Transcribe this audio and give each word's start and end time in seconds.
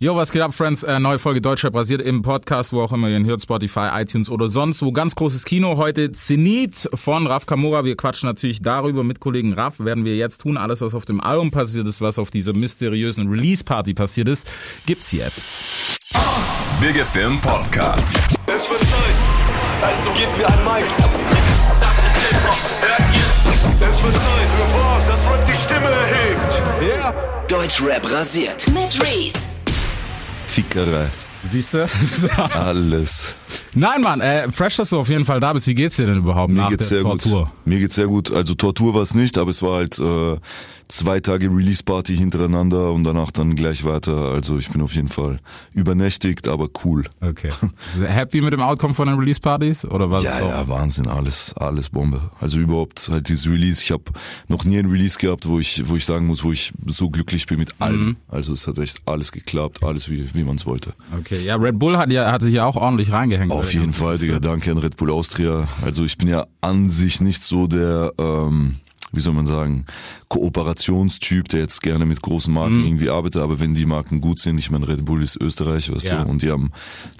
Yo, 0.00 0.14
was 0.14 0.30
geht 0.30 0.42
ab, 0.42 0.54
Friends? 0.54 0.84
Äh, 0.84 1.00
neue 1.00 1.18
Folge 1.18 1.40
Deutschrap 1.40 1.72
basiert 1.72 2.00
im 2.02 2.22
Podcast, 2.22 2.72
wo 2.72 2.82
auch 2.82 2.92
immer 2.92 3.08
ihr 3.08 3.16
ihn 3.16 3.26
hört, 3.26 3.42
Spotify, 3.42 3.88
iTunes 3.94 4.30
oder 4.30 4.46
sonst 4.46 4.80
wo. 4.80 4.92
Ganz 4.92 5.16
großes 5.16 5.44
Kino. 5.44 5.76
Heute 5.76 6.12
Zenit 6.12 6.88
von 6.94 7.26
Raf 7.26 7.46
Kamura. 7.46 7.84
Wir 7.84 7.96
quatschen 7.96 8.28
natürlich 8.28 8.62
darüber 8.62 9.02
mit 9.02 9.18
Kollegen 9.18 9.54
Raf. 9.54 9.80
Werden 9.80 10.04
wir 10.04 10.16
jetzt 10.16 10.42
tun. 10.42 10.56
Alles, 10.56 10.82
was 10.82 10.94
auf 10.94 11.04
dem 11.04 11.20
Album 11.20 11.50
passiert 11.50 11.88
ist, 11.88 12.00
was 12.00 12.20
auf 12.20 12.30
dieser 12.30 12.52
mysteriösen 12.52 13.26
Release-Party 13.28 13.94
passiert 13.94 14.28
ist, 14.28 14.48
gibt's 14.86 15.10
jetzt. 15.10 15.98
Big 16.80 16.94
Film 17.04 17.40
Podcast. 17.40 18.14
Es 18.46 18.70
wird 18.70 18.80
Zeit, 18.80 19.82
also 19.82 20.10
gebt 20.12 20.38
mir 20.38 20.46
ein 20.46 20.64
Mic. 20.64 20.86
Das 21.80 21.90
ist 21.90 22.30
Hip-Hop, 22.30 22.58
hört 22.82 23.16
ihr? 23.16 23.88
Es 23.90 24.04
wird 24.04 24.14
Zeit 24.14 24.48
für 24.48 24.78
was, 24.78 25.06
das 25.08 25.28
Rap 25.28 25.44
die 25.44 25.54
Stimme 25.54 25.90
erhebt. 25.90 26.62
Yeah. 26.80 27.14
Deutschrap 27.48 28.08
rasiert. 28.12 28.64
Mit 28.68 29.02
Reese. 29.02 29.58
Fickerei. 30.58 31.06
Siehst 31.44 31.74
du? 31.74 31.88
Alles. 32.52 33.32
Nein, 33.74 34.00
Mann, 34.00 34.20
äh, 34.20 34.50
fresh, 34.50 34.76
dass 34.76 34.90
du 34.90 34.98
auf 34.98 35.08
jeden 35.08 35.24
Fall 35.24 35.38
da 35.38 35.52
bist. 35.52 35.68
Wie 35.68 35.74
geht's 35.74 35.94
dir 35.96 36.06
denn 36.06 36.18
überhaupt 36.18 36.52
Mir 36.52 36.62
nach 36.62 36.70
geht's 36.70 36.88
der 36.88 37.00
sehr 37.00 37.02
Tortur? 37.02 37.44
gut. 37.44 37.52
Mir 37.66 37.78
geht's 37.78 37.94
sehr 37.94 38.06
gut. 38.06 38.32
Also 38.32 38.54
Tortur 38.54 38.92
war 38.94 39.02
es 39.02 39.14
nicht, 39.14 39.38
aber 39.38 39.50
es 39.52 39.62
war 39.62 39.76
halt 39.76 39.98
äh, 40.00 40.36
zwei 40.88 41.20
Tage 41.20 41.48
Release-Party 41.48 42.16
hintereinander 42.16 42.92
und 42.92 43.04
danach 43.04 43.30
dann 43.30 43.54
gleich 43.54 43.84
weiter. 43.84 44.32
Also 44.32 44.58
ich 44.58 44.70
bin 44.70 44.82
auf 44.82 44.94
jeden 44.94 45.08
Fall 45.08 45.40
übernächtigt, 45.72 46.48
aber 46.48 46.68
cool. 46.84 47.04
Okay. 47.20 47.50
Happy 48.00 48.40
mit 48.40 48.52
dem 48.52 48.60
Outcome 48.60 48.94
von 48.94 49.08
den 49.08 49.18
Release-Partys? 49.18 49.84
Oder 49.86 50.10
was? 50.10 50.24
Ja, 50.24 50.40
ja, 50.40 50.68
Wahnsinn, 50.68 51.06
alles, 51.06 51.54
alles 51.54 51.90
Bombe. 51.90 52.30
Also 52.40 52.58
überhaupt 52.58 53.08
halt 53.12 53.28
dieses 53.28 53.46
Release. 53.46 53.82
Ich 53.82 53.90
habe 53.90 54.04
noch 54.48 54.64
nie 54.64 54.78
ein 54.78 54.86
Release 54.86 55.18
gehabt, 55.18 55.46
wo 55.46 55.58
ich, 55.58 55.86
wo 55.88 55.96
ich 55.96 56.04
sagen 56.04 56.26
muss, 56.26 56.42
wo 56.44 56.52
ich 56.52 56.72
so 56.86 57.10
glücklich 57.10 57.46
bin 57.46 57.58
mit 57.58 57.74
allem. 57.80 58.04
Mhm. 58.04 58.16
Also 58.28 58.52
es 58.52 58.66
hat 58.66 58.78
echt 58.78 59.02
alles 59.06 59.32
geklappt, 59.32 59.82
alles 59.82 60.08
wie, 60.08 60.28
wie 60.34 60.44
man 60.44 60.56
es 60.56 60.66
wollte. 60.66 60.94
Okay, 61.18 61.44
ja, 61.44 61.56
Red 61.56 61.78
Bull 61.78 61.96
hat 61.98 62.10
ja 62.10 62.30
hat 62.32 62.42
sich 62.42 62.54
ja 62.54 62.64
auch 62.64 62.76
ordentlich 62.76 63.12
reingehängt. 63.12 63.52
Auf 63.52 63.72
jeden 63.72 63.92
Fall, 63.92 64.16
Digga. 64.16 64.38
Danke 64.40 64.70
an 64.70 64.78
Red 64.78 64.96
Bull 64.96 65.10
Austria. 65.10 65.68
Also 65.82 66.04
ich 66.04 66.18
bin 66.18 66.28
ja 66.28 66.46
an 66.60 66.88
sich 66.88 67.20
nicht 67.20 67.42
so 67.42 67.66
der, 67.66 68.12
ähm, 68.18 68.76
wie 69.12 69.20
soll 69.20 69.34
man 69.34 69.46
sagen, 69.46 69.86
Kooperationstyp, 70.28 71.48
der 71.48 71.60
jetzt 71.60 71.82
gerne 71.82 72.06
mit 72.06 72.22
großen 72.22 72.52
Marken 72.52 72.84
irgendwie 72.84 73.10
arbeitet, 73.10 73.42
aber 73.42 73.60
wenn 73.60 73.74
die 73.74 73.86
Marken 73.86 74.20
gut 74.20 74.38
sind, 74.38 74.58
ich 74.58 74.70
meine, 74.70 74.88
Red 74.88 75.04
Bull 75.04 75.22
ist 75.22 75.36
Österreich, 75.40 75.92
weißt 75.94 76.06
Ja. 76.08 76.24
du, 76.24 76.30
und 76.30 76.42
die 76.42 76.50
haben, 76.50 76.72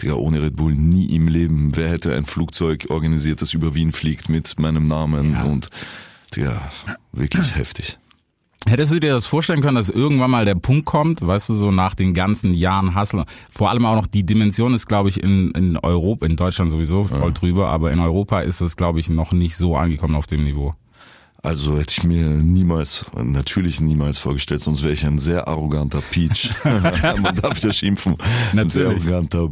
Digga, 0.02 0.14
ohne 0.14 0.42
Red 0.42 0.56
Bull 0.56 0.74
nie 0.74 1.06
im 1.14 1.28
Leben, 1.28 1.76
wer 1.76 1.90
hätte 1.90 2.14
ein 2.14 2.24
Flugzeug 2.26 2.86
organisiert, 2.90 3.42
das 3.42 3.52
über 3.54 3.74
Wien 3.74 3.92
fliegt 3.92 4.28
mit 4.28 4.58
meinem 4.58 4.86
Namen 4.86 5.32
Ja. 5.32 5.42
und, 5.44 5.68
Digga, 6.34 6.70
wirklich 7.12 7.54
heftig. 7.54 7.98
Hättest 8.66 8.92
du 8.92 9.00
dir 9.00 9.14
das 9.14 9.24
vorstellen 9.24 9.62
können, 9.62 9.76
dass 9.76 9.88
irgendwann 9.88 10.30
mal 10.30 10.44
der 10.44 10.56
Punkt 10.56 10.84
kommt, 10.84 11.26
weißt 11.26 11.48
du, 11.48 11.54
so 11.54 11.70
nach 11.70 11.94
den 11.94 12.12
ganzen 12.12 12.52
Jahren 12.52 12.94
Hustle, 12.98 13.24
vor 13.50 13.70
allem 13.70 13.86
auch 13.86 13.94
noch 13.94 14.06
die 14.06 14.24
Dimension 14.26 14.74
ist, 14.74 14.86
glaube 14.86 15.08
ich, 15.08 15.22
in, 15.22 15.52
in 15.52 15.78
Europa, 15.78 16.26
in 16.26 16.36
Deutschland 16.36 16.70
sowieso 16.70 17.04
voll 17.04 17.32
drüber, 17.32 17.68
aber 17.70 17.92
in 17.92 18.00
Europa 18.00 18.40
ist 18.40 18.60
es, 18.60 18.76
glaube 18.76 19.00
ich, 19.00 19.08
noch 19.08 19.32
nicht 19.32 19.56
so 19.56 19.76
angekommen 19.76 20.16
auf 20.16 20.26
dem 20.26 20.44
Niveau. 20.44 20.74
Also 21.42 21.78
hätte 21.78 21.94
ich 21.98 22.04
mir 22.04 22.26
niemals, 22.26 23.06
natürlich 23.14 23.80
niemals 23.80 24.18
vorgestellt, 24.18 24.60
sonst 24.60 24.82
wäre 24.82 24.92
ich 24.92 25.06
ein 25.06 25.18
sehr 25.18 25.46
arroganter 25.46 26.02
Peach. 26.10 26.50
Man 26.64 27.36
darf 27.36 27.62
ja 27.62 27.72
schimpfen. 27.72 28.16
Ein 28.54 28.70
sehr 28.70 28.88
arroganter 28.88 29.50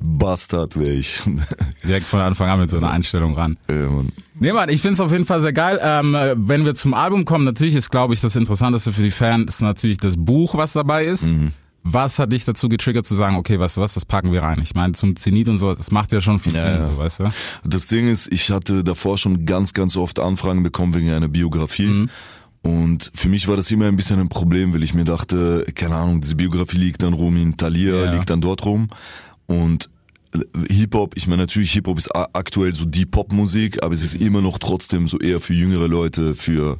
Bastard 0.00 0.78
wäre 0.78 0.92
ich. 0.92 1.20
Direkt 1.86 2.06
von 2.06 2.20
Anfang 2.20 2.48
an 2.48 2.60
mit 2.60 2.70
so 2.70 2.78
einer 2.78 2.90
Einstellung 2.90 3.34
ran. 3.34 3.56
Mann. 3.68 4.12
Nee, 4.38 4.52
Mann, 4.52 4.70
ich 4.70 4.80
find's 4.80 5.00
auf 5.00 5.12
jeden 5.12 5.26
Fall 5.26 5.40
sehr 5.40 5.52
geil. 5.52 5.78
Ähm, 5.82 6.14
äh, 6.14 6.34
wenn 6.36 6.64
wir 6.64 6.74
zum 6.74 6.94
Album 6.94 7.24
kommen, 7.24 7.44
natürlich 7.44 7.74
ist, 7.74 7.90
glaube 7.90 8.14
ich, 8.14 8.20
das 8.20 8.34
Interessanteste 8.34 8.92
für 8.92 9.02
die 9.02 9.10
Fans 9.10 9.60
natürlich 9.60 9.98
das 9.98 10.16
Buch, 10.16 10.54
was 10.54 10.72
dabei 10.72 11.04
ist. 11.04 11.30
Was 11.82 12.18
hat 12.18 12.32
dich 12.32 12.44
dazu 12.44 12.68
getriggert 12.68 13.06
zu 13.06 13.14
sagen, 13.14 13.36
okay, 13.36 13.58
weißt 13.58 13.78
du 13.78 13.80
was, 13.80 13.94
das 13.94 14.04
packen 14.04 14.32
wir 14.32 14.42
rein? 14.42 14.60
Ich 14.62 14.74
meine, 14.74 14.92
zum 14.92 15.16
Zenit 15.16 15.48
und 15.48 15.56
so, 15.58 15.72
das 15.72 15.90
macht 15.90 16.12
ja 16.12 16.20
schon 16.20 16.38
viel 16.38 16.54
Ja, 16.54 16.62
Sinn, 16.62 16.82
ja. 16.82 16.84
so, 16.90 16.98
weißt 16.98 17.20
du? 17.20 17.32
Das 17.64 17.86
Ding 17.86 18.06
ist, 18.08 18.30
ich 18.32 18.50
hatte 18.50 18.84
davor 18.84 19.16
schon 19.16 19.46
ganz, 19.46 19.72
ganz 19.72 19.96
oft 19.96 20.20
Anfragen 20.20 20.62
bekommen 20.62 20.94
wegen 20.94 21.10
einer 21.10 21.28
Biografie. 21.28 21.86
Mhm. 21.88 22.10
Und 22.62 23.10
für 23.14 23.30
mich 23.30 23.48
war 23.48 23.56
das 23.56 23.70
immer 23.70 23.86
ein 23.86 23.96
bisschen 23.96 24.20
ein 24.20 24.28
Problem, 24.28 24.74
weil 24.74 24.82
ich 24.82 24.92
mir 24.92 25.04
dachte, 25.04 25.64
keine 25.74 25.96
Ahnung, 25.96 26.20
diese 26.20 26.34
Biografie 26.36 26.76
liegt 26.76 27.02
dann 27.02 27.14
rum 27.14 27.36
in 27.36 27.56
Thalia, 27.56 28.04
Ja. 28.04 28.12
liegt 28.12 28.28
dann 28.28 28.42
dort 28.42 28.66
rum. 28.66 28.90
Und 29.46 29.88
Hip-Hop, 30.68 31.16
ich 31.16 31.26
meine 31.26 31.42
natürlich 31.42 31.72
Hip-Hop 31.72 31.96
ist 31.96 32.14
aktuell 32.14 32.74
so 32.74 32.84
die 32.84 33.06
Popmusik, 33.06 33.82
aber 33.82 33.94
es 33.94 34.02
ist 34.02 34.14
immer 34.20 34.42
noch 34.42 34.58
trotzdem 34.58 35.08
so 35.08 35.18
eher 35.18 35.40
für 35.40 35.54
jüngere 35.54 35.88
Leute, 35.88 36.34
für 36.34 36.78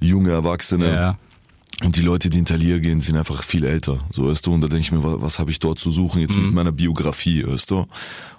junge 0.00 0.30
Erwachsene. 0.32 0.92
Ja. 0.92 1.18
Und 1.82 1.96
die 1.96 2.02
Leute, 2.02 2.30
die 2.30 2.38
in 2.38 2.44
Talier 2.44 2.78
gehen, 2.80 3.00
sind 3.00 3.16
einfach 3.16 3.42
viel 3.42 3.64
älter. 3.64 3.98
So, 4.10 4.28
weißt 4.28 4.46
du, 4.46 4.52
und 4.54 4.60
da 4.60 4.68
denke 4.68 4.82
ich 4.82 4.92
mir, 4.92 5.02
was, 5.02 5.20
was 5.20 5.38
habe 5.38 5.50
ich 5.50 5.58
dort 5.58 5.78
zu 5.78 5.90
suchen 5.90 6.20
jetzt 6.20 6.36
Mhm. 6.36 6.46
mit 6.46 6.54
meiner 6.54 6.72
Biografie, 6.72 7.44
weißt 7.46 7.70
du? 7.72 7.86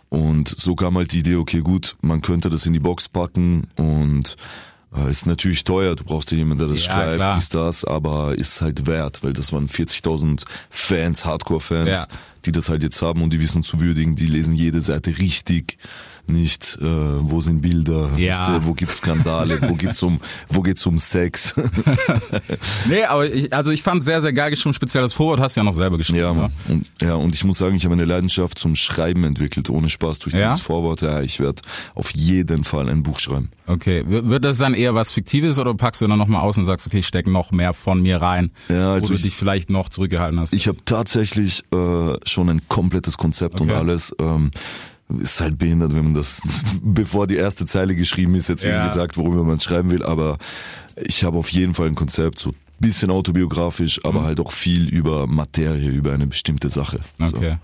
Und 0.09 0.47
so 0.47 0.75
kam 0.75 0.95
halt 0.97 1.11
die 1.11 1.19
Idee, 1.19 1.35
okay, 1.35 1.59
gut, 1.61 1.95
man 2.01 2.21
könnte 2.21 2.49
das 2.49 2.65
in 2.65 2.73
die 2.73 2.79
Box 2.79 3.09
packen 3.09 3.67
und 3.75 4.35
äh, 4.95 5.09
ist 5.09 5.25
natürlich 5.25 5.63
teuer, 5.63 5.95
du 5.95 6.03
brauchst 6.03 6.31
ja 6.31 6.37
jemanden, 6.37 6.59
der 6.59 6.67
das 6.75 6.85
Ja, 6.85 6.91
schreibt, 6.93 7.15
klar. 7.15 7.35
dies, 7.35 7.49
das, 7.49 7.83
aber 7.83 8.35
ist 8.37 8.61
halt 8.61 8.85
wert, 8.85 9.23
weil 9.23 9.33
das 9.33 9.51
waren 9.51 9.67
40.000 9.67 10.45
Fans, 10.69 11.25
Hardcore-Fans, 11.25 11.89
Ja. 11.89 12.07
die 12.45 12.51
das 12.51 12.69
halt 12.69 12.83
jetzt 12.83 13.01
haben 13.01 13.23
und 13.23 13.31
die 13.33 13.41
wissen 13.41 13.63
zu 13.63 13.79
würdigen, 13.81 14.15
die 14.15 14.27
lesen 14.27 14.53
jede 14.53 14.81
Seite 14.81 15.17
richtig, 15.17 15.79
nicht 16.27 16.77
äh, 16.81 16.85
wo 16.85 17.41
sind 17.41 17.61
Bilder, 17.61 18.09
Ja. 18.17 18.59
du, 18.59 18.65
wo 18.65 18.73
gibt's 18.73 18.97
Skandale, 18.97 19.59
wo 19.69 19.73
geht's 19.75 20.01
um, 20.03 20.19
wo 20.49 20.61
geht's 20.61 20.85
um 20.85 20.97
Sex. 20.97 21.53
Nee, 22.87 23.03
aber 23.03 23.31
ich, 23.31 23.51
also 23.53 23.71
ich 23.71 23.83
fand 23.83 24.03
sehr, 24.03 24.21
sehr 24.21 24.33
geil 24.33 24.49
geschrieben, 24.49 24.73
speziell 24.73 25.01
das 25.03 25.13
Vorwort 25.13 25.39
hast 25.39 25.55
du 25.55 25.61
ja 25.61 25.63
noch 25.63 25.73
selber 25.73 25.97
geschrieben. 25.97 26.19
Ja, 26.19 26.33
ne? 26.33 26.41
Mann. 26.41 26.51
Und, 26.69 26.85
ja, 27.01 27.13
und 27.15 27.35
ich 27.35 27.43
muss 27.43 27.57
sagen, 27.57 27.75
ich 27.75 27.83
habe 27.85 27.93
eine 27.93 28.05
Leidenschaft 28.05 28.57
zum 28.59 28.75
Schreiben 28.75 29.23
entwickelt, 29.23 29.69
ohne 29.69 29.89
Spaß 29.89 30.19
durch 30.19 30.33
Ja? 30.35 30.49
dieses 30.49 30.61
Vorwort. 30.61 31.01
Ja, 31.01 31.21
ich 31.21 31.39
werde 31.39 31.61
auf 31.95 32.11
jeden 32.11 32.63
Fall 32.63 32.89
ein 32.89 33.03
Buch 33.03 33.19
schreiben. 33.19 33.49
Okay, 33.67 34.03
wird 34.07 34.43
das 34.43 34.57
dann 34.57 34.73
eher 34.73 34.93
was 34.95 35.11
Fiktives 35.11 35.57
oder 35.59 35.73
packst 35.73 36.01
du 36.01 36.07
dann 36.07 36.19
nochmal 36.19 36.41
aus 36.41 36.57
und 36.57 36.65
sagst, 36.65 36.85
okay, 36.87 36.99
ich 36.99 37.07
steck 37.07 37.27
noch 37.27 37.51
mehr 37.51 37.73
von 37.73 38.01
mir 38.01 38.21
rein, 38.21 38.51
Ja, 38.69 38.93
also 38.93 39.05
wo 39.05 39.07
du 39.09 39.15
ich- 39.15 39.21
dich 39.23 39.35
vielleicht 39.35 39.69
noch 39.69 39.89
zurückgehalten 39.89 40.39
hast? 40.39 40.53
Ich 40.53 40.67
habe 40.67 40.77
tatsächlich 40.85 41.63
äh, 41.73 42.13
schon 42.25 42.49
ein 42.49 42.61
komplettes 42.67 43.17
Konzept 43.17 43.61
und 43.61 43.69
Okay. 43.69 43.79
alles. 43.79 44.15
Ähm, 44.19 44.51
ist 45.19 45.39
halt 45.41 45.57
behindert, 45.57 45.95
wenn 45.95 46.05
man 46.05 46.13
das, 46.13 46.41
bevor 46.81 47.27
die 47.27 47.35
erste 47.35 47.65
Zeile 47.65 47.95
geschrieben 47.95 48.35
ist, 48.35 48.49
jetzt 48.49 48.63
Ja. 48.63 48.71
irgendwie 48.77 48.93
sagt, 48.93 49.17
worüber 49.17 49.43
man 49.43 49.59
schreiben 49.59 49.91
will. 49.91 50.03
Aber 50.03 50.37
ich 50.95 51.23
habe 51.23 51.37
auf 51.37 51.49
jeden 51.49 51.73
Fall 51.73 51.87
ein 51.87 51.95
Konzept, 51.95 52.39
so 52.39 52.53
bisschen 52.79 53.11
autobiografisch, 53.11 54.03
aber 54.03 54.23
halt 54.23 54.39
auch 54.39 54.51
viel 54.51 54.89
über 54.89 55.25
Materie, 55.25 55.89
über 55.89 56.11
eine 56.13 56.27
bestimmte 56.27 56.69
Sache. 56.69 56.99
So. 57.19 57.37
Okay. 57.37 57.57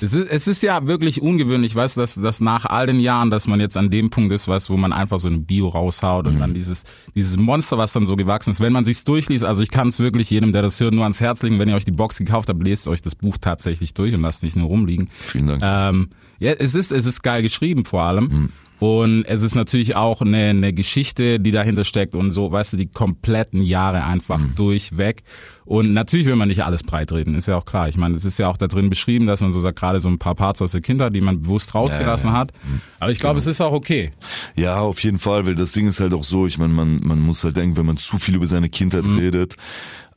Es 0.00 0.12
ist, 0.12 0.28
es 0.30 0.46
ist 0.46 0.62
ja 0.62 0.86
wirklich 0.86 1.20
ungewöhnlich, 1.20 1.74
weißt 1.74 1.96
du, 1.96 2.00
dass, 2.00 2.14
dass 2.14 2.40
nach 2.40 2.64
all 2.66 2.86
den 2.86 3.00
Jahren, 3.00 3.30
dass 3.30 3.48
man 3.48 3.58
jetzt 3.60 3.76
an 3.76 3.90
dem 3.90 4.10
Punkt 4.10 4.32
ist, 4.32 4.46
weißt 4.46 4.70
wo 4.70 4.76
man 4.76 4.92
einfach 4.92 5.18
so 5.18 5.28
ein 5.28 5.44
Bio 5.44 5.68
raushaut 5.68 6.26
und 6.28 6.38
dann 6.38 6.54
dieses, 6.54 6.84
dieses 7.16 7.36
Monster, 7.36 7.78
was 7.78 7.92
dann 7.92 8.06
so 8.06 8.14
gewachsen 8.14 8.50
ist, 8.52 8.60
wenn 8.60 8.72
man 8.72 8.84
sich's 8.84 9.02
durchliest, 9.02 9.44
also 9.44 9.62
ich 9.62 9.70
kann 9.70 9.88
es 9.88 9.98
wirklich 9.98 10.30
jedem, 10.30 10.52
der 10.52 10.62
das 10.62 10.78
hört, 10.80 10.94
nur 10.94 11.02
ans 11.02 11.20
Herz 11.20 11.42
legen, 11.42 11.58
wenn 11.58 11.68
ihr 11.68 11.74
euch 11.74 11.84
die 11.84 11.90
Box 11.90 12.16
gekauft 12.18 12.48
habt, 12.48 12.64
lest 12.64 12.86
euch 12.86 13.02
das 13.02 13.16
Buch 13.16 13.36
tatsächlich 13.40 13.92
durch 13.94 14.14
und 14.14 14.22
lasst 14.22 14.44
nicht 14.44 14.56
nur 14.56 14.68
rumliegen. 14.68 15.10
Vielen 15.20 15.48
Dank. 15.48 15.62
Ähm, 15.64 16.08
ja, 16.42 16.52
es 16.58 16.74
ist, 16.74 16.90
es 16.90 17.06
ist 17.06 17.22
geil 17.22 17.42
geschrieben 17.42 17.84
vor 17.84 18.02
allem. 18.02 18.50
Und 18.80 19.24
es 19.26 19.44
ist 19.44 19.54
natürlich 19.54 19.94
auch 19.94 20.22
eine, 20.22 20.48
eine 20.48 20.72
Geschichte, 20.72 21.38
die 21.38 21.52
dahinter 21.52 21.84
steckt 21.84 22.16
und 22.16 22.32
so, 22.32 22.50
weißt 22.50 22.72
du, 22.72 22.76
die 22.78 22.88
kompletten 22.88 23.62
Jahre 23.62 24.04
einfach 24.04 24.40
durchweg. 24.56 25.22
Und 25.64 25.92
natürlich 25.92 26.26
will 26.26 26.34
man 26.34 26.48
nicht 26.48 26.64
alles 26.64 26.82
breitreden, 26.82 27.36
ist 27.36 27.46
ja 27.46 27.56
auch 27.56 27.64
klar. 27.64 27.88
Ich 27.88 27.96
meine, 27.96 28.16
es 28.16 28.24
ist 28.24 28.40
ja 28.40 28.48
auch 28.48 28.56
da 28.56 28.66
drin 28.66 28.90
beschrieben, 28.90 29.28
dass 29.28 29.40
man 29.40 29.52
so 29.52 29.60
sagt, 29.60 29.78
gerade 29.78 30.00
so 30.00 30.08
ein 30.08 30.18
paar 30.18 30.34
Parts 30.34 30.60
aus 30.62 30.72
der 30.72 30.80
Kindheit, 30.80 31.14
die 31.14 31.20
man 31.20 31.42
bewusst 31.42 31.76
rausgelassen 31.76 32.32
hat. 32.32 32.50
Aber 32.98 33.12
ich 33.12 33.20
glaube, 33.20 33.38
es 33.38 33.46
ist 33.46 33.60
auch 33.60 33.72
okay. 33.72 34.10
Ja, 34.56 34.80
auf 34.80 34.98
jeden 35.04 35.20
Fall, 35.20 35.46
weil 35.46 35.54
das 35.54 35.70
Ding 35.70 35.86
ist 35.86 36.00
halt 36.00 36.12
auch 36.12 36.24
so, 36.24 36.48
ich 36.48 36.58
meine, 36.58 36.72
man, 36.72 36.98
man 37.04 37.20
muss 37.20 37.44
halt 37.44 37.56
denken, 37.56 37.76
wenn 37.76 37.86
man 37.86 37.98
zu 37.98 38.18
viel 38.18 38.34
über 38.34 38.48
seine 38.48 38.68
Kindheit 38.68 39.06
redet, 39.06 39.54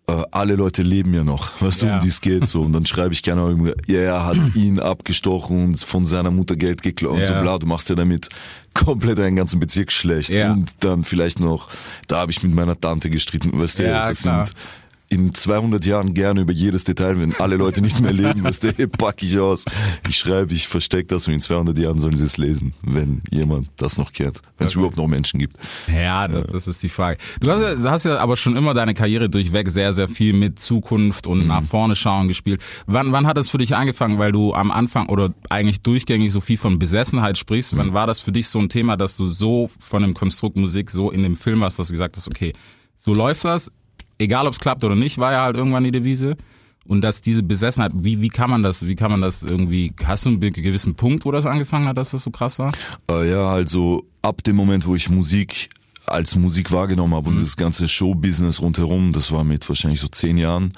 äh, 0.07 0.23
alle 0.31 0.55
Leute 0.55 0.81
leben 0.83 1.13
ja 1.13 1.23
noch, 1.23 1.49
weißt 1.61 1.81
du, 1.81 1.85
Ja. 1.87 1.93
um 1.95 1.99
die 1.99 2.07
es 2.09 2.21
geht 2.21 2.47
so. 2.47 2.61
Und 2.61 2.73
dann 2.73 2.85
schreibe 2.85 3.13
ich 3.13 3.23
gerne 3.23 3.41
irgendwie, 3.41 3.73
ja, 3.87 3.99
er 4.01 4.25
hat 4.25 4.37
ihn 4.55 4.79
abgestochen 4.79 5.65
und 5.65 5.79
von 5.79 6.05
seiner 6.05 6.31
Mutter 6.31 6.55
Geld 6.55 6.81
geklaut 6.81 7.13
und 7.17 7.23
so 7.25 7.33
Ja. 7.33 7.41
bla. 7.41 7.57
Du 7.57 7.65
machst 7.67 7.89
ja 7.89 7.95
damit 7.95 8.29
komplett 8.73 9.19
einen 9.19 9.35
ganzen 9.35 9.59
Bezirk 9.59 9.91
schlecht. 9.91 10.29
Ja. 10.33 10.51
Und 10.53 10.75
dann 10.81 11.03
vielleicht 11.03 11.39
noch, 11.39 11.69
da 12.07 12.17
habe 12.17 12.31
ich 12.31 12.43
mit 12.43 12.53
meiner 12.53 12.79
Tante 12.79 13.09
gestritten, 13.09 13.57
weißt 13.59 13.79
du, 13.79 13.83
Ja, 13.83 14.09
das 14.09 14.21
klar. 14.21 14.45
sind 14.45 14.55
in 15.15 15.33
200 15.33 15.85
Jahren 15.85 16.13
gerne 16.13 16.41
über 16.41 16.51
jedes 16.51 16.83
Detail, 16.83 17.19
wenn 17.19 17.33
alle 17.35 17.55
Leute 17.55 17.81
nicht 17.81 18.01
mehr 18.01 18.11
leben, 18.11 18.43
weißt 18.43 18.63
du, 18.63 18.87
pack 18.97 19.23
ich 19.23 19.39
aus. 19.39 19.63
Ich 20.09 20.17
schreibe, 20.17 20.53
ich 20.53 20.67
verstecke 20.67 21.07
das 21.07 21.27
und 21.27 21.33
in 21.33 21.39
200 21.39 21.77
Jahren 21.79 21.99
sollen 21.99 22.17
sie 22.17 22.25
es 22.25 22.37
lesen, 22.37 22.73
wenn 22.83 23.21
jemand 23.31 23.69
das 23.77 23.97
noch 23.97 24.11
kennt, 24.11 24.41
wenn 24.57 24.67
es 24.67 24.75
überhaupt 24.75 24.97
noch 24.97 25.07
Menschen 25.07 25.39
gibt. 25.39 25.55
Ja, 25.87 26.27
das, 26.27 26.47
das 26.47 26.67
ist 26.67 26.83
die 26.83 26.89
Frage. 26.89 27.17
Du 27.39 27.49
hast, 27.49 27.83
ja, 27.83 27.91
hast 27.91 28.03
ja 28.05 28.17
aber 28.17 28.35
schon 28.35 28.57
immer 28.57 28.73
deine 28.73 28.93
Karriere 28.93 29.29
durchweg 29.29 29.69
sehr, 29.69 29.93
sehr 29.93 30.09
viel 30.09 30.33
mit 30.33 30.59
Zukunft 30.59 31.27
und 31.27 31.47
nach 31.47 31.63
vorne 31.63 31.95
schauen 31.95 32.27
gespielt. 32.27 32.61
Wann, 32.85 33.13
wann 33.13 33.25
hat 33.25 33.37
das 33.37 33.49
für 33.49 33.57
dich 33.57 33.75
angefangen, 33.75 34.19
weil 34.19 34.33
du 34.33 34.53
am 34.53 34.69
Anfang 34.69 35.07
oder 35.07 35.29
eigentlich 35.49 35.81
durchgängig 35.81 36.33
so 36.33 36.41
viel 36.41 36.57
von 36.57 36.77
Besessenheit 36.77 37.37
sprichst? 37.37 37.77
Wann 37.77 37.93
war 37.93 38.05
das 38.05 38.19
für 38.19 38.33
dich 38.33 38.49
so 38.49 38.59
ein 38.59 38.67
Thema, 38.67 38.97
dass 38.97 39.15
du 39.15 39.25
so 39.25 39.69
von 39.79 40.01
dem 40.01 40.13
Konstrukt 40.13 40.57
Musik 40.57 40.91
so 40.91 41.09
in 41.09 41.23
dem 41.23 41.37
Film 41.37 41.61
warst, 41.61 41.79
dass 41.79 41.87
du 41.87 41.93
gesagt 41.93 42.17
hast, 42.17 42.27
okay, 42.27 42.51
so 42.97 43.13
läuft 43.13 43.45
das, 43.45 43.71
egal 44.19 44.47
ob 44.47 44.53
es 44.53 44.59
klappt 44.59 44.83
oder 44.83 44.95
nicht, 44.95 45.17
war 45.17 45.31
ja 45.31 45.43
halt 45.43 45.57
irgendwann 45.57 45.83
die 45.83 45.91
Devise. 45.91 46.35
Und 46.87 47.01
dass 47.01 47.21
diese 47.21 47.41
Besessenheit, 47.41 47.91
wie, 47.95 48.21
wie 48.21 48.29
kann 48.29 48.49
man 48.49 48.61
das, 48.61 48.85
wie 48.85 48.95
kann 48.95 49.09
man 49.09 49.21
das 49.21 49.41
irgendwie, 49.41 49.91
hast 50.03 50.25
du 50.25 50.29
einen 50.29 50.39
gewissen 50.39 50.93
Punkt, 50.93 51.25
wo 51.25 51.31
das 51.31 51.47
angefangen 51.47 51.87
hat, 51.87 51.97
dass 51.97 52.11
das 52.11 52.23
so 52.23 52.29
krass 52.29 52.59
war? 52.59 52.71
Äh, 53.09 53.31
ja, 53.31 53.49
also 53.49 54.05
ab 54.21 54.43
dem 54.43 54.55
Moment, 54.55 54.85
wo 54.85 54.95
ich 54.95 55.09
Musik 55.09 55.69
als 56.07 56.35
Musik 56.35 56.71
wahrgenommen 56.71 57.13
habe 57.15 57.29
und 57.29 57.39
das 57.39 57.57
ganze 57.57 57.87
Showbusiness 57.87 58.61
rundherum, 58.61 59.11
das 59.13 59.31
war 59.31 59.43
mit 59.43 59.67
wahrscheinlich 59.67 59.99
so 59.99 60.07
zehn 60.07 60.37
Jahren, 60.37 60.71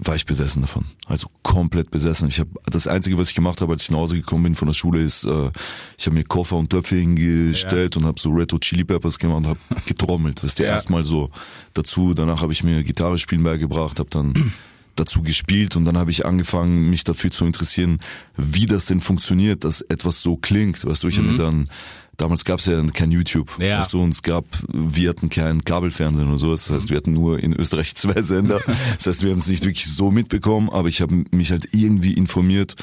war 0.00 0.14
ich 0.14 0.24
besessen 0.26 0.62
davon. 0.62 0.84
Also 1.06 1.26
komplett 1.42 1.90
besessen. 1.90 2.28
Ich 2.28 2.38
habe 2.38 2.50
das 2.66 2.86
Einzige, 2.86 3.18
was 3.18 3.30
ich 3.30 3.34
gemacht 3.34 3.60
habe, 3.60 3.72
als 3.72 3.82
ich 3.82 3.90
nach 3.90 3.98
Hause 3.98 4.14
gekommen 4.16 4.44
bin 4.44 4.54
von 4.54 4.68
der 4.68 4.74
Schule, 4.74 5.02
ist, 5.02 5.24
äh, 5.24 5.50
ich 5.98 6.06
habe 6.06 6.14
mir 6.14 6.22
Koffer 6.24 6.56
und 6.56 6.70
Töpfe 6.70 6.94
hingestellt 6.96 7.96
und 7.96 8.04
habe 8.04 8.20
so 8.20 8.30
Red 8.30 8.52
Hot 8.52 8.60
Chili 8.62 8.84
Peppers 8.84 9.18
gemacht 9.18 9.38
und 9.38 9.46
habe 9.48 9.58
getrommelt. 9.86 10.42
Weißt 10.44 10.58
du, 10.60 10.62
Ja. 10.62 10.70
erstmal 10.70 11.02
so 11.04 11.30
dazu. 11.74 12.14
Danach 12.14 12.42
habe 12.42 12.52
ich 12.52 12.62
mir 12.62 12.84
Gitarre 12.84 13.18
spielen 13.18 13.42
beigebracht, 13.42 13.98
habe 13.98 14.10
dann 14.10 14.52
dazu 14.94 15.22
gespielt 15.22 15.74
und 15.74 15.84
dann 15.84 15.96
habe 15.98 16.12
ich 16.12 16.24
angefangen, 16.26 16.88
mich 16.90 17.02
dafür 17.02 17.30
zu 17.32 17.44
interessieren, 17.44 17.98
wie 18.36 18.66
das 18.66 18.86
denn 18.86 19.00
funktioniert, 19.00 19.64
dass 19.64 19.80
etwas 19.80 20.22
so 20.22 20.36
klingt. 20.36 20.84
Weißt 20.84 21.02
du, 21.02 21.08
ich 21.08 21.18
habe 21.18 21.28
mir 21.28 21.36
dann 21.38 21.68
Damals 22.18 22.44
gab 22.44 22.58
es 22.58 22.66
ja 22.66 22.82
kein 22.88 23.10
YouTube. 23.10 23.50
Mhm. 23.58 23.64
Ja. 23.64 23.78
Weißt 23.80 23.92
du, 23.94 24.02
und 24.02 24.10
es 24.10 24.22
gab, 24.22 24.44
wir 24.74 25.08
hatten 25.08 25.30
kein 25.30 25.64
Kabelfernsehen 25.64 26.28
oder 26.28 26.36
so. 26.36 26.50
Das 26.50 26.68
heißt, 26.68 26.90
wir 26.90 26.98
hatten 26.98 27.12
nur 27.14 27.38
in 27.42 27.52
Österreich 27.54 27.94
zwei 27.96 28.20
Sender. 28.22 28.60
Das 28.98 29.06
heißt, 29.06 29.22
wir 29.22 29.30
haben 29.30 29.38
es 29.38 29.48
nicht 29.48 29.64
wirklich 29.64 29.86
so 29.86 30.10
mitbekommen, 30.10 30.68
aber 30.68 30.88
ich 30.88 31.00
habe 31.00 31.24
mich 31.30 31.50
halt 31.50 31.68
irgendwie 31.72 32.12
informiert, 32.12 32.74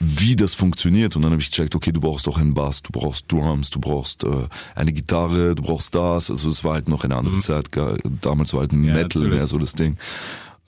wie 0.00 0.36
das 0.36 0.54
funktioniert. 0.54 1.16
Und 1.16 1.22
dann 1.22 1.32
habe 1.32 1.40
ich 1.42 1.50
gecheckt, 1.50 1.74
okay, 1.74 1.92
du 1.92 2.00
brauchst 2.00 2.26
auch 2.26 2.38
einen 2.38 2.54
Bass, 2.54 2.82
du 2.82 2.90
brauchst 2.92 3.30
Drums, 3.30 3.70
du 3.70 3.78
brauchst 3.78 4.24
äh, 4.24 4.28
eine 4.74 4.92
Gitarre, 4.92 5.54
du 5.54 5.62
brauchst 5.62 5.94
das. 5.94 6.30
Also 6.30 6.48
es 6.48 6.64
war 6.64 6.74
halt 6.74 6.88
noch 6.88 7.04
eine 7.04 7.14
andere 7.16 7.38
Zeit. 7.38 7.70
Ga- 7.72 7.96
Damals 8.20 8.52
war 8.52 8.60
halt 8.60 8.72
Mhm. 8.72 8.84
Ja, 8.84 8.94
Metal 8.94 9.04
natürlich. 9.22 9.32
mehr 9.34 9.46
so 9.46 9.58
das 9.58 9.74
Ding. 9.74 9.96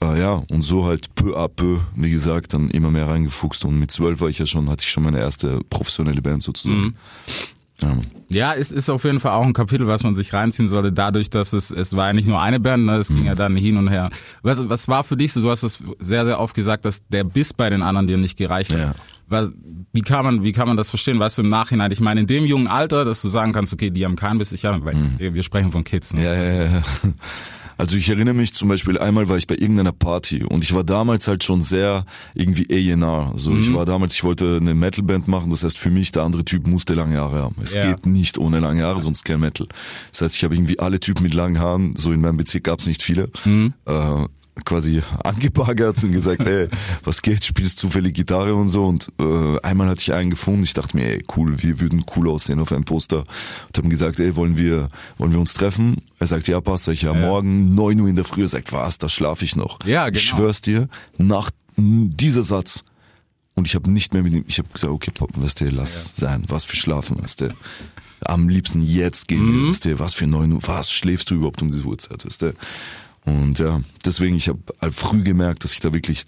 Äh, 0.02 0.20
ja, 0.20 0.42
und 0.50 0.62
so 0.62 0.84
halt 0.86 1.14
peu 1.14 1.36
à 1.36 1.48
peu, 1.48 1.78
wie 1.96 2.10
gesagt, 2.10 2.52
dann 2.52 2.68
immer 2.70 2.90
mehr 2.90 3.08
reingefuchst. 3.08 3.64
Und 3.64 3.78
mit 3.78 3.90
zwölf 3.90 4.20
war 4.20 4.28
ich 4.28 4.38
ja 4.38 4.46
schon, 4.46 4.68
hatte 4.70 4.82
ich 4.84 4.90
schon 4.90 5.02
meine 5.04 5.18
erste 5.18 5.60
professionelle 5.70 6.20
Band 6.22 6.42
sozusagen. 6.42 6.80
Mhm. 6.82 6.94
Ja. 7.82 7.96
Ja, 8.30 8.54
es 8.54 8.72
ist 8.72 8.90
auf 8.90 9.04
jeden 9.04 9.20
Fall 9.20 9.32
auch 9.32 9.44
ein 9.44 9.52
Kapitel, 9.52 9.86
was 9.86 10.02
man 10.02 10.16
sich 10.16 10.32
reinziehen 10.32 10.66
sollte, 10.66 10.92
dadurch, 10.92 11.30
dass 11.30 11.52
es, 11.52 11.70
es 11.70 11.94
war 11.94 12.08
ja 12.08 12.12
nicht 12.12 12.26
nur 12.26 12.40
eine 12.40 12.58
Band, 12.58 12.86
ne, 12.86 12.96
es 12.96 13.08
ging 13.08 13.26
ja 13.26 13.34
dann 13.34 13.54
hin 13.54 13.76
und 13.76 13.88
her. 13.88 14.10
Was, 14.42 14.68
was 14.68 14.88
war 14.88 15.04
für 15.04 15.16
dich 15.16 15.32
so, 15.32 15.40
du 15.40 15.50
hast 15.50 15.62
es 15.62 15.78
sehr, 16.00 16.24
sehr 16.24 16.40
oft 16.40 16.54
gesagt, 16.54 16.84
dass 16.84 17.06
der 17.08 17.22
Biss 17.22 17.52
bei 17.52 17.70
den 17.70 17.82
anderen 17.82 18.06
dir 18.06 18.16
nicht 18.16 18.36
gereicht 18.36 18.72
hat. 18.72 18.78
Ja. 18.78 18.94
Was, 19.28 19.50
wie 19.92 20.00
kann 20.00 20.24
man, 20.24 20.42
wie 20.42 20.52
kann 20.52 20.66
man 20.66 20.76
das 20.76 20.90
verstehen? 20.90 21.20
Weißt 21.20 21.38
du, 21.38 21.42
im 21.42 21.48
Nachhinein, 21.48 21.92
ich 21.92 22.00
meine, 22.00 22.20
in 22.20 22.26
dem 22.26 22.44
jungen 22.44 22.66
Alter, 22.66 23.04
dass 23.04 23.22
du 23.22 23.28
sagen 23.28 23.52
kannst, 23.52 23.72
okay, 23.72 23.90
die 23.90 24.04
haben 24.04 24.16
keinen 24.16 24.38
Biss, 24.38 24.52
ich 24.52 24.64
habe, 24.64 24.84
weil 24.84 24.96
wir 25.18 25.42
sprechen 25.42 25.70
von 25.70 25.84
Kids, 25.84 26.12
ne? 26.12 26.24
Ja, 26.24 26.34
ja, 26.34 26.64
ja. 26.64 26.82
Also 27.76 27.96
ich 27.96 28.08
erinnere 28.08 28.34
mich 28.34 28.54
zum 28.54 28.68
Beispiel, 28.68 28.98
einmal 28.98 29.28
war 29.28 29.36
ich 29.36 29.46
bei 29.46 29.54
irgendeiner 29.56 29.92
Party 29.92 30.44
und 30.44 30.62
ich 30.62 30.74
war 30.74 30.84
damals 30.84 31.26
halt 31.28 31.42
schon 31.44 31.60
sehr 31.60 32.04
irgendwie 32.34 32.66
A&R. 32.70 33.32
So, 33.36 33.56
ich 33.56 33.72
war 33.74 33.84
damals, 33.84 34.14
ich 34.14 34.24
wollte 34.24 34.58
eine 34.60 34.74
Metalband 34.74 35.26
machen, 35.28 35.50
das 35.50 35.64
heißt 35.64 35.78
für 35.78 35.90
mich, 35.90 36.12
der 36.12 36.22
andere 36.22 36.44
Typ 36.44 36.66
musste 36.66 36.94
lange 36.94 37.18
Haare 37.18 37.42
haben. 37.42 37.56
Es 37.62 37.72
Ja. 37.72 37.90
geht 37.90 38.06
nicht 38.06 38.38
ohne 38.38 38.60
lange 38.60 38.84
Haare, 38.84 39.00
sonst 39.00 39.24
kein 39.24 39.40
Metal. 39.40 39.66
Das 40.12 40.22
heißt, 40.22 40.36
ich 40.36 40.44
habe 40.44 40.54
irgendwie 40.54 40.78
alle 40.78 41.00
Typen 41.00 41.22
mit 41.24 41.34
langen 41.34 41.58
Haaren, 41.58 41.94
so 41.96 42.12
in 42.12 42.20
meinem 42.20 42.36
Bezirk 42.36 42.64
gab 42.64 42.80
es 42.80 42.86
nicht 42.86 43.02
viele, 43.02 43.30
äh, 43.44 44.24
quasi 44.64 45.02
angebaggert 45.24 46.02
und 46.04 46.12
gesagt, 46.12 46.40
ey, 46.48 46.68
was 47.02 47.22
geht, 47.22 47.44
spielst 47.44 47.78
zufällig 47.78 48.14
Gitarre 48.14 48.54
und 48.54 48.68
so. 48.68 48.86
Und 48.86 49.08
äh, 49.20 49.58
einmal 49.62 49.88
hatte 49.88 50.02
ich 50.02 50.12
einen 50.12 50.30
gefunden, 50.30 50.62
ich 50.62 50.74
dachte 50.74 50.96
mir, 50.96 51.06
ey, 51.06 51.22
cool, 51.36 51.60
wir 51.62 51.80
würden 51.80 52.04
cool 52.16 52.28
aussehen 52.28 52.60
auf 52.60 52.70
einem 52.72 52.84
Poster. 52.84 53.24
Und 53.66 53.78
haben 53.78 53.90
gesagt, 53.90 54.20
ey, 54.20 54.36
wollen 54.36 54.56
wir, 54.56 54.88
wollen 55.18 55.32
wir 55.32 55.40
uns 55.40 55.54
treffen? 55.54 55.96
Er 56.18 56.26
sagt, 56.26 56.46
ja, 56.48 56.60
passt, 56.60 56.84
sag 56.84 56.92
ich, 56.92 57.02
ja, 57.02 57.14
morgen, 57.14 57.74
9 57.74 58.00
Uhr 58.00 58.08
in 58.08 58.16
der 58.16 58.24
Früh. 58.24 58.42
Er 58.42 58.48
sagt, 58.48 58.72
was, 58.72 58.98
da 58.98 59.08
schlafe 59.08 59.44
ich 59.44 59.56
noch. 59.56 59.78
Ja, 59.84 60.06
genau. 60.06 60.16
Ich 60.18 60.24
schwör's 60.24 60.60
dir, 60.60 60.88
nach 61.18 61.50
dieser 61.76 62.44
Satz, 62.44 62.84
und 63.56 63.66
ich 63.68 63.74
habe 63.74 63.90
nicht 63.90 64.12
mehr 64.14 64.22
mit 64.22 64.32
ihm, 64.34 64.44
ich 64.48 64.58
habe 64.58 64.68
gesagt, 64.72 64.92
okay, 64.92 65.10
Pop, 65.12 65.30
weißt 65.36 65.60
du, 65.60 65.68
lass 65.70 66.16
sein, 66.16 66.44
was 66.48 66.64
für 66.64 66.76
Schlafen, 66.76 67.22
weißt 67.22 67.40
du. 67.42 67.54
Am 68.24 68.48
liebsten 68.48 68.82
jetzt 68.82 69.28
gehen 69.28 69.44
Mhm. 69.44 69.62
wir, 69.64 69.68
weißt 69.68 69.84
du, 69.84 69.98
was 69.98 70.14
für 70.14 70.26
9 70.26 70.52
Uhr, 70.52 70.60
was 70.66 70.90
schläfst 70.90 71.30
du 71.30 71.34
überhaupt 71.36 71.60
um 71.62 71.70
diese 71.70 71.82
Uhrzeit, 71.84 72.24
weißt 72.24 72.42
du. 72.42 72.52
Und 73.24 73.58
ja, 73.58 73.80
deswegen, 74.04 74.36
ich 74.36 74.48
habe 74.48 74.60
früh 74.92 75.22
gemerkt, 75.22 75.64
dass 75.64 75.72
ich 75.72 75.80
da 75.80 75.92
wirklich 75.92 76.24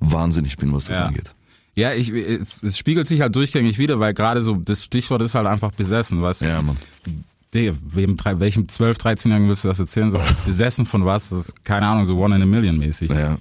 wahnsinnig 0.00 0.56
bin, 0.56 0.72
was 0.72 0.86
das 0.86 0.98
Ja. 0.98 1.06
angeht. 1.06 1.34
Ja, 1.76 1.92
ich, 1.92 2.10
es, 2.10 2.62
es 2.62 2.78
spiegelt 2.78 3.06
sich 3.06 3.20
halt 3.20 3.34
durchgängig 3.34 3.78
wieder, 3.78 3.98
weil 3.98 4.14
gerade 4.14 4.42
so 4.42 4.54
das 4.54 4.84
Stichwort 4.84 5.22
ist 5.22 5.34
halt 5.34 5.46
einfach 5.46 5.72
besessen, 5.72 6.22
du? 6.42 6.46
Ja, 6.46 6.62
Mann. 6.62 6.76
Digga, 7.52 7.72
wem, 7.84 8.16
welchem 8.40 8.68
12, 8.68 8.98
13-Jährigen 8.98 9.48
willst 9.48 9.64
du 9.64 9.68
das 9.68 9.78
erzählen? 9.80 10.10
So, 10.10 10.20
besessen 10.46 10.86
von 10.86 11.04
was? 11.04 11.30
Das 11.30 11.38
ist, 11.48 11.64
keine 11.64 11.86
Ahnung, 11.86 12.04
so 12.04 12.16
one 12.18 12.34
in 12.36 12.42
a 12.42 12.46
million 12.46 12.78
mäßig. 12.78 13.10
Ja. 13.10 13.38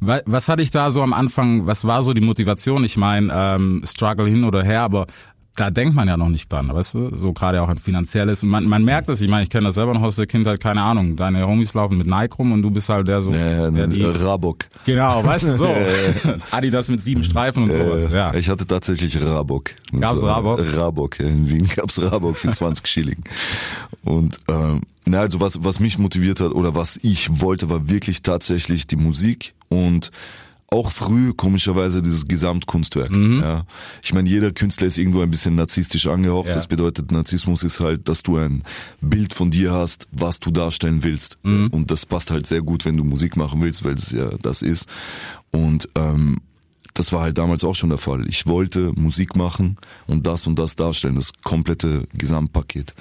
Wa- 0.00 0.20
Was 0.26 0.48
hatte 0.48 0.62
ich 0.62 0.70
da 0.70 0.90
so 0.90 1.02
am 1.02 1.12
Anfang, 1.14 1.66
was 1.66 1.84
war 1.86 2.02
so 2.02 2.12
die 2.14 2.20
Motivation? 2.22 2.84
Ich 2.84 2.96
meine, 2.98 3.30
ähm, 3.34 3.82
Struggle 3.86 4.26
hin 4.28 4.44
oder 4.44 4.62
her, 4.62 4.82
aber 4.82 5.06
da 5.58 5.70
denkt 5.70 5.94
man 5.94 6.06
ja 6.06 6.16
noch 6.16 6.28
nicht 6.28 6.52
dran, 6.52 6.72
weißt 6.72 6.94
du? 6.94 7.14
So 7.16 7.32
gerade 7.32 7.60
auch 7.62 7.68
ein 7.68 7.78
finanzielles. 7.78 8.44
Man, 8.44 8.66
man 8.68 8.84
merkt 8.84 9.08
das, 9.08 9.20
ich 9.20 9.28
meine, 9.28 9.42
ich 9.42 9.50
kenne 9.50 9.66
das 9.66 9.74
selber 9.74 9.92
noch 9.94 10.02
aus 10.02 10.16
der 10.16 10.26
Kindheit, 10.26 10.60
keine 10.60 10.82
Ahnung. 10.82 11.16
Deine 11.16 11.46
Homies 11.46 11.74
laufen 11.74 11.98
mit 11.98 12.06
Nike 12.06 12.36
rum 12.36 12.52
und 12.52 12.62
du 12.62 12.70
bist 12.70 12.88
halt 12.88 13.08
der 13.08 13.22
so, 13.22 13.32
Ja, 13.32 13.70
der 13.70 13.80
ja, 13.80 13.86
die, 13.88 14.04
Rabok. 14.04 14.66
genau, 14.84 15.24
weißt 15.24 15.48
du, 15.48 15.52
so. 15.54 15.74
Adidas 16.52 16.88
mit 16.90 17.02
sieben 17.02 17.24
Streifen 17.24 17.64
und 17.64 17.72
sowas, 17.72 18.10
ja. 18.12 18.32
Ich 18.34 18.48
hatte 18.48 18.66
tatsächlich 18.66 19.20
Rabok. 19.20 19.70
Gab's 19.98 20.20
zwar 20.20 20.36
Rabok? 20.36 20.60
Rabok, 20.76 21.20
in 21.20 21.50
Wien 21.50 21.68
gab's 21.74 22.00
Rabok 22.00 22.36
für 22.36 22.50
20 22.52 22.86
Schilling. 22.86 23.22
Und 24.04 24.38
ähm, 24.48 24.82
na 25.06 25.20
also 25.20 25.40
was, 25.40 25.64
was 25.64 25.80
mich 25.80 25.98
motiviert 25.98 26.40
hat 26.40 26.52
oder 26.52 26.74
was 26.74 27.00
ich 27.02 27.40
wollte, 27.40 27.68
war 27.68 27.88
wirklich 27.88 28.22
tatsächlich 28.22 28.86
die 28.86 28.96
Musik 28.96 29.54
und 29.68 30.10
auch 30.70 30.90
früh 30.90 31.32
komischerweise 31.32 32.02
dieses 32.02 32.28
Gesamtkunstwerk. 32.28 33.10
Mhm. 33.10 33.40
Ja. 33.40 33.64
Ich 34.02 34.12
meine, 34.12 34.28
jeder 34.28 34.52
Künstler 34.52 34.86
ist 34.86 34.98
irgendwo 34.98 35.22
ein 35.22 35.30
bisschen 35.30 35.54
narzisstisch 35.54 36.06
angehaucht. 36.06 36.48
Ja. 36.48 36.54
Das 36.54 36.66
bedeutet, 36.66 37.10
Narzissmus 37.10 37.62
ist 37.62 37.80
halt, 37.80 38.08
dass 38.08 38.22
du 38.22 38.36
ein 38.36 38.62
Bild 39.00 39.32
von 39.32 39.50
dir 39.50 39.72
hast, 39.72 40.08
was 40.12 40.40
du 40.40 40.50
darstellen 40.50 41.02
willst. 41.02 41.38
Mhm. 41.42 41.68
Und 41.68 41.90
das 41.90 42.04
passt 42.04 42.30
halt 42.30 42.46
sehr 42.46 42.60
gut, 42.60 42.84
wenn 42.84 42.96
du 42.98 43.04
Musik 43.04 43.36
machen 43.36 43.62
willst, 43.62 43.84
weil 43.84 43.94
es 43.94 44.10
ja 44.12 44.28
das 44.42 44.60
ist. 44.60 44.88
Und 45.52 45.88
ähm, 45.96 46.38
das 46.92 47.12
war 47.12 47.22
halt 47.22 47.38
damals 47.38 47.64
auch 47.64 47.74
schon 47.74 47.88
der 47.90 47.98
Fall. 47.98 48.28
Ich 48.28 48.46
wollte 48.46 48.92
Musik 48.94 49.36
machen 49.36 49.76
und 50.06 50.26
das 50.26 50.46
und 50.46 50.58
das 50.58 50.76
darstellen, 50.76 51.14
das 51.14 51.32
komplette 51.44 52.06
Gesamtpaket. 52.12 52.92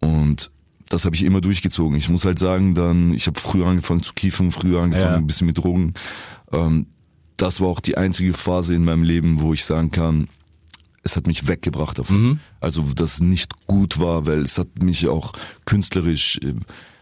Und 0.00 0.50
das 0.88 1.04
habe 1.04 1.14
ich 1.14 1.22
immer 1.24 1.40
durchgezogen. 1.40 1.96
Ich 1.96 2.08
muss 2.08 2.24
halt 2.24 2.38
sagen, 2.38 2.74
dann, 2.74 3.12
ich 3.12 3.26
habe 3.28 3.38
früher 3.38 3.66
angefangen 3.66 4.02
zu 4.02 4.12
kiffen, 4.14 4.50
früher 4.50 4.80
angefangen 4.82 5.12
Ja. 5.12 5.16
ein 5.16 5.26
bisschen 5.26 5.46
mit 5.46 5.56
Drogen. 5.56 5.94
Ähm, 6.52 6.86
das 7.38 7.60
war 7.62 7.68
auch 7.68 7.80
die 7.80 7.96
einzige 7.96 8.34
Phase 8.34 8.74
in 8.74 8.84
meinem 8.84 9.02
Leben, 9.02 9.40
wo 9.40 9.54
ich 9.54 9.64
sagen 9.64 9.90
kann, 9.90 10.28
es 11.02 11.16
hat 11.16 11.26
mich 11.26 11.48
weggebracht 11.48 11.98
davon. 11.98 12.40
Also 12.60 12.82
das 12.94 13.20
nicht 13.20 13.66
gut 13.66 13.98
war, 13.98 14.26
weil 14.26 14.42
es 14.42 14.58
hat 14.58 14.82
mich 14.82 15.08
auch 15.08 15.32
künstlerisch. 15.64 16.38
äh, 16.42 16.52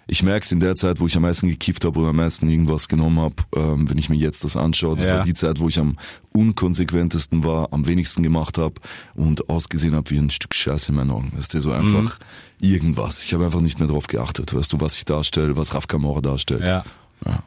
Ich 0.08 0.22
merke 0.22 0.44
es 0.44 0.52
in 0.52 0.60
der 0.60 0.76
Zeit, 0.76 1.00
wo 1.00 1.06
ich 1.08 1.16
am 1.16 1.22
meisten 1.22 1.48
gekifft 1.48 1.84
habe 1.84 1.98
oder 1.98 2.10
am 2.10 2.16
meisten 2.16 2.48
irgendwas 2.48 2.86
genommen 2.86 3.18
habe, 3.18 3.34
ähm, 3.56 3.90
wenn 3.90 3.98
ich 3.98 4.08
mir 4.08 4.14
jetzt 4.14 4.44
das 4.44 4.56
anschaue. 4.56 4.94
Das 4.96 5.08
Ja. 5.08 5.16
war 5.16 5.24
die 5.24 5.34
Zeit, 5.34 5.58
wo 5.58 5.68
ich 5.68 5.80
am 5.80 5.96
unkonsequentesten 6.32 7.42
war, 7.42 7.72
am 7.72 7.86
wenigsten 7.86 8.22
gemacht 8.22 8.58
habe 8.58 8.74
und 9.14 9.48
ausgesehen 9.48 9.94
habe 9.94 10.08
wie 10.10 10.18
ein 10.18 10.30
Stück 10.30 10.54
Scheiße 10.54 10.90
in 10.90 10.96
meinen 10.96 11.10
Augen. 11.10 11.32
Weißt 11.36 11.54
du, 11.54 11.60
so 11.60 11.72
einfach 11.72 12.18
irgendwas. 12.60 13.22
Ich 13.24 13.34
habe 13.34 13.44
einfach 13.44 13.60
nicht 13.60 13.78
mehr 13.80 13.88
drauf 13.88 14.06
geachtet, 14.06 14.54
weißt 14.54 14.72
du, 14.72 14.80
was 14.80 14.96
ich 14.96 15.04
darstelle, 15.04 15.56
was 15.56 15.74
Raf 15.74 15.88
Kamora 15.88 16.20
darstellt. 16.20 16.62
Ja. 16.62 16.84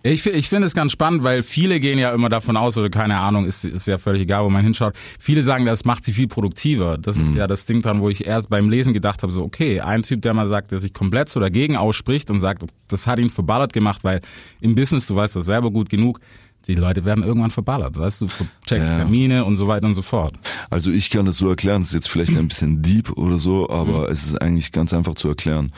Ich, 0.04 0.24
fi- 0.24 0.32
ich 0.32 0.50
finde 0.50 0.66
es 0.68 0.74
ganz 0.74 0.92
spannend, 0.92 1.24
weil 1.24 1.42
viele 1.44 1.80
gehen 1.80 2.00
ja 2.00 2.12
immer 2.12 2.28
davon 2.28 2.58
aus, 2.58 2.78
oder 2.78 2.90
keine 2.90 3.18
Ahnung, 3.18 3.46
ist, 3.46 3.64
ist 3.64 3.88
ja 3.88 3.98
völlig 3.98 4.24
egal, 4.24 4.44
wo 4.44 4.50
man 4.50 4.64
hinschaut. 4.64 4.94
Viele 5.20 5.44
sagen, 5.44 5.66
das 5.66 5.86
macht 5.86 6.04
sie 6.04 6.12
viel 6.12 6.28
produktiver. 6.28 6.98
Das 6.98 7.18
ist 7.18 7.34
ja 7.36 7.48
das 7.48 7.66
Ding 7.66 7.82
dran, 7.82 8.02
wo 8.02 8.10
ich 8.10 8.26
erst 8.26 8.50
beim 8.50 8.70
Lesen 8.70 8.94
gedacht 8.94 9.24
habe, 9.24 9.32
so 9.32 9.44
okay, 9.44 9.80
ein 9.80 10.02
Typ, 10.02 10.22
der 10.22 10.34
mal 10.34 10.48
sagt, 10.48 10.72
der 10.72 10.80
sich 10.80 10.94
komplett 10.94 11.30
so 11.30 11.40
dagegen 11.40 11.76
ausspricht 11.78 12.30
und 12.32 12.40
sagt, 12.40 12.64
das 12.88 13.08
hat 13.08 13.20
ihn 13.20 13.30
verballert 13.30 13.72
gemacht, 13.72 14.04
weil 14.04 14.20
im 14.62 14.76
Business, 14.76 15.08
du 15.08 15.16
weißt 15.16 15.36
das 15.36 15.46
selber 15.46 15.72
gut 15.72 15.90
genug, 15.90 16.20
die 16.68 16.76
Leute 16.76 17.06
werden 17.06 17.24
irgendwann 17.24 17.52
verballert, 17.52 17.96
weißt 17.98 18.22
du, 18.22 18.26
du 18.26 18.46
checkst 18.66 18.90
Ja. 18.90 18.98
Termine 18.98 19.46
und 19.46 19.56
so 19.56 19.68
weiter 19.68 19.86
und 19.88 19.94
so 19.94 20.02
fort. 20.02 20.34
Also 20.70 20.92
ich 20.92 21.10
kann 21.10 21.26
das 21.26 21.38
so 21.38 21.48
erklären, 21.50 21.82
das 21.82 21.90
ist 21.90 21.94
jetzt 21.94 22.10
vielleicht 22.10 22.36
ein 22.36 22.48
bisschen 22.50 22.82
deep 22.82 23.12
oder 23.18 23.40
so, 23.40 23.70
aber 23.70 24.10
es 24.10 24.26
ist 24.26 24.42
eigentlich 24.42 24.72
ganz 24.74 24.94
einfach 24.94 25.14
zu 25.14 25.30
erklären. 25.30 25.72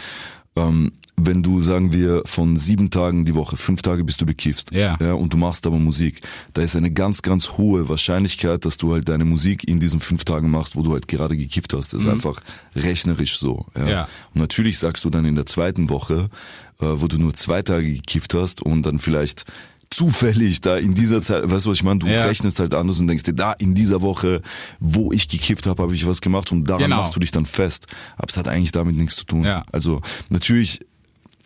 Ähm, 0.55 0.91
wenn 1.17 1.43
du, 1.43 1.61
sagen 1.61 1.93
wir, 1.93 2.23
von 2.25 2.55
sieben 2.57 2.89
Tagen 2.89 3.25
die 3.25 3.35
Woche, 3.35 3.55
fünf 3.55 3.81
Tage 3.83 4.03
bist 4.03 4.21
du 4.21 4.25
bekifft, 4.25 4.75
Ja. 4.75 4.97
ja, 4.99 5.13
und 5.13 5.31
du 5.33 5.37
machst 5.37 5.67
aber 5.67 5.77
Musik, 5.77 6.21
da 6.53 6.63
ist 6.63 6.75
eine 6.75 6.91
ganz, 6.91 7.21
ganz 7.21 7.51
hohe 7.57 7.87
Wahrscheinlichkeit, 7.89 8.65
dass 8.65 8.77
du 8.77 8.91
halt 8.93 9.07
deine 9.07 9.25
Musik 9.25 9.67
in 9.67 9.79
diesen 9.79 9.99
fünf 9.99 10.25
Tagen 10.25 10.49
machst, 10.49 10.75
wo 10.75 10.81
du 10.81 10.93
halt 10.93 11.07
gerade 11.07 11.37
gekifft 11.37 11.73
hast. 11.73 11.93
Das 11.93 12.01
ist 12.01 12.07
einfach 12.07 12.41
rechnerisch 12.75 13.37
so. 13.37 13.65
Ja. 13.77 13.87
Ja. 13.89 14.03
Und 14.33 14.41
natürlich 14.41 14.79
sagst 14.79 15.05
du 15.05 15.09
dann 15.11 15.25
in 15.25 15.35
der 15.35 15.45
zweiten 15.45 15.89
Woche, 15.89 16.29
äh, 16.81 16.85
wo 16.87 17.07
du 17.07 17.17
nur 17.19 17.33
zwei 17.35 17.61
Tage 17.61 17.93
gekifft 17.93 18.33
hast 18.33 18.61
und 18.63 18.83
dann 18.83 18.97
vielleicht 18.99 19.45
zufällig 19.91 20.61
da 20.61 20.77
in 20.77 20.93
dieser 20.95 21.21
Zeit, 21.21 21.43
weißt 21.51 21.65
du, 21.65 21.69
was 21.71 21.77
ich 21.77 21.83
meine? 21.83 21.99
Du 21.99 22.07
Ja. 22.07 22.21
rechnest 22.23 22.59
halt 22.61 22.73
anders 22.73 22.99
und 23.01 23.07
denkst 23.07 23.23
dir, 23.23 23.33
da 23.33 23.51
in 23.51 23.75
dieser 23.75 24.01
Woche, 24.01 24.41
wo 24.79 25.11
ich 25.11 25.27
gekifft 25.27 25.67
habe, 25.67 25.83
habe 25.83 25.93
ich 25.93 26.07
was 26.07 26.21
gemacht 26.21 26.51
und 26.53 26.63
daran 26.63 26.83
Genau. 26.83 26.97
machst 26.97 27.13
du 27.15 27.19
dich 27.19 27.31
dann 27.31 27.45
fest. 27.45 27.87
Aber 28.15 28.27
es 28.29 28.37
hat 28.37 28.47
eigentlich 28.47 28.71
damit 28.71 28.95
nichts 28.95 29.17
zu 29.17 29.25
tun. 29.25 29.43
Ja. 29.43 29.63
Also 29.71 30.01
natürlich 30.29 30.79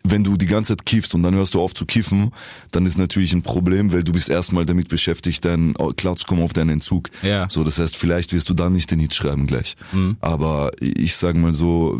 wenn 0.07 0.23
du 0.23 0.37
die 0.37 0.45
ganze 0.45 0.75
Zeit 0.77 0.85
kiffst 0.85 1.15
und 1.15 1.23
dann 1.23 1.33
hörst 1.35 1.53
du 1.55 1.61
auf 1.61 1.73
zu 1.73 1.85
kiffen, 1.85 2.31
dann 2.71 2.85
ist 2.85 2.97
natürlich 2.97 3.33
ein 3.33 3.41
Problem, 3.41 3.91
weil 3.91 4.03
du 4.03 4.11
bist 4.11 4.29
erstmal 4.29 4.65
damit 4.65 4.87
beschäftigt, 4.87 5.43
dann 5.45 5.73
klarzukommen 5.95 6.43
auf 6.43 6.53
deinen 6.53 6.69
Entzug. 6.69 7.09
Ja. 7.23 7.49
So, 7.49 7.63
das 7.63 7.79
heißt, 7.79 7.97
vielleicht 7.97 8.31
wirst 8.33 8.49
du 8.49 8.53
dann 8.53 8.73
nicht 8.73 8.91
den 8.91 8.99
Hit 8.99 9.13
schreiben 9.13 9.47
gleich. 9.47 9.75
Aber 10.21 10.71
ich 10.79 11.15
sage 11.15 11.39
mal 11.39 11.53
so, 11.53 11.99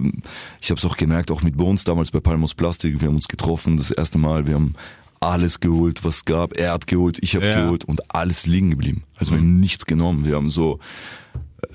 ich 0.62 0.70
habe 0.70 0.78
es 0.78 0.86
auch 0.86 0.98
gemerkt, 0.98 1.32
auch 1.32 1.42
mit 1.42 1.58
Bones 1.58 1.84
damals 1.84 2.12
bei 2.12 2.20
Palmos 2.20 2.54
Plastik, 2.54 3.02
wir 3.02 3.08
haben 3.08 3.16
uns 3.16 3.28
getroffen, 3.28 3.78
das 3.78 3.92
erste 3.92 4.18
Mal, 4.18 4.46
wir 4.48 4.56
haben 4.56 4.76
alles 5.22 5.60
geholt, 5.60 6.04
was 6.04 6.18
es 6.18 6.26
gab. 6.26 6.56
Er 6.58 6.74
hat 6.74 6.86
geholt, 6.86 7.18
ich 7.22 7.36
habe 7.36 7.48
Ja. 7.48 7.62
geholt 7.64 7.84
und 7.86 8.14
alles 8.14 8.46
liegen 8.46 8.70
geblieben. 8.70 9.04
Also 9.18 9.32
wir 9.32 9.40
haben 9.40 9.60
nichts 9.60 9.86
genommen. 9.88 10.26
Wir 10.26 10.36
haben 10.36 10.50
so, 10.50 10.80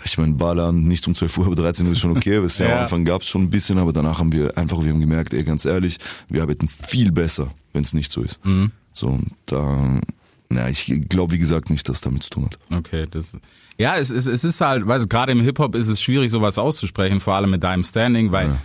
ich 0.04 0.18
meine, 0.18 0.32
Ballern 0.34 0.84
nicht 0.84 1.06
um 1.06 1.14
12 1.14 1.38
Uhr, 1.38 1.46
aber 1.46 1.56
13 1.56 1.86
Uhr 1.86 1.92
ist 1.92 2.00
schon 2.00 2.16
okay. 2.16 2.36
Du, 2.36 2.46
Ja. 2.64 2.76
Am 2.76 2.82
Anfang 2.82 3.04
gab 3.04 3.22
es 3.22 3.28
schon 3.28 3.42
ein 3.42 3.50
bisschen, 3.50 3.78
aber 3.78 3.92
danach 3.92 4.18
haben 4.18 4.32
wir 4.32 4.56
einfach, 4.56 4.82
wir 4.82 4.90
haben 4.90 5.00
gemerkt, 5.00 5.32
ey, 5.32 5.44
ganz 5.44 5.64
ehrlich, 5.64 5.98
wir 6.28 6.42
arbeiten 6.42 6.68
viel 6.68 7.12
besser, 7.12 7.48
wenn 7.72 7.82
es 7.82 7.94
nicht 7.94 8.12
so 8.12 8.22
ist. 8.22 8.44
Mhm. 8.44 8.70
So, 8.92 9.08
und 9.08 9.32
da, 9.46 10.00
na, 10.48 10.68
ich 10.68 10.92
glaube, 11.08 11.32
wie 11.32 11.38
gesagt, 11.38 11.70
nicht, 11.70 11.88
dass 11.88 11.98
es 11.98 12.00
damit 12.02 12.22
zu 12.24 12.30
tun 12.30 12.46
hat. 12.46 12.58
Okay, 12.76 13.06
das. 13.10 13.38
Ja, 13.78 13.96
es, 13.96 14.10
es, 14.10 14.26
es 14.26 14.44
ist 14.44 14.60
halt, 14.60 14.86
weißt 14.86 15.04
du, 15.04 15.08
gerade 15.08 15.32
im 15.32 15.40
Hip-Hop 15.40 15.74
ist 15.74 15.88
es 15.88 16.02
schwierig, 16.02 16.30
sowas 16.30 16.58
auszusprechen, 16.58 17.20
vor 17.20 17.34
allem 17.34 17.50
mit 17.50 17.62
deinem 17.62 17.82
Standing, 17.82 18.30
weil 18.30 18.56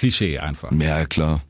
Klischee 0.00 0.38
einfach. 0.38 0.72
Ja, 0.72 1.04
klar. 1.04 1.40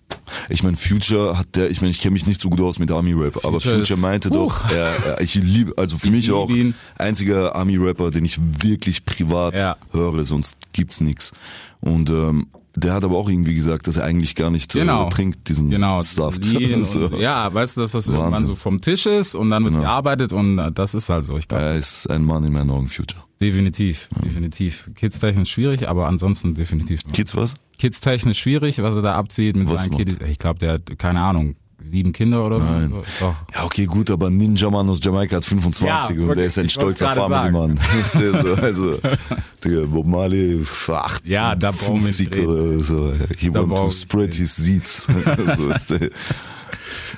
Ich 0.49 0.62
meine, 0.62 0.76
Future 0.76 1.38
hat 1.38 1.54
der, 1.57 1.71
ich 1.71 1.80
meine, 1.80 1.90
ich 1.90 2.00
kenne 2.00 2.12
mich 2.14 2.26
nicht 2.26 2.40
so 2.40 2.50
gut 2.50 2.61
aus 2.61 2.78
mit 2.78 2.90
Army-Rap, 2.90 3.37
aber 3.45 3.61
Future 3.61 3.78
Future 3.78 3.95
ist- 3.97 4.02
meinte 4.02 4.30
Huch. 4.30 4.35
doch, 4.62 4.71
er, 4.71 5.07
er, 5.07 5.21
ich 5.21 5.35
liebe, 5.37 5.73
also 5.76 5.97
für 5.99 6.11
mich 6.11 6.26
lieb 6.26 6.35
auch 6.37 6.50
ihn. 6.50 6.75
einziger 6.99 7.54
Army-Rapper, 7.57 8.11
den 8.11 8.25
ich 8.25 8.38
wirklich 8.62 9.04
privat 9.04 9.59
Ja. 9.59 9.76
höre, 9.92 10.25
sonst 10.25 10.59
gibt's 10.73 11.00
nix. 11.00 11.33
Und 11.80 12.11
ähm, 12.11 12.49
der 12.76 12.92
hat 12.95 13.04
aber 13.04 13.16
auch 13.16 13.28
irgendwie 13.28 13.54
gesagt, 13.54 13.87
dass 13.88 13.97
er 13.97 14.04
eigentlich 14.04 14.35
gar 14.37 14.50
nicht 14.50 14.73
Genau. 14.73 15.07
äh, 15.07 15.11
trinkt, 15.11 15.49
diesen 15.49 15.71
Genau. 15.71 16.00
Saft. 16.02 16.45
So. 16.85 17.07
und, 17.07 17.19
ja, 17.21 17.52
weißt 17.52 17.76
du, 17.76 17.80
dass 17.83 17.92
das 17.92 18.09
irgendwann 18.09 18.33
Wahnsinn. 18.33 18.47
so 18.47 18.54
vom 18.57 18.80
Tisch 18.80 19.07
ist 19.07 19.35
und 19.35 19.50
dann 19.50 19.62
wird 19.64 19.75
Genau. 19.75 19.85
gearbeitet 19.85 20.33
und 20.33 20.59
äh, 20.59 20.71
das 20.73 20.95
ist 20.95 21.09
halt 21.09 21.25
so. 21.25 21.37
Ich 21.38 21.49
glaube, 21.49 21.64
Er 21.64 21.75
ist 21.75 22.09
ein 22.11 22.25
Mann 22.25 22.45
in 22.45 22.52
meinen 22.52 22.71
Augen, 22.71 22.88
Future. 22.88 23.23
Definitiv, 23.40 24.09
definitiv. 24.25 24.90
Kids-technisch 24.94 25.50
schwierig, 25.50 25.88
aber 25.88 26.06
ansonsten 26.09 26.54
definitiv. 26.54 27.00
Kids 27.12 27.35
was? 27.37 27.54
Kids-technisch 27.78 28.38
schwierig, 28.38 28.82
was 28.82 28.97
er 28.97 29.02
da 29.02 29.14
abzieht 29.14 29.56
mit 29.56 29.70
Was 29.70 29.82
seinen 29.82 29.97
Kiddies. 29.97 30.18
Ich 30.28 30.38
glaube, 30.38 30.59
der 30.59 30.75
hat, 30.75 30.99
keine 30.99 31.20
Ahnung, 31.23 31.56
sieben 31.78 32.12
Kinder 32.12 32.44
oder 32.44 32.59
Nein. 32.59 32.90
so. 32.90 33.02
Doch. 33.26 33.35
Ja, 33.54 33.64
okay, 33.64 33.87
gut, 33.87 34.11
aber 34.11 34.28
Ninja 34.28 34.68
Mann 34.68 34.88
aus 34.90 35.00
Jamaika 35.02 35.37
hat 35.37 35.44
25 35.47 35.88
Ja, 35.88 36.06
und 36.06 36.16
wirklich, 36.18 36.37
der 36.37 36.44
ist 36.47 36.59
ein 36.59 36.68
stolzer. 36.68 37.09
Family-Mann. 37.14 37.80
Also, 38.61 38.99
Digga, 39.64 39.87
Bob 39.87 40.06
Marley, 40.06 40.62
acht, 40.88 41.26
Ja, 41.26 41.54
da 41.54 41.70
brauchen 41.70 42.00
wir 42.00 42.09
nicht 42.09 42.16
50 42.18 42.35
reden. 42.35 42.47
oder 42.49 42.85
so. 42.85 43.12
He 43.38 43.49
Da 43.50 43.61
want 43.61 43.76
to 43.76 43.90
spread 43.90 44.35
his 44.35 44.54
seeds. 44.54 45.06
so 45.56 45.70
ist 45.70 45.88
der. 45.90 46.11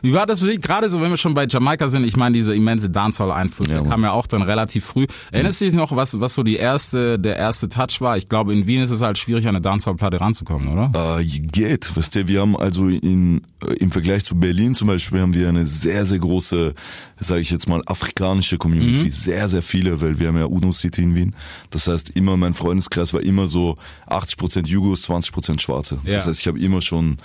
Wie 0.03 0.13
war 0.13 0.27
das 0.27 0.41
für 0.41 0.47
dich? 0.47 0.61
Gerade 0.61 0.89
so, 0.89 1.01
wenn 1.01 1.11
wir 1.11 1.17
schon 1.17 1.35
bei 1.35 1.47
Jamaika 1.47 1.89
sind, 1.89 2.05
ich 2.05 2.17
meine, 2.17 2.37
dieser 2.37 2.55
immense 2.55 2.91
Dancehall-Einfluss, 2.91 3.69
Ja, 3.69 3.81
der 3.81 3.91
kam 3.91 4.03
ja 4.03 4.13
auch 4.13 4.27
dann 4.27 4.43
relativ 4.43 4.85
früh. 4.85 5.07
Erinnerst 5.31 5.61
du 5.61 5.65
dich 5.67 5.75
noch, 5.75 5.95
was, 5.95 6.21
was 6.21 6.35
so 6.35 6.43
die 6.43 6.57
erste, 6.57 7.19
der 7.19 7.37
erste 7.37 7.69
Touch 7.69 8.01
war? 8.01 8.17
Ich 8.17 8.29
glaube, 8.29 8.53
in 8.53 8.67
Wien 8.67 8.83
ist 8.83 8.91
es 8.91 9.01
halt 9.01 9.19
schwierig, 9.19 9.45
an 9.45 9.57
eine 9.57 9.61
Dancehall-Platte 9.61 10.21
ranzukommen, 10.21 10.69
oder? 10.69 11.19
Äh, 11.21 11.25
geht, 11.25 11.97
weißt 11.97 12.15
du, 12.15 12.29
wir 12.29 12.41
haben 12.41 12.57
also 12.57 12.89
in, 12.89 13.43
äh, 13.67 13.75
im 13.75 13.91
Vergleich 13.91 14.25
zu 14.25 14.35
Berlin 14.37 14.75
zum 14.75 14.89
Beispiel 14.89 15.21
haben 15.21 15.35
wir 15.35 15.49
eine 15.49 15.67
sehr, 15.67 16.07
sehr 16.07 16.19
große, 16.19 16.75
sage 17.19 17.41
ich 17.41 17.51
jetzt 17.51 17.69
mal, 17.69 17.83
afrikanische 17.87 18.59
Community. 18.59 19.11
Sehr, 19.11 19.49
sehr 19.49 19.63
viele, 19.63 20.01
weil 20.01 20.19
wir 20.19 20.29
haben 20.29 20.39
ja 20.39 20.45
UNO 20.47 20.73
City 20.73 21.03
in 21.03 21.15
Wien. 21.15 21.35
Das 21.71 21.87
heißt, 21.87 22.11
immer 22.11 22.37
mein 22.37 22.55
Freundeskreis 22.55 23.13
war 23.15 23.21
immer 23.23 23.47
so 23.47 23.77
80% 24.09 24.67
Jugos, 24.67 25.09
20% 25.09 25.61
Schwarze. 25.61 25.99
Ja. 26.05 26.15
Das 26.15 26.27
heißt, 26.27 26.41
ich 26.41 26.47
habe 26.49 26.59
immer 26.59 26.81
schon 26.81 27.19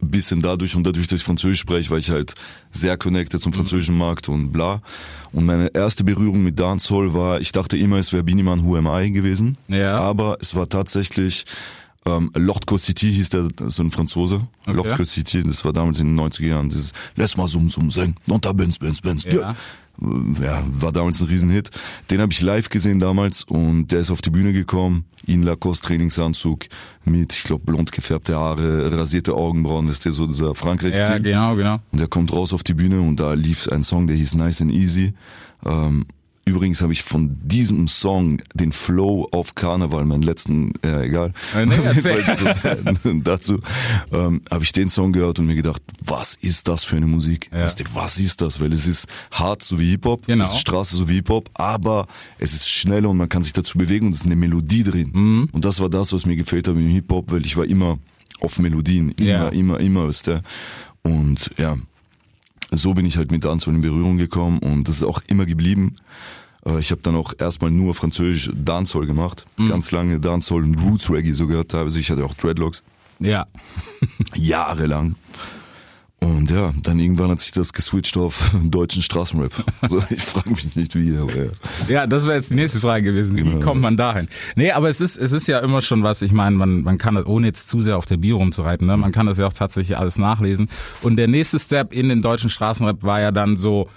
ein 0.00 0.10
bisschen 0.10 0.42
dadurch 0.42 0.76
und 0.76 0.86
dadurch, 0.86 1.06
dass 1.06 1.20
ich 1.20 1.24
Französisch 1.24 1.60
spreche, 1.60 1.90
war 1.90 1.98
ich 1.98 2.10
halt 2.10 2.34
sehr 2.70 2.96
connected 2.96 3.40
zum 3.40 3.52
französischen 3.52 3.98
Markt 3.98 4.28
und 4.28 4.52
bla. 4.52 4.80
Und 5.32 5.44
meine 5.44 5.68
erste 5.74 6.04
Berührung 6.04 6.42
mit 6.42 6.58
Dancehall 6.58 7.14
war, 7.14 7.40
ich 7.40 7.52
dachte 7.52 7.76
immer, 7.76 7.98
es 7.98 8.12
wäre 8.12 8.22
Biniman 8.22 8.64
Who 8.64 8.76
Am 8.76 8.86
I 8.86 9.10
gewesen. 9.10 9.58
Ja. 9.68 9.98
Aber 9.98 10.38
es 10.40 10.54
war 10.54 10.68
tatsächlich 10.68 11.44
ähm, 12.06 12.30
Lord 12.34 12.64
City 12.78 13.12
hieß 13.12 13.30
der, 13.30 13.48
so 13.66 13.82
ein 13.82 13.90
Franzose. 13.90 14.46
Okay. 14.66 14.76
Lord 14.76 15.06
City, 15.06 15.42
das 15.42 15.64
war 15.64 15.72
damals 15.72 16.00
in 16.00 16.16
den 16.16 16.20
90er 16.20 16.46
Jahren. 16.46 16.68
Dieses 16.68 16.92
Lass 17.16 17.36
mal 17.36 17.48
sum 17.48 17.68
sum 17.68 17.90
sing, 17.90 18.14
nonta 18.26 18.52
benz 18.52 18.78
benz 18.78 19.00
benz. 19.00 19.24
Ja. 19.24 19.56
Ja, 20.00 20.62
war 20.78 20.92
damals 20.92 21.20
ein 21.20 21.28
Riesenhit. 21.28 21.70
Den 22.10 22.20
habe 22.20 22.32
ich 22.32 22.40
live 22.40 22.68
gesehen 22.68 23.00
damals 23.00 23.42
und 23.44 23.88
der 23.88 24.00
ist 24.00 24.10
auf 24.10 24.22
die 24.22 24.30
Bühne 24.30 24.52
gekommen, 24.52 25.06
in 25.26 25.42
Lacoste 25.42 25.88
Trainingsanzug 25.88 26.66
mit, 27.04 27.32
ich 27.32 27.42
glaube, 27.42 27.64
blond 27.64 27.90
gefärbte 27.90 28.36
Haare, 28.36 28.96
rasierte 28.96 29.34
Augenbrauen, 29.34 29.86
das 29.86 29.96
ist 29.96 30.04
der 30.04 30.12
so 30.12 30.26
dieser 30.26 30.54
Frankreich-Stil. 30.54 31.06
Ja, 31.06 31.18
genau, 31.18 31.56
genau. 31.56 31.80
Und 31.90 32.00
er 32.00 32.06
kommt 32.06 32.32
raus 32.32 32.52
auf 32.52 32.62
die 32.62 32.74
Bühne 32.74 33.00
und 33.00 33.18
da 33.18 33.34
lief 33.34 33.68
ein 33.68 33.82
Song, 33.82 34.06
der 34.06 34.16
hieß 34.16 34.34
Nice 34.34 34.62
and 34.62 34.72
Easy. 34.72 35.14
Ähm, 35.66 36.06
übrigens 36.48 36.80
habe 36.82 36.92
ich 36.92 37.02
von 37.02 37.38
diesem 37.42 37.86
Song 37.88 38.40
den 38.54 38.72
Flow 38.72 39.28
auf 39.32 39.54
Karneval, 39.54 40.04
meinen 40.04 40.22
letzten, 40.22 40.72
ja 40.84 41.00
egal. 41.02 41.32
Äh, 41.54 41.66
nee, 41.66 43.20
dazu 43.24 43.60
ähm, 44.12 44.40
habe 44.50 44.64
ich 44.64 44.72
den 44.72 44.88
Song 44.88 45.12
gehört 45.12 45.38
und 45.38 45.46
mir 45.46 45.54
gedacht, 45.54 45.82
was 46.04 46.34
ist 46.34 46.68
das 46.68 46.84
für 46.84 46.96
eine 46.96 47.06
Musik? 47.06 47.50
Ja. 47.52 47.60
Weißt 47.64 47.80
du, 47.80 47.84
was 47.94 48.18
ist 48.18 48.40
das? 48.40 48.60
Weil 48.60 48.72
es 48.72 48.86
ist 48.86 49.06
hart 49.30 49.62
so 49.62 49.78
wie 49.78 49.90
Hip-Hop, 49.90 50.26
Genau. 50.26 50.44
es 50.44 50.50
ist 50.54 50.60
Straße 50.60 50.96
so 50.96 51.08
wie 51.08 51.14
Hip-Hop, 51.14 51.50
aber 51.54 52.06
es 52.38 52.52
ist 52.52 52.68
schnell 52.68 53.06
und 53.06 53.16
man 53.16 53.28
kann 53.28 53.42
sich 53.42 53.52
dazu 53.52 53.78
bewegen 53.78 54.06
und 54.06 54.12
es 54.14 54.20
ist 54.20 54.26
eine 54.26 54.36
Melodie 54.36 54.84
drin. 54.84 55.10
Mhm. 55.12 55.48
Und 55.52 55.64
das 55.64 55.80
war 55.80 55.88
das, 55.88 56.12
was 56.12 56.26
mir 56.26 56.36
gefällt 56.36 56.68
hat 56.68 56.74
im 56.74 56.88
Hip-Hop, 56.88 57.30
weil 57.32 57.44
ich 57.44 57.56
war 57.56 57.64
immer 57.64 57.98
auf 58.40 58.58
Melodien, 58.58 59.10
immer, 59.12 59.28
Ja. 59.28 59.48
immer, 59.48 59.80
immer, 59.80 60.06
weißt 60.08 60.26
du. 60.28 60.42
Und 61.02 61.50
ja, 61.58 61.76
so 62.72 62.94
bin 62.94 63.06
ich 63.06 63.16
halt 63.16 63.30
mit 63.30 63.44
Dancehall 63.44 63.74
in 63.74 63.80
Berührung 63.80 64.18
gekommen 64.18 64.58
und 64.60 64.88
das 64.88 64.96
ist 64.96 65.02
auch 65.04 65.20
immer 65.28 65.46
geblieben. 65.46 65.96
Äh, 66.66 66.78
Ich 66.78 66.90
habe 66.90 67.00
dann 67.02 67.16
auch 67.16 67.32
erstmal 67.38 67.70
nur 67.70 67.94
französisch 67.94 68.50
Dancehall 68.54 69.06
gemacht, 69.06 69.46
ganz 69.56 69.90
lange 69.90 70.20
Dancehall 70.20 70.62
und 70.62 70.76
Roots 70.80 71.10
Reggae 71.10 71.32
sogar 71.32 71.66
teilweise. 71.66 71.98
Ich 71.98 72.10
hatte 72.10 72.24
auch 72.24 72.34
Dreadlocks 72.34 72.82
Ja. 73.20 73.46
jahrelang. 74.34 75.16
Und 76.20 76.50
ja, 76.50 76.72
dann 76.82 76.98
irgendwann 76.98 77.30
hat 77.30 77.38
sich 77.40 77.52
das 77.52 77.72
geswitcht 77.72 78.16
auf 78.16 78.50
deutschen 78.64 79.02
Straßenrap. 79.02 79.52
So, 79.88 80.02
ich 80.10 80.20
frage 80.22 80.50
mich 80.50 80.74
nicht 80.74 80.94
wie, 80.96 81.16
aber 81.16 81.36
ja. 81.36 81.50
Ja, 81.88 82.06
das 82.08 82.24
wäre 82.26 82.34
jetzt 82.36 82.50
die 82.50 82.56
nächste 82.56 82.80
Frage 82.80 83.04
gewesen. 83.04 83.36
Wie 83.36 83.42
Genau. 83.44 83.60
kommt 83.60 83.80
man 83.80 83.96
dahin? 83.96 84.26
Nee, 84.56 84.72
aber 84.72 84.88
es 84.88 85.00
ist, 85.00 85.16
es 85.16 85.30
ist 85.32 85.46
ja 85.46 85.60
immer 85.60 85.80
schon 85.80 86.02
was, 86.02 86.20
ich 86.22 86.32
meine, 86.32 86.56
man, 86.56 86.82
man 86.82 86.98
kann 86.98 87.14
das, 87.14 87.26
ohne 87.26 87.46
jetzt 87.46 87.68
zu 87.68 87.82
sehr 87.82 87.96
auf 87.96 88.06
der 88.06 88.16
Bio 88.16 88.38
rumzureiten, 88.38 88.86
ne, 88.86 88.96
man 88.96 89.12
kann 89.12 89.26
das 89.26 89.38
ja 89.38 89.46
auch 89.46 89.52
tatsächlich 89.52 89.96
alles 89.96 90.18
nachlesen. 90.18 90.68
Und 91.02 91.16
der 91.16 91.28
nächste 91.28 91.58
Step 91.60 91.92
in 91.94 92.08
den 92.08 92.20
deutschen 92.20 92.50
Straßenrap 92.50 93.04
war 93.04 93.20
ja 93.20 93.30
dann 93.30 93.56
so, 93.56 93.88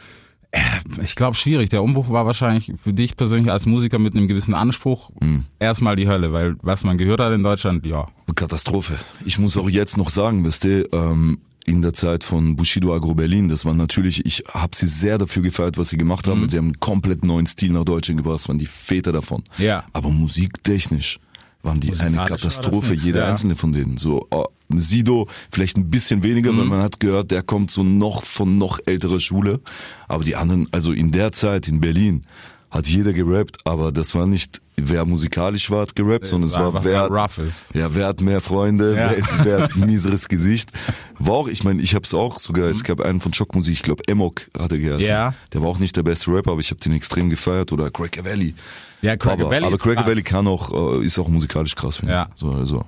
äh, 0.52 0.60
ich 1.04 1.16
glaube 1.16 1.36
schwierig. 1.36 1.70
Der 1.70 1.82
Umbruch 1.82 2.10
war 2.12 2.26
wahrscheinlich 2.28 2.72
für 2.82 2.94
dich 2.94 3.18
persönlich 3.18 3.52
als 3.52 3.66
Musiker 3.66 3.98
mit 3.98 4.16
einem 4.16 4.28
gewissen 4.28 4.54
Anspruch 4.54 5.10
Mhm. 5.22 5.46
erstmal 5.58 5.96
die 5.96 6.08
Hölle, 6.08 6.32
weil 6.34 6.56
was 6.62 6.84
man 6.84 6.98
gehört 6.98 7.20
hat 7.20 7.34
in 7.34 7.42
Deutschland, 7.42 7.84
ja. 7.86 8.06
Katastrophe. 8.36 8.94
Ich 9.26 9.40
muss 9.40 9.58
auch 9.58 9.70
jetzt 9.70 9.98
noch 9.98 10.10
sagen, 10.10 10.46
weißt 10.46 10.64
du, 10.66 10.88
ähm, 10.94 11.40
in 11.72 11.82
der 11.82 11.94
Zeit 11.94 12.24
von 12.26 12.58
Bushido 12.58 12.94
Agro 12.94 13.16
Berlin, 13.16 13.48
das 13.48 13.64
war 13.64 13.74
natürlich, 13.74 14.26
ich 14.26 14.44
habe 14.54 14.76
sie 14.76 14.88
sehr 14.88 15.18
dafür 15.18 15.42
gefeiert, 15.42 15.78
was 15.78 15.90
sie 15.90 15.98
gemacht 15.98 16.28
haben. 16.28 16.50
Sie 16.50 16.58
haben 16.58 16.66
einen 16.66 16.80
komplett 16.82 17.24
neuen 17.24 17.48
Stil 17.48 17.72
nach 17.72 17.86
Deutschland 17.86 18.18
gebracht, 18.18 18.40
das 18.42 18.50
waren 18.50 18.60
die 18.60 18.66
Väter 18.66 19.14
davon. 19.14 19.42
Ja. 19.58 19.86
Aber 19.94 20.10
musiktechnisch 20.10 21.20
waren 21.64 21.80
die 21.80 21.94
eine 22.00 22.26
Katastrophe, 22.26 22.92
nix, 22.92 23.06
jeder 23.06 23.22
ja. 23.22 23.30
einzelne 23.30 23.56
von 23.56 23.72
denen. 23.72 23.96
So 23.98 24.28
oh, 24.32 24.48
Sido 24.76 25.28
vielleicht 25.52 25.78
ein 25.78 25.90
bisschen 25.90 26.24
weniger, 26.24 26.52
Mhm. 26.52 26.58
weil 26.58 26.66
man 26.66 26.82
hat 26.82 27.00
gehört, 27.00 27.32
der 27.32 27.42
kommt 27.42 27.72
so 27.72 27.84
noch 27.84 28.24
von 28.24 28.58
noch 28.58 28.80
älterer 28.86 29.20
Schule. 29.20 29.62
Aber 30.10 30.24
die 30.26 30.36
anderen, 30.36 30.68
also 30.72 30.92
in 30.92 31.12
der 31.12 31.32
Zeit 31.32 31.70
in 31.70 31.80
Berlin, 31.80 32.24
hat 32.70 32.88
jeder 32.88 33.14
gerappt, 33.14 33.60
aber 33.66 33.92
das 33.92 34.14
war 34.16 34.26
nicht, 34.26 34.62
wer 34.90 35.06
musikalisch 35.06 35.70
war, 35.72 35.82
hat 35.82 35.96
gerappt, 35.96 36.28
sondern 36.28 36.48
es 36.50 36.56
war 36.56 36.84
wer, 36.84 37.30
ist. 37.46 37.76
ja, 37.76 37.94
wer 37.94 38.08
hat 38.08 38.22
mehr 38.22 38.42
Freunde, 38.42 38.90
Ja. 38.96 39.10
wer, 39.12 39.18
ist, 39.18 39.44
wer 39.46 39.62
hat 39.64 39.72
ein 39.76 39.86
mieseres 39.86 40.28
Gesicht. 40.28 40.72
War 41.20 41.34
auch, 41.36 41.48
ich 41.48 41.64
meine, 41.64 41.82
ich 41.82 41.96
hab's 41.96 42.14
auch 42.14 42.40
sogar, 42.40 42.66
es 42.70 42.84
gab 42.84 43.02
einen 43.02 43.22
von 43.22 43.34
Schockmusik, 43.34 43.74
ich 43.74 43.84
glaube 43.84 44.04
Emok 44.08 44.42
hat 44.58 44.72
er 44.72 44.78
geheißen. 44.78 45.08
Ja. 45.10 45.34
Der 45.54 45.62
war 45.62 45.70
auch 45.70 45.80
nicht 45.80 45.96
der 45.98 46.04
beste 46.04 46.32
Rapper, 46.34 46.52
aber 46.52 46.62
ich 46.62 46.70
habe 46.72 46.80
den 46.82 46.94
extrem 46.94 47.30
gefeiert. 47.30 47.72
Oder 47.72 47.90
Cracker 47.90 48.26
Valley. 48.26 48.54
Ja, 49.02 49.16
Cracker 49.18 49.50
Valley 49.50 49.66
Aber 49.66 49.78
Cracker. 49.78 50.06
Valley 50.06 50.22
kann 50.24 50.48
auch, 50.48 51.00
äh, 51.00 51.06
ist 51.06 51.18
auch 51.20 51.28
musikalisch 51.28 51.76
krass, 51.76 51.98
finde 51.98 52.14
Ja. 52.14 52.30
ich. 52.34 52.40
So, 52.40 52.52
also. 52.52 52.86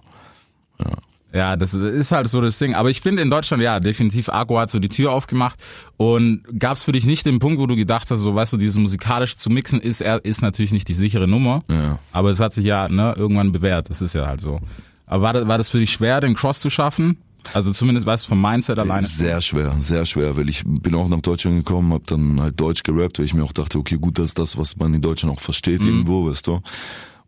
Ja, 0.79 0.91
das 1.33 1.73
ist 1.73 2.11
halt 2.11 2.27
so 2.29 2.41
das 2.41 2.59
Ding. 2.59 2.75
Aber 2.75 2.89
ich 2.91 3.01
finde 3.01 3.23
in 3.23 3.29
Deutschland, 3.31 3.63
ja, 3.63 3.79
definitiv 3.79 4.29
Agro 4.29 4.59
hat 4.59 4.69
so 4.69 4.77
die 4.79 4.89
Tür 4.89 5.11
aufgemacht. 5.11 5.59
Und 5.97 6.43
gab 6.59 6.77
es 6.77 6.83
für 6.83 6.91
dich 6.91 7.05
nicht 7.05 7.25
den 7.25 7.39
Punkt, 7.39 7.59
wo 7.59 7.65
du 7.65 7.75
gedacht 7.75 8.09
hast, 8.11 8.19
so 8.19 8.35
weißt 8.35 8.53
du, 8.53 8.57
dieses 8.57 8.77
musikalisch 8.77 9.37
zu 9.37 9.49
mixen 9.49 9.81
ist, 9.81 10.01
ist 10.01 10.41
natürlich 10.43 10.71
nicht 10.71 10.87
die 10.87 10.93
sichere 10.93 11.27
Nummer. 11.27 11.63
Ja. 11.69 11.97
Aber 12.11 12.29
es 12.29 12.39
hat 12.39 12.53
sich 12.53 12.65
ja 12.65 12.87
ne, 12.87 13.15
irgendwann 13.17 13.51
bewährt. 13.51 13.89
Das 13.89 14.01
ist 14.01 14.13
ja 14.13 14.27
halt 14.27 14.41
so. 14.41 14.59
Aber 15.07 15.23
war 15.23 15.33
das, 15.33 15.47
war 15.47 15.57
das 15.57 15.69
für 15.69 15.79
dich 15.79 15.91
schwer, 15.91 16.21
den 16.21 16.35
Cross 16.35 16.59
zu 16.61 16.69
schaffen? 16.69 17.17
Also 17.51 17.71
zumindest 17.73 18.07
weißt 18.07 18.23
du 18.23 18.29
vom 18.29 18.41
Mindset 18.41 18.79
alleine. 18.79 19.05
Sehr 19.05 19.41
schwer, 19.41 19.75
sehr 19.77 20.05
schwer, 20.05 20.37
weil 20.37 20.47
ich 20.47 20.63
bin 20.65 20.95
auch 20.95 21.09
nach 21.09 21.19
Deutschland 21.19 21.57
gekommen, 21.57 21.91
habe 21.91 22.03
dann 22.05 22.39
halt 22.39 22.57
Deutsch 22.59 22.83
gerappt, 22.83 23.19
weil 23.19 23.25
ich 23.25 23.33
mir 23.33 23.43
auch 23.43 23.51
dachte, 23.51 23.79
okay, 23.79 23.97
gut, 23.97 24.17
das 24.17 24.27
ist 24.27 24.39
das, 24.39 24.57
was 24.57 24.77
man 24.77 24.93
in 24.93 25.01
Deutschland 25.01 25.35
auch 25.35 25.41
versteht 25.41 25.81
Mhm. 25.81 25.87
irgendwo, 25.89 26.29
weißt 26.29 26.47
du. 26.47 26.61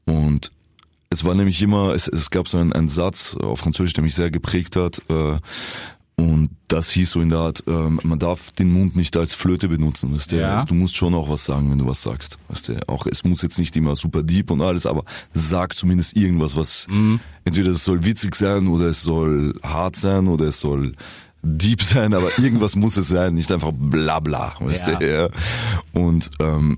Und 0.06 0.52
es 1.16 1.26
war 1.26 1.34
nämlich 1.36 1.62
immer, 1.62 1.94
es, 1.96 2.08
es 2.08 2.30
gab 2.30 2.48
so 2.48 2.58
einen, 2.58 2.74
einen 2.74 2.88
Satz 2.88 3.36
auf 3.36 3.60
Französisch, 3.60 3.94
der 3.94 4.04
mich 4.04 4.16
sehr 4.16 4.30
geprägt 4.32 4.76
hat. 4.76 5.02
Äh, 5.10 5.38
Und 6.18 6.50
das 6.70 6.92
hieß 6.92 7.12
so 7.12 7.20
in 7.22 7.28
der 7.30 7.40
Art, 7.40 7.64
ähm, 7.68 8.00
man 8.04 8.20
darf 8.20 8.52
den 8.52 8.72
Mund 8.72 8.96
nicht 8.96 9.18
als 9.18 9.34
Flöte 9.34 9.68
benutzen, 9.68 10.14
weißt 10.14 10.32
du? 10.32 10.38
Ja. 10.38 10.64
Du 10.64 10.74
musst 10.74 10.96
schon 10.96 11.14
auch 11.14 11.30
was 11.30 11.44
sagen, 11.44 11.70
wenn 11.70 11.78
du 11.78 11.86
was 11.88 12.02
sagst, 12.02 12.38
weißt 12.48 12.70
du? 12.70 12.88
Auch 12.88 13.06
es 13.06 13.24
muss 13.26 13.42
jetzt 13.42 13.60
nicht 13.60 13.76
immer 13.76 13.96
super 13.98 14.24
deep 14.24 14.50
und 14.52 14.62
alles, 14.62 14.86
aber 14.86 15.04
sag 15.34 15.76
zumindest 15.76 16.16
irgendwas, 16.16 16.56
was 16.56 16.88
entweder 17.44 17.72
es 17.72 17.84
soll 17.84 18.06
witzig 18.06 18.36
sein 18.36 18.68
oder 18.68 18.86
es 18.86 19.02
soll 19.04 19.60
hart 19.62 19.98
sein 19.98 20.28
oder 20.30 20.46
es 20.46 20.60
soll 20.62 20.94
deep 21.44 21.82
sein, 21.84 22.14
aber 22.14 22.30
irgendwas 22.40 22.76
muss 22.78 22.96
es 22.98 23.10
sein, 23.10 23.34
nicht 23.36 23.52
einfach 23.52 23.72
bla 23.74 24.20
bla, 24.22 24.54
weißt 24.60 24.88
Ja. 24.88 24.98
du? 24.98 25.32
Und 25.94 26.32
ähm, 26.40 26.78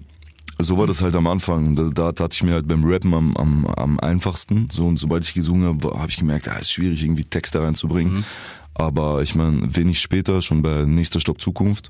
so 0.60 0.78
war 0.78 0.88
das 0.88 1.02
halt 1.02 1.16
am 1.16 1.28
Anfang. 1.28 1.76
Da, 1.76 1.90
da 1.94 2.12
tat 2.12 2.34
ich 2.34 2.44
mir 2.44 2.54
halt 2.54 2.68
beim 2.68 2.84
Rappen 2.84 3.14
am, 3.14 3.36
am, 3.38 3.66
am 3.66 4.00
einfachsten. 4.00 4.68
So 4.72 4.88
und 4.88 4.98
sobald 4.98 5.26
ich 5.26 5.34
gesungen 5.34 5.68
habe, 5.68 6.00
habe 6.00 6.10
ich 6.10 6.18
gemerkt, 6.18 6.48
ah, 6.50 6.58
ist 6.58 6.72
schwierig 6.72 7.04
irgendwie 7.04 7.26
Texte 7.26 7.62
reinzubringen. 7.62 8.26
Aber 8.74 9.22
ich 9.22 9.36
meine, 9.36 9.76
wenig 9.76 10.00
später, 10.00 10.42
schon 10.42 10.62
bei 10.62 10.86
nächster 10.86 11.20
Stopp 11.20 11.42
Zukunft, 11.42 11.90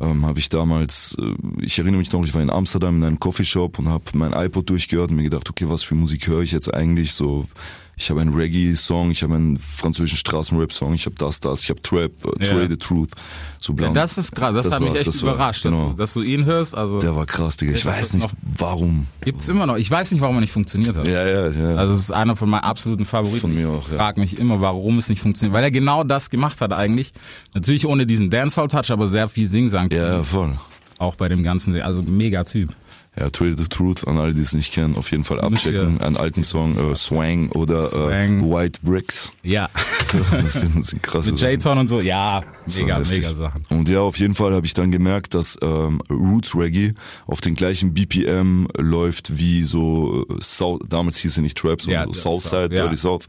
ähm, 0.00 0.24
habe 0.24 0.38
ich 0.38 0.48
damals, 0.48 1.16
äh, 1.20 1.34
ich 1.60 1.78
erinnere 1.78 1.98
mich 1.98 2.12
noch, 2.12 2.24
ich 2.24 2.34
war 2.34 2.42
in 2.42 2.50
Amsterdam 2.50 2.96
in 2.96 3.04
einem 3.04 3.20
Coffeeshop 3.20 3.78
und 3.78 3.88
habe 3.88 4.04
mein 4.14 4.32
iPod 4.32 4.70
durchgehört 4.70 5.10
und 5.10 5.16
mir 5.16 5.24
gedacht, 5.24 5.50
okay, 5.50 5.68
was 5.68 5.82
für 5.82 5.94
Musik 5.94 6.28
höre 6.28 6.42
ich 6.42 6.52
jetzt 6.52 6.72
eigentlich? 6.72 7.12
So, 7.12 7.46
ich 7.96 8.10
habe 8.10 8.20
einen 8.20 8.34
Reggae-Song, 8.34 9.10
ich 9.10 9.22
habe 9.22 9.34
einen 9.34 9.58
französischen 9.58 10.16
Straßenrap-Song, 10.16 10.94
ich 10.94 11.04
habe 11.06 11.14
das, 11.18 11.40
das, 11.40 11.62
ich 11.62 11.70
habe 11.70 11.80
Trap, 11.82 12.10
äh, 12.40 12.44
Ja. 12.44 12.50
Trade 12.52 12.68
the 12.70 12.76
Truth. 12.76 13.10
So 13.58 13.74
blau. 13.74 13.92
Das 13.92 14.18
ist 14.18 14.34
krass, 14.34 14.52
das, 14.54 14.72
hat 14.72 14.80
mich 14.80 14.90
war- 14.90 14.96
echt 14.96 15.06
das 15.06 15.22
war- 15.22 15.34
überrascht, 15.34 15.62
genau. 15.62 15.80
dass, 15.82 15.90
du, 15.90 15.96
dass 15.96 16.14
du 16.14 16.22
ihn 16.22 16.44
hörst. 16.46 16.76
Also 16.76 16.98
Der 16.98 17.14
war 17.14 17.26
krass, 17.26 17.56
Digga. 17.58 17.72
Ich 17.74 17.84
Ja, 17.84 17.90
das 17.92 18.00
weiß 18.00 18.14
nicht, 18.14 18.28
warum. 18.58 19.06
gibt's 19.20 19.46
immer 19.48 19.66
noch. 19.66 19.76
Ich 19.76 19.88
weiß 19.88 20.10
nicht, 20.10 20.20
warum 20.20 20.36
er 20.36 20.40
nicht 20.40 20.52
funktioniert 20.52 20.96
hat. 20.96 21.06
Ja, 21.06 21.24
ja, 21.26 21.48
ja. 21.48 21.76
Also 21.76 21.92
es 21.92 22.00
ist 22.00 22.10
einer 22.10 22.34
von 22.34 22.50
meinen 22.50 22.64
absoluten 22.64 23.04
Favoriten. 23.04 23.40
Von 23.40 23.54
mir 23.54 23.68
auch, 23.68 23.86
ja. 23.86 23.92
Ich 23.92 23.96
frage 23.98 24.20
mich 24.20 24.38
immer, 24.38 24.60
warum 24.60 24.98
es 24.98 25.08
nicht 25.08 25.20
funktioniert. 25.20 25.54
Weil 25.54 25.62
er 25.64 25.70
genau 25.70 26.02
das 26.02 26.28
gemacht 26.28 26.60
hat 26.60 26.72
eigentlich. 26.72 27.12
Natürlich 27.54 27.86
ohne 27.86 28.04
diesen 28.04 28.30
Dancehall-Touch, 28.30 28.90
aber 28.90 29.06
sehr 29.06 29.28
viel 29.28 29.46
Singsang. 29.46 29.90
ja, 29.92 30.14
ja, 30.14 30.22
voll. 30.22 30.58
Auch 30.98 31.14
bei 31.14 31.28
dem 31.28 31.42
ganzen, 31.44 31.80
also 31.82 32.02
mega 32.02 32.42
Typ. 32.44 32.70
Ja, 33.18 33.28
Trade 33.28 33.56
the 33.58 33.64
Truth, 33.68 34.08
an 34.08 34.16
alle, 34.16 34.32
die 34.32 34.40
es 34.40 34.54
nicht 34.54 34.72
kennen, 34.72 34.96
auf 34.96 35.10
jeden 35.10 35.24
Fall 35.24 35.38
abchecken. 35.38 36.00
Einen 36.00 36.16
alten 36.16 36.42
Song, 36.42 36.78
äh, 36.78 36.94
Swang 36.96 37.50
oder 37.50 37.84
Swang. 37.84 38.42
Äh, 38.42 38.50
White 38.50 38.80
Bricks. 38.82 39.32
Ja. 39.42 39.68
So, 40.04 40.18
das 40.18 40.54
sind, 40.54 40.76
das 40.76 40.88
sind 40.88 41.02
krasse 41.02 41.30
Mit. 41.30 41.40
J-Ton 41.40 41.78
und 41.78 41.86
so, 41.88 42.00
ja, 42.00 42.42
mega, 42.76 42.98
mega 42.98 43.32
Sachen. 43.34 43.62
Und 43.70 43.88
ja, 43.88 44.00
auf 44.00 44.18
jeden 44.18 44.34
Fall 44.34 44.52
habe 44.52 44.66
ich 44.66 44.74
dann 44.74 44.90
gemerkt, 44.90 45.32
dass 45.32 45.56
ähm, 45.62 46.02
Roots 46.10 46.56
Reggae 46.56 46.94
auf 47.28 47.40
den 47.40 47.54
gleichen 47.54 47.94
BPM 47.94 48.66
läuft 48.76 49.38
wie 49.38 49.62
so 49.62 50.26
äh, 50.28 50.42
South, 50.42 50.80
damals 50.88 51.18
hieß 51.18 51.36
er 51.38 51.42
nicht 51.44 51.56
Trap, 51.56 51.80
sondern 51.80 52.08
Ja, 52.08 52.14
Southside, 52.14 52.62
South. 52.62 52.70
Dirty 52.70 52.96
South, 52.96 53.28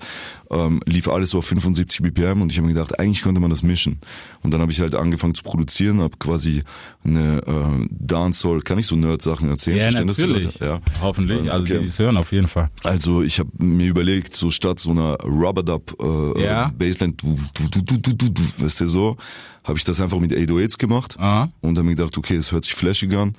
ähm, 0.53 0.79
lief 0.85 1.07
alles 1.07 1.31
so 1.31 1.39
auf 1.39 1.45
75 1.45 2.01
BPM 2.01 2.41
und 2.41 2.51
ich 2.51 2.57
habe 2.57 2.67
mir 2.67 2.73
gedacht, 2.73 2.99
eigentlich 2.99 3.21
könnte 3.23 3.41
man 3.41 3.49
das 3.49 3.63
mischen. 3.63 3.99
Und 4.43 4.51
dann 4.53 4.61
habe 4.61 4.71
ich 4.71 4.79
halt 4.79 4.93
angefangen 4.95 5.33
zu 5.33 5.43
produzieren, 5.43 5.99
habe 6.01 6.15
quasi 6.19 6.63
eine 7.03 7.39
äh, 7.45 7.87
Dancehall, 7.89 8.61
kann 8.61 8.77
ich 8.77 8.87
so 8.87 8.95
Nerd-Sachen 8.95 9.49
erzählen? 9.49 9.77
Ja, 9.77 9.83
Verstehen 9.91 10.07
natürlich. 10.07 10.59
Ja. 10.59 10.79
Hoffentlich. 11.01 11.51
Also 11.51 11.65
Okay. 11.73 11.79
die 11.85 12.03
hören 12.03 12.17
auf 12.17 12.31
jeden 12.31 12.47
Fall. 12.47 12.69
Also 12.83 13.23
ich 13.23 13.39
habe 13.39 13.49
mir 13.57 13.87
überlegt, 13.89 14.35
so 14.35 14.49
statt 14.51 14.79
so 14.79 14.91
einer 14.91 15.15
Rubber-Dub 15.23 15.95
äh, 16.37 16.43
Ja. 16.43 16.67
äh, 16.67 16.71
Bassline, 16.71 17.13
du, 17.13 17.35
du, 17.53 17.81
du, 17.81 17.97
du, 17.97 18.13
du, 18.13 18.29
du, 18.29 18.41
weißt 18.63 18.81
du 18.81 18.87
so, 18.87 19.17
habe 19.63 19.77
ich 19.77 19.83
das 19.85 20.01
einfach 20.01 20.19
mit 20.19 20.31
808s 20.33 20.77
gemacht 20.77 21.15
Aha. 21.17 21.49
und 21.61 21.75
dann 21.75 21.85
mir 21.85 21.95
gedacht, 21.95 22.17
okay, 22.17 22.35
es 22.35 22.51
hört 22.51 22.65
sich 22.65 22.73
flashig 22.75 23.13
an. 23.13 23.33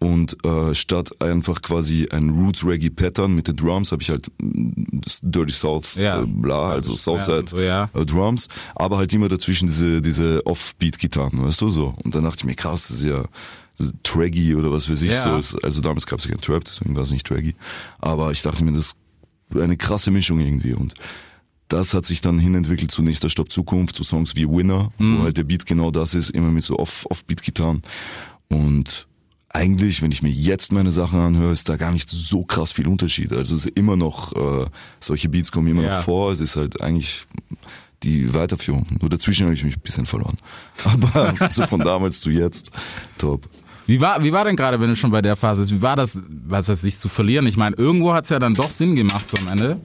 Und 0.00 0.36
äh, 0.44 0.74
statt 0.76 1.10
einfach 1.20 1.60
quasi 1.60 2.06
ein 2.12 2.30
Roots 2.30 2.64
Reggae 2.64 2.88
Pattern 2.90 3.34
mit 3.34 3.48
den 3.48 3.56
Drums 3.56 3.90
habe 3.90 4.00
ich 4.00 4.10
halt 4.10 4.28
mm, 4.40 5.00
Dirty 5.22 5.52
South 5.52 5.96
Ja. 5.96 6.20
äh, 6.20 6.24
bla, 6.24 6.70
also, 6.70 6.92
Also, 6.92 7.16
Southside 7.16 7.48
so, 7.48 7.58
ja. 7.60 7.90
äh, 7.94 8.06
Drums, 8.06 8.48
aber 8.76 8.98
halt 8.98 9.12
immer 9.12 9.28
dazwischen 9.28 9.66
diese 9.66 10.00
diese 10.00 10.46
Offbeat 10.46 11.00
Gitarren, 11.00 11.42
weißt 11.42 11.60
du 11.62 11.68
so. 11.70 11.94
Und 12.04 12.14
dann 12.14 12.22
dachte 12.22 12.36
ich 12.40 12.44
mir, 12.44 12.54
krass, 12.54 12.86
das 12.88 12.98
ist 12.98 13.04
ja 13.06 13.24
Traggy 14.04 14.54
oder 14.54 14.70
was 14.70 14.88
weiß 14.88 15.02
ich 15.02 15.10
Ja. 15.10 15.22
so. 15.22 15.36
Ist, 15.36 15.64
also 15.64 15.80
damals 15.80 16.06
gab 16.06 16.20
es 16.20 16.26
ja 16.26 16.30
kein 16.30 16.40
Trap, 16.42 16.64
deswegen 16.64 16.94
war 16.94 17.02
es 17.02 17.10
nicht 17.10 17.26
Traggy. 17.26 17.56
Aber 17.98 18.30
ich 18.30 18.42
dachte 18.42 18.62
mir, 18.62 18.72
das 18.72 18.94
ist 19.50 19.60
eine 19.60 19.76
krasse 19.76 20.12
Mischung 20.12 20.38
irgendwie 20.38 20.74
und 20.74 20.94
das 21.66 21.92
hat 21.92 22.06
sich 22.06 22.20
dann 22.20 22.38
hinentwickelt 22.38 22.92
zu 22.92 23.02
nächster 23.02 23.28
Stopp 23.28 23.50
Zukunft, 23.50 23.96
zu 23.96 24.04
Songs 24.04 24.36
wie 24.36 24.48
Winner, 24.48 24.90
Mhm. 24.98 25.18
wo 25.18 25.22
halt 25.24 25.36
der 25.38 25.44
Beat 25.44 25.66
genau 25.66 25.90
das 25.90 26.14
ist, 26.14 26.30
immer 26.30 26.50
mit 26.52 26.62
so 26.62 26.78
Off- 26.78 27.04
Off-Beat-Gitarren. 27.10 27.82
Und 28.48 29.07
eigentlich, 29.50 30.02
wenn 30.02 30.12
ich 30.12 30.22
mir 30.22 30.30
jetzt 30.30 30.72
meine 30.72 30.90
Sachen 30.90 31.18
anhöre, 31.20 31.52
ist 31.52 31.68
da 31.68 31.76
gar 31.76 31.92
nicht 31.92 32.10
so 32.10 32.44
krass 32.44 32.72
viel 32.72 32.86
Unterschied. 32.86 33.32
Also 33.32 33.54
es 33.54 33.64
ist 33.66 33.76
immer 33.76 33.96
noch, 33.96 34.34
äh, 34.36 34.66
solche 35.00 35.28
Beats 35.28 35.50
kommen 35.52 35.68
immer 35.68 35.82
Ja. 35.82 35.96
noch 35.96 36.04
vor. 36.04 36.32
Es 36.32 36.40
ist 36.40 36.56
halt 36.56 36.80
eigentlich 36.82 37.24
die 38.02 38.32
Weiterführung. 38.34 38.86
Nur 39.00 39.10
dazwischen 39.10 39.44
habe 39.46 39.54
ich 39.54 39.64
mich 39.64 39.76
ein 39.76 39.80
bisschen 39.80 40.06
verloren. 40.06 40.36
Aber 40.84 41.34
so 41.50 41.66
von 41.66 41.80
damals 41.80 42.20
zu 42.20 42.30
jetzt, 42.30 42.70
top. 43.16 43.48
Wie 43.86 44.00
war, 44.02 44.22
wie 44.22 44.32
war 44.32 44.44
denn 44.44 44.54
gerade, 44.54 44.78
wenn 44.80 44.90
du 44.90 44.96
schon 44.96 45.10
bei 45.10 45.22
der 45.22 45.34
Phase 45.34 45.62
bist, 45.62 45.72
wie 45.72 45.80
war 45.80 45.96
das, 45.96 46.20
was 46.46 46.68
heißt, 46.68 46.82
sich 46.82 46.98
zu 46.98 47.08
verlieren? 47.08 47.46
Ich 47.46 47.56
meine, 47.56 47.74
irgendwo 47.74 48.12
hat's 48.12 48.28
ja 48.28 48.38
dann 48.38 48.52
doch 48.52 48.68
Sinn 48.68 48.94
gemacht 48.94 49.26
so 49.26 49.38
am 49.38 49.48
Ende. 49.48 49.80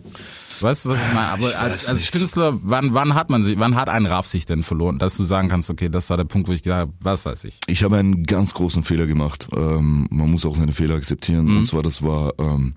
Weißt 0.63 0.85
du, 0.85 0.89
was 0.89 0.99
ich 0.99 1.13
meine? 1.13 1.27
Aber 1.29 1.49
Ich 1.49 1.57
als, 1.57 1.87
als. 1.87 2.11
Künstler, 2.11 2.57
wann, 2.63 2.93
wann 2.93 3.13
hat 3.15 3.29
man 3.29 3.43
sich, 3.43 3.59
wann 3.59 3.75
hat 3.75 3.89
ein 3.89 4.05
Raff 4.05 4.27
sich 4.27 4.45
denn 4.45 4.63
verloren, 4.63 4.97
dass 4.99 5.17
du 5.17 5.23
sagen 5.23 5.47
kannst, 5.49 5.69
okay, 5.69 5.89
das 5.89 6.09
war 6.09 6.17
der 6.17 6.23
Punkt, 6.25 6.47
wo 6.47 6.53
ich 6.53 6.63
gesagt 6.63 6.81
habe, 6.81 6.93
was 7.01 7.25
weiß 7.25 7.43
ich. 7.45 7.59
Ich 7.67 7.83
habe 7.83 7.97
einen 7.97 8.23
ganz 8.23 8.53
großen 8.53 8.83
Fehler 8.83 9.05
gemacht. 9.05 9.47
Ähm, 9.55 10.07
man 10.09 10.31
muss 10.31 10.45
auch 10.45 10.55
seine 10.55 10.71
Fehler 10.73 10.95
akzeptieren. 10.95 11.57
Und 11.57 11.65
zwar, 11.65 11.83
das 11.83 12.01
war 12.01 12.33
ähm, 12.39 12.75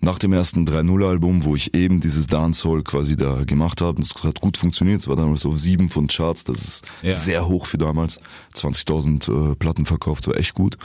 nach 0.00 0.18
dem 0.18 0.32
ersten 0.32 0.66
3-0-Album, 0.68 1.44
wo 1.44 1.56
ich 1.56 1.74
eben 1.74 2.00
dieses 2.00 2.26
Dancehall 2.26 2.82
quasi 2.82 3.16
da 3.16 3.44
gemacht 3.44 3.80
habe. 3.80 4.00
Das 4.00 4.14
hat 4.22 4.40
gut 4.40 4.56
funktioniert. 4.56 5.00
Es 5.00 5.08
war 5.08 5.16
damals 5.16 5.44
auf 5.46 5.56
sieben 5.58 5.88
von 5.88 6.06
Charts. 6.06 6.44
Das 6.44 6.56
ist 6.62 6.86
Ja. 7.02 7.12
sehr 7.12 7.48
hoch 7.48 7.66
für 7.66 7.78
damals. 7.78 8.20
20.000 8.54 9.52
äh, 9.52 9.54
Platten 9.56 9.86
verkauft, 9.86 10.26
war 10.28 10.36
echt 10.36 10.54
gut. 10.54 10.76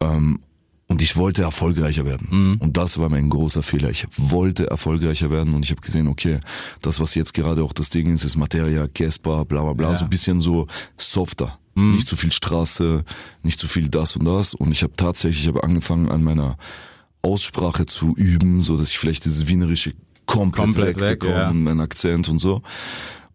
Ähm, 0.00 0.40
und 0.88 1.02
ich 1.02 1.16
wollte 1.16 1.42
erfolgreicher 1.42 2.04
werden. 2.06 2.56
Und 2.60 2.76
das 2.76 2.98
war 2.98 3.08
mein 3.08 3.28
großer 3.30 3.62
Fehler. 3.62 3.90
Ich 3.90 4.06
wollte 4.16 4.68
erfolgreicher 4.70 5.30
werden 5.30 5.54
und 5.54 5.64
ich 5.64 5.70
habe 5.70 5.80
gesehen, 5.82 6.08
okay, 6.08 6.40
das, 6.82 6.98
was 6.98 7.14
jetzt 7.14 7.34
gerade 7.34 7.62
auch 7.62 7.72
das 7.74 7.90
Ding 7.90 8.12
ist, 8.12 8.24
ist 8.24 8.36
Materia, 8.36 8.88
Casper, 8.88 9.44
bla 9.44 9.62
bla 9.62 9.72
bla, 9.74 9.90
Ja. 9.90 9.94
so 9.96 10.04
ein 10.04 10.10
bisschen 10.10 10.40
so 10.40 10.66
softer. 10.96 11.58
Nicht 11.74 12.08
zu 12.08 12.16
viel 12.16 12.32
Straße, 12.32 13.04
nicht 13.44 13.60
zu 13.60 13.68
viel 13.68 13.88
das 13.88 14.16
und 14.16 14.24
das. 14.24 14.52
Und 14.52 14.72
ich 14.72 14.82
habe 14.82 14.94
tatsächlich, 14.96 15.42
ich 15.42 15.48
habe 15.48 15.62
angefangen 15.62 16.08
an 16.10 16.24
meiner 16.24 16.56
Aussprache 17.22 17.86
zu 17.86 18.16
üben, 18.16 18.62
so 18.62 18.76
dass 18.76 18.90
ich 18.90 18.98
vielleicht 18.98 19.24
dieses 19.24 19.46
Wienerische 19.46 19.92
komplett, 20.26 20.64
Komplett 20.64 20.96
weg, 20.96 21.00
wegbekomme 21.00 21.38
ja. 21.40 21.50
und 21.50 21.62
meinen 21.62 21.80
Akzent 21.80 22.28
und 22.28 22.40
so. 22.40 22.62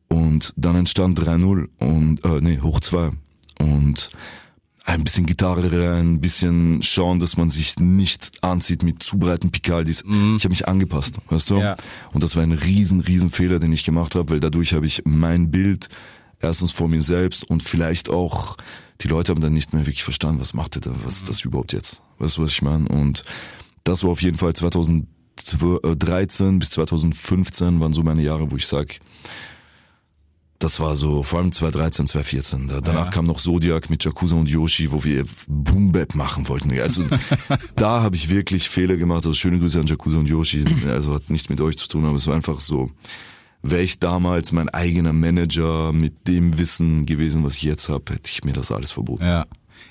Und 0.09 0.53
dann 0.57 0.75
entstand 0.75 1.17
3-0 1.21 1.69
und, 1.79 2.25
äh, 2.25 2.41
nee, 2.41 2.59
hoch 2.59 2.81
2. 2.81 3.11
Und 3.59 4.09
ein 4.85 5.03
bisschen 5.03 5.25
Gitarre 5.25 5.97
ein 5.97 6.19
bisschen 6.19 6.83
schauen, 6.83 7.19
dass 7.19 7.37
man 7.37 7.49
sich 7.49 7.79
nicht 7.79 8.43
anzieht 8.43 8.83
mit 8.83 9.01
zu 9.01 9.17
breiten 9.17 9.49
Picardis. 9.49 10.01
Ich 10.01 10.43
habe 10.43 10.49
mich 10.49 10.67
angepasst, 10.67 11.19
weißt 11.29 11.51
du? 11.51 11.55
Mhm. 11.55 11.61
Ja. 11.61 11.77
Und 12.11 12.23
das 12.23 12.35
war 12.35 12.43
ein 12.43 12.51
riesen, 12.51 12.99
riesen 12.99 13.29
Fehler, 13.29 13.59
den 13.59 13.71
ich 13.71 13.85
gemacht 13.85 14.15
habe, 14.15 14.31
weil 14.31 14.39
dadurch 14.41 14.73
habe 14.73 14.85
ich 14.85 15.03
mein 15.05 15.51
Bild 15.51 15.87
erstens 16.41 16.71
vor 16.71 16.89
mir 16.89 17.01
selbst 17.01 17.49
und 17.49 17.63
vielleicht 17.63 18.09
auch 18.09 18.57
die 19.01 19.07
Leute 19.07 19.31
haben 19.31 19.41
dann 19.41 19.53
nicht 19.53 19.73
mehr 19.73 19.85
wirklich 19.85 20.03
verstanden, 20.03 20.41
was 20.41 20.53
macht 20.53 20.75
er 20.75 20.81
da, 20.81 20.91
was 21.03 21.15
ist 21.17 21.29
das 21.29 21.41
überhaupt 21.41 21.73
jetzt? 21.73 22.03
Weißt 22.19 22.37
du, 22.37 22.43
was 22.43 22.51
ich 22.51 22.61
meine? 22.61 22.87
Und 22.89 23.23
das 23.83 24.03
war 24.03 24.11
auf 24.11 24.21
jeden 24.21 24.37
Fall 24.37 24.53
2013 24.53 26.59
bis 26.59 26.69
2015 26.71 27.79
waren 27.79 27.93
so 27.93 28.03
meine 28.03 28.21
Jahre, 28.21 28.51
wo 28.51 28.57
ich 28.57 28.67
sag, 28.67 28.99
das 30.63 30.79
war 30.79 30.95
so, 30.95 31.23
vor 31.23 31.39
allem 31.39 31.51
2013, 31.51 32.07
2014. 32.07 32.67
Da, 32.67 32.81
danach 32.81 33.05
Ja. 33.05 33.11
kam 33.11 33.25
noch 33.25 33.39
Zodiac 33.39 33.89
mit 33.89 34.03
Yakuza 34.03 34.35
und 34.35 34.49
Yoshi, 34.49 34.91
wo 34.91 35.03
wir 35.03 35.25
Boom 35.47 35.91
Bap 35.91 36.15
machen 36.15 36.47
wollten. 36.47 36.71
Also 36.79 37.03
da 37.75 38.01
habe 38.01 38.15
ich 38.15 38.29
wirklich 38.29 38.69
Fehler 38.69 38.97
gemacht. 38.97 39.17
Also 39.25 39.33
schöne 39.33 39.59
Grüße 39.59 39.79
an 39.79 39.87
Yakuza 39.87 40.17
und 40.17 40.27
Yoshi. 40.27 40.65
Also 40.87 41.13
hat 41.13 41.29
nichts 41.29 41.49
mit 41.49 41.59
euch 41.61 41.77
zu 41.77 41.87
tun, 41.87 42.05
aber 42.05 42.15
es 42.15 42.27
war 42.27 42.35
einfach 42.35 42.59
so, 42.59 42.91
wäre 43.61 43.81
ich 43.81 43.99
damals 43.99 44.51
mein 44.51 44.69
eigener 44.69 45.13
Manager 45.13 45.93
mit 45.93 46.27
dem 46.27 46.57
Wissen 46.57 47.05
gewesen, 47.05 47.43
was 47.43 47.55
ich 47.57 47.63
jetzt 47.63 47.89
habe, 47.89 48.13
hätte 48.13 48.29
ich 48.31 48.43
mir 48.43 48.53
das 48.53 48.71
alles 48.71 48.91
verboten. 48.91 49.23
Ja. 49.23 49.45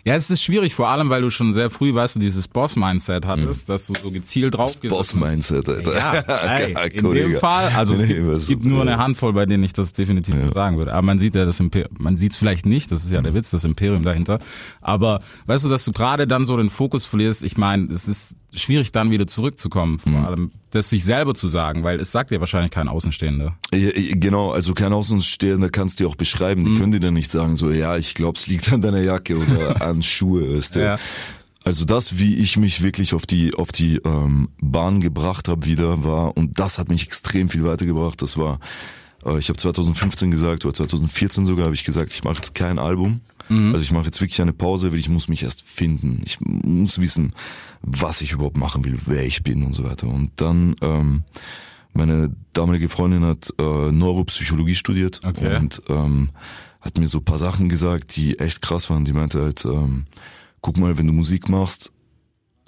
Ja, 0.05 0.15
es 0.15 0.31
ist 0.31 0.43
schwierig, 0.43 0.75
vor 0.75 0.89
allem, 0.89 1.11
weil 1.11 1.23
du 1.23 1.31
schon 1.31 1.53
sehr 1.53 1.71
früh, 1.71 1.95
weißt 1.95 2.17
du, 2.17 2.21
dieses 2.21 2.49
Boss-Mindset 2.49 3.25
hattest, 3.27 3.69
dass 3.69 3.87
du 3.87 3.95
so 3.95 4.11
gezielt 4.11 4.55
drauf 4.55 4.79
Boss-Mindset, 4.81 5.69
Alter. 5.69 5.95
Ja, 5.97 6.13
ey, 6.57 6.75
in 6.93 7.11
dem. 7.13 7.35
Fall, 7.37 7.69
also 7.77 7.95
es 7.95 8.07
gibt, 8.07 8.21
es 8.21 8.47
gibt 8.47 8.67
nur 8.67 8.83
eine 8.83 8.93
ja. 8.93 8.99
Handvoll, 8.99 9.33
bei 9.33 9.47
denen 9.47 9.63
ich 9.65 9.73
das 9.73 9.93
definitiv 9.93 10.35
so 10.41 10.49
sagen 10.53 10.79
würde. 10.79 10.93
Aber 10.93 11.03
man 11.03 11.19
sieht 11.19 11.35
ja 11.35 11.45
das 11.45 11.61
Imperium, 11.61 11.97
man 11.99 12.17
sieht 12.17 12.33
es 12.33 12.39
vielleicht 12.39 12.67
nicht, 12.67 12.91
das 12.91 13.05
ist 13.05 13.13
ja 13.13 13.21
Mhm. 13.21 13.25
der 13.25 13.35
Witz, 13.35 13.51
das 13.51 13.65
Imperium 13.65 14.03
dahinter. 14.03 14.39
Aber 14.81 15.21
weißt 15.47 15.65
du, 15.65 15.69
dass 15.69 15.85
du 15.85 15.93
gerade 15.93 16.27
dann 16.27 16.45
so 16.45 16.57
den 16.57 16.71
Fokus 16.71 17.05
verlierst, 17.05 17.43
ich 17.45 17.57
meine, 17.57 17.87
es 17.93 18.09
ist 18.09 18.35
schwierig 18.53 18.93
dann 18.93 19.11
wieder 19.11 19.27
zurückzukommen, 19.27 19.99
vor 19.99 20.13
Mhm. 20.13 20.25
allem 20.25 20.51
das 20.73 20.91
sich 20.91 21.05
selber 21.05 21.35
zu 21.35 21.49
sagen, 21.49 21.85
weil 21.85 22.01
es 22.01 22.11
sagt 22.11 22.31
dir 22.31 22.41
wahrscheinlich 22.41 22.71
kein 22.73 22.89
Außenstehender. 22.89 23.55
Ja, 23.73 23.79
ja, 23.79 24.15
Genau, 24.15 24.51
also 24.53 24.75
kein 24.75 24.93
Außenstehender 24.93 25.69
kann 25.71 25.87
es 25.87 25.95
dir 25.95 26.09
auch 26.09 26.17
beschreiben. 26.17 26.63
Mhm. 26.63 26.67
Die 26.75 26.81
können 26.81 26.93
dir 26.93 27.01
dann 27.01 27.15
nicht 27.15 27.31
sagen, 27.31 27.57
so, 27.57 27.71
ja, 27.71 27.97
ich 27.97 28.15
glaube, 28.15 28.39
es 28.39 28.47
liegt 28.47 28.73
an 28.73 28.81
deiner 28.83 29.01
Jacke 29.03 29.37
oder 29.37 29.83
an 29.87 30.03
Schuhe. 30.03 30.57
Weißt 30.57 30.77
du? 30.77 30.81
Ja. 30.83 30.99
Also 31.65 31.85
das, 31.85 32.19
wie 32.19 32.37
ich 32.37 32.57
mich 32.57 32.83
wirklich 32.83 33.15
auf 33.15 33.25
die 33.25 33.55
auf 33.55 33.71
die 33.71 33.99
ähm, 34.05 34.49
Bahn 34.61 35.01
gebracht 35.01 35.47
habe 35.47 35.65
wieder, 35.65 36.03
war 36.03 36.37
und 36.37 36.59
das 36.59 36.79
hat 36.79 36.89
mich 36.89 37.07
extrem 37.07 37.49
viel 37.49 37.65
weitergebracht. 37.65 38.21
Das 38.21 38.37
war 38.37 38.59
Äh, 39.25 39.39
Ich 39.39 39.49
habe 39.49 39.57
2015 39.59 40.31
gesagt, 40.33 40.65
oder 40.65 40.75
2014 40.75 41.47
sogar, 41.47 41.67
habe 41.67 41.75
ich 41.75 41.85
gesagt, 41.85 42.11
ich 42.13 42.25
mache 42.25 42.37
jetzt 42.37 42.55
kein 42.57 42.79
Album. 42.81 43.21
Also 43.49 43.79
ich 43.79 43.93
mache 43.93 44.07
jetzt 44.07 44.21
wirklich 44.21 44.41
eine 44.41 44.53
Pause, 44.53 44.93
weil 44.93 44.99
ich 44.99 45.09
muss 45.09 45.29
mich 45.29 45.43
erst 45.43 45.67
finden. 45.67 46.23
Ich 46.25 46.39
muss 46.41 47.01
wissen, 47.01 47.33
was 47.83 48.21
ich 48.23 48.33
überhaupt 48.33 48.57
machen 48.57 48.85
will, 48.85 48.99
wer 49.07 49.25
ich 49.25 49.43
bin 49.43 49.63
und 49.63 49.75
so 49.75 49.85
weiter. 49.85 50.07
Und 50.09 50.31
dann, 50.37 50.75
ähm, 50.81 51.25
meine 51.95 52.35
damalige 52.55 52.89
Freundin 52.89 53.25
hat 53.25 53.53
äh, 53.59 53.93
Neuropsychologie 53.93 54.75
studiert 54.75 55.21
Okay. 55.25 55.57
und 55.57 55.83
ähm, 55.89 56.31
hat 56.81 56.97
mir 56.99 57.07
so 57.09 57.19
ein 57.19 57.25
paar 57.25 57.39
Sachen 57.39 57.69
gesagt, 57.69 58.17
die 58.17 58.39
echt 58.39 58.63
krass 58.63 58.89
waren. 58.91 59.05
Die 59.05 59.13
meinte 59.13 59.43
halt, 59.43 59.65
ähm, 59.65 60.05
guck 60.63 60.79
mal, 60.79 60.97
wenn 60.97 61.07
du 61.07 61.13
Musik 61.13 61.49
machst, 61.49 61.93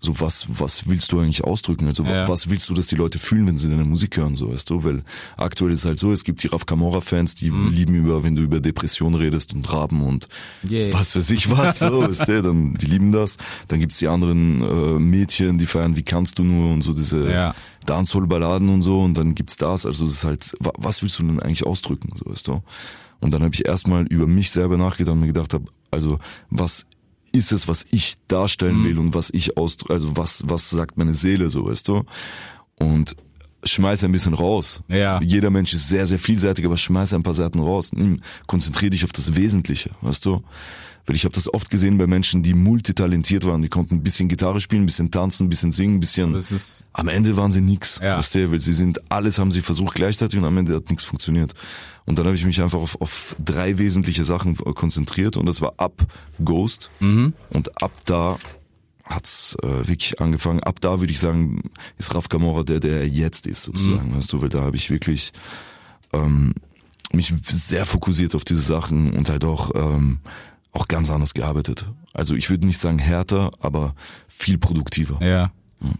so 0.04 0.20
was, 0.20 0.46
was 0.48 0.86
willst 0.88 1.10
du 1.12 1.18
eigentlich 1.20 1.42
ausdrücken? 1.44 1.86
Also 1.86 2.04
Ja. 2.04 2.28
was 2.28 2.48
willst 2.50 2.68
du, 2.68 2.74
dass 2.74 2.86
die 2.86 2.94
Leute 2.96 3.18
fühlen, 3.18 3.46
wenn 3.48 3.56
sie 3.56 3.68
deine 3.68 3.84
Musik 3.84 4.16
hören, 4.16 4.34
so 4.36 4.52
weißt 4.52 4.68
du? 4.70 4.84
Weil 4.84 5.02
aktuell 5.36 5.72
ist 5.72 5.80
es 5.80 5.84
halt 5.86 5.98
so, 5.98 6.12
es 6.12 6.22
gibt 6.24 6.42
die 6.42 6.48
Raf 6.48 6.66
Camora 6.66 7.00
Fans, 7.00 7.34
die 7.34 7.50
Mhm. 7.50 7.68
lieben 7.70 7.94
über, 7.94 8.22
wenn 8.22 8.36
du 8.36 8.42
über 8.42 8.60
Depression 8.60 9.14
redest 9.14 9.54
und 9.54 9.72
Raben 9.72 10.02
und 10.02 10.28
Yeah. 10.70 10.92
was 10.92 11.16
weiß 11.16 11.30
ich 11.30 11.50
was, 11.50 11.78
so, 11.80 12.02
weißt 12.08 12.28
du, 12.28 12.42
dann, 12.42 12.74
die 12.74 12.86
lieben 12.86 13.10
das. 13.10 13.36
Dann 13.68 13.80
gibt's 13.80 13.98
die 13.98 14.08
anderen 14.08 14.62
äh, 14.62 14.98
Mädchen, 15.00 15.58
die 15.58 15.66
feiern, 15.66 15.96
wie 15.96 16.02
kannst 16.02 16.38
du 16.38 16.44
nur 16.44 16.72
und 16.72 16.82
so 16.82 16.92
diese 16.92 17.30
Ja. 17.30 17.54
Dancehall-Balladen 17.86 18.68
und 18.68 18.82
so 18.82 19.00
und 19.02 19.14
dann 19.14 19.34
gibt's 19.34 19.56
das, 19.56 19.86
also 19.86 20.04
es 20.06 20.12
ist 20.14 20.24
halt, 20.24 20.54
wa- 20.60 20.72
was 20.78 21.02
willst 21.02 21.18
du 21.18 21.22
denn 21.24 21.40
eigentlich 21.40 21.66
ausdrücken, 21.66 22.08
so 22.16 22.30
weißt 22.30 22.48
du? 22.48 22.62
Und 23.20 23.30
dann 23.32 23.42
habe 23.42 23.54
ich 23.54 23.66
erstmal 23.66 24.04
über 24.06 24.26
mich 24.26 24.50
selber 24.50 24.76
nachgedacht 24.76 25.12
und 25.14 25.20
mir 25.20 25.28
gedacht 25.28 25.54
habe, 25.54 25.64
also 25.90 26.18
was 26.50 26.86
ist 27.34 27.52
es, 27.52 27.66
was 27.68 27.84
ich 27.90 28.14
darstellen 28.28 28.78
Mhm. 28.80 28.84
will 28.84 28.98
und 28.98 29.14
was 29.14 29.30
ich 29.30 29.56
aus, 29.56 29.76
also 29.88 30.16
was, 30.16 30.42
was 30.46 30.70
sagt 30.70 30.96
meine 30.96 31.14
Seele, 31.14 31.50
so 31.50 31.66
weißt 31.66 31.88
du? 31.88 32.04
Und 32.76 33.16
schmeiß 33.64 34.04
ein 34.04 34.12
bisschen 34.12 34.34
raus. 34.34 34.82
Ja. 34.88 35.20
Jeder 35.22 35.50
Mensch 35.50 35.72
ist 35.72 35.88
sehr, 35.88 36.06
sehr 36.06 36.18
vielseitig, 36.18 36.64
aber 36.66 36.76
schmeiß 36.76 37.14
ein 37.14 37.22
paar 37.22 37.34
Seiten 37.34 37.58
raus. 37.60 37.92
Nimm, 37.92 38.20
konzentrier 38.46 38.90
dich 38.90 39.04
auf 39.04 39.12
das 39.12 39.34
Wesentliche, 39.36 39.90
weißt 40.02 40.24
du? 40.26 40.40
Weil 41.06 41.16
ich 41.16 41.24
habe 41.24 41.34
das 41.34 41.52
oft 41.52 41.68
gesehen 41.70 41.98
bei 41.98 42.06
Menschen, 42.06 42.42
die 42.42 42.54
multitalentiert 42.54 43.44
waren. 43.46 43.60
Die 43.62 43.68
konnten 43.68 43.96
ein 43.96 44.02
bisschen 44.02 44.28
Gitarre 44.28 44.60
spielen, 44.60 44.84
ein 44.84 44.86
bisschen 44.86 45.10
tanzen, 45.10 45.46
ein 45.46 45.48
bisschen 45.50 45.70
singen, 45.72 45.96
ein 45.96 46.00
bisschen. 46.00 46.32
Das 46.32 46.50
ist- 46.52 46.88
am 46.94 47.08
Ende 47.08 47.36
waren 47.36 47.52
sie 47.52 47.60
nix. 47.60 47.98
Ja. 48.02 48.16
Weißt 48.16 48.34
du? 48.34 48.50
Weil 48.52 48.60
sie 48.60 48.72
sind, 48.72 49.00
alles 49.12 49.38
haben 49.38 49.50
sie 49.50 49.60
versucht 49.60 49.94
gleichzeitig 49.96 50.38
und 50.38 50.46
am 50.46 50.56
Ende 50.56 50.74
hat 50.76 50.88
nichts 50.88 51.04
funktioniert. 51.04 51.52
Und 52.06 52.18
dann 52.18 52.26
habe 52.26 52.36
ich 52.36 52.44
mich 52.44 52.60
einfach 52.60 52.78
auf, 52.78 53.00
auf 53.00 53.34
drei 53.42 53.78
wesentliche 53.78 54.24
Sachen 54.24 54.56
konzentriert 54.56 55.36
und 55.36 55.46
das 55.46 55.60
war 55.60 55.74
ab 55.78 56.06
Ghost. 56.44 56.90
Mhm. 57.00 57.32
Und 57.50 57.82
ab 57.82 57.92
da 58.04 58.38
hat's 59.04 59.56
äh, 59.62 59.88
wirklich 59.88 60.20
angefangen. 60.20 60.60
Ab 60.60 60.80
da 60.80 61.00
würde 61.00 61.12
ich 61.12 61.20
sagen, 61.20 61.70
ist 61.98 62.14
Raf 62.14 62.28
Camora 62.28 62.62
der, 62.62 62.80
der 62.80 63.00
er 63.00 63.08
jetzt 63.08 63.46
ist, 63.46 63.62
sozusagen. 63.62 64.10
Mhm. 64.10 64.16
Weißt 64.16 64.32
du, 64.32 64.42
weil 64.42 64.48
da 64.48 64.62
habe 64.62 64.76
ich 64.76 64.90
wirklich 64.90 65.32
ähm, 66.12 66.54
mich 67.12 67.32
sehr 67.46 67.86
fokussiert 67.86 68.34
auf 68.34 68.44
diese 68.44 68.62
Sachen 68.62 69.12
und 69.14 69.28
halt 69.28 69.44
auch, 69.44 69.70
ähm, 69.74 70.18
auch 70.72 70.88
ganz 70.88 71.10
anders 71.10 71.34
gearbeitet. 71.34 71.86
Also 72.12 72.34
ich 72.34 72.50
würde 72.50 72.66
nicht 72.66 72.80
sagen 72.80 72.98
härter, 72.98 73.52
aber 73.60 73.94
viel 74.28 74.58
produktiver. 74.58 75.24
Ja. 75.24 75.52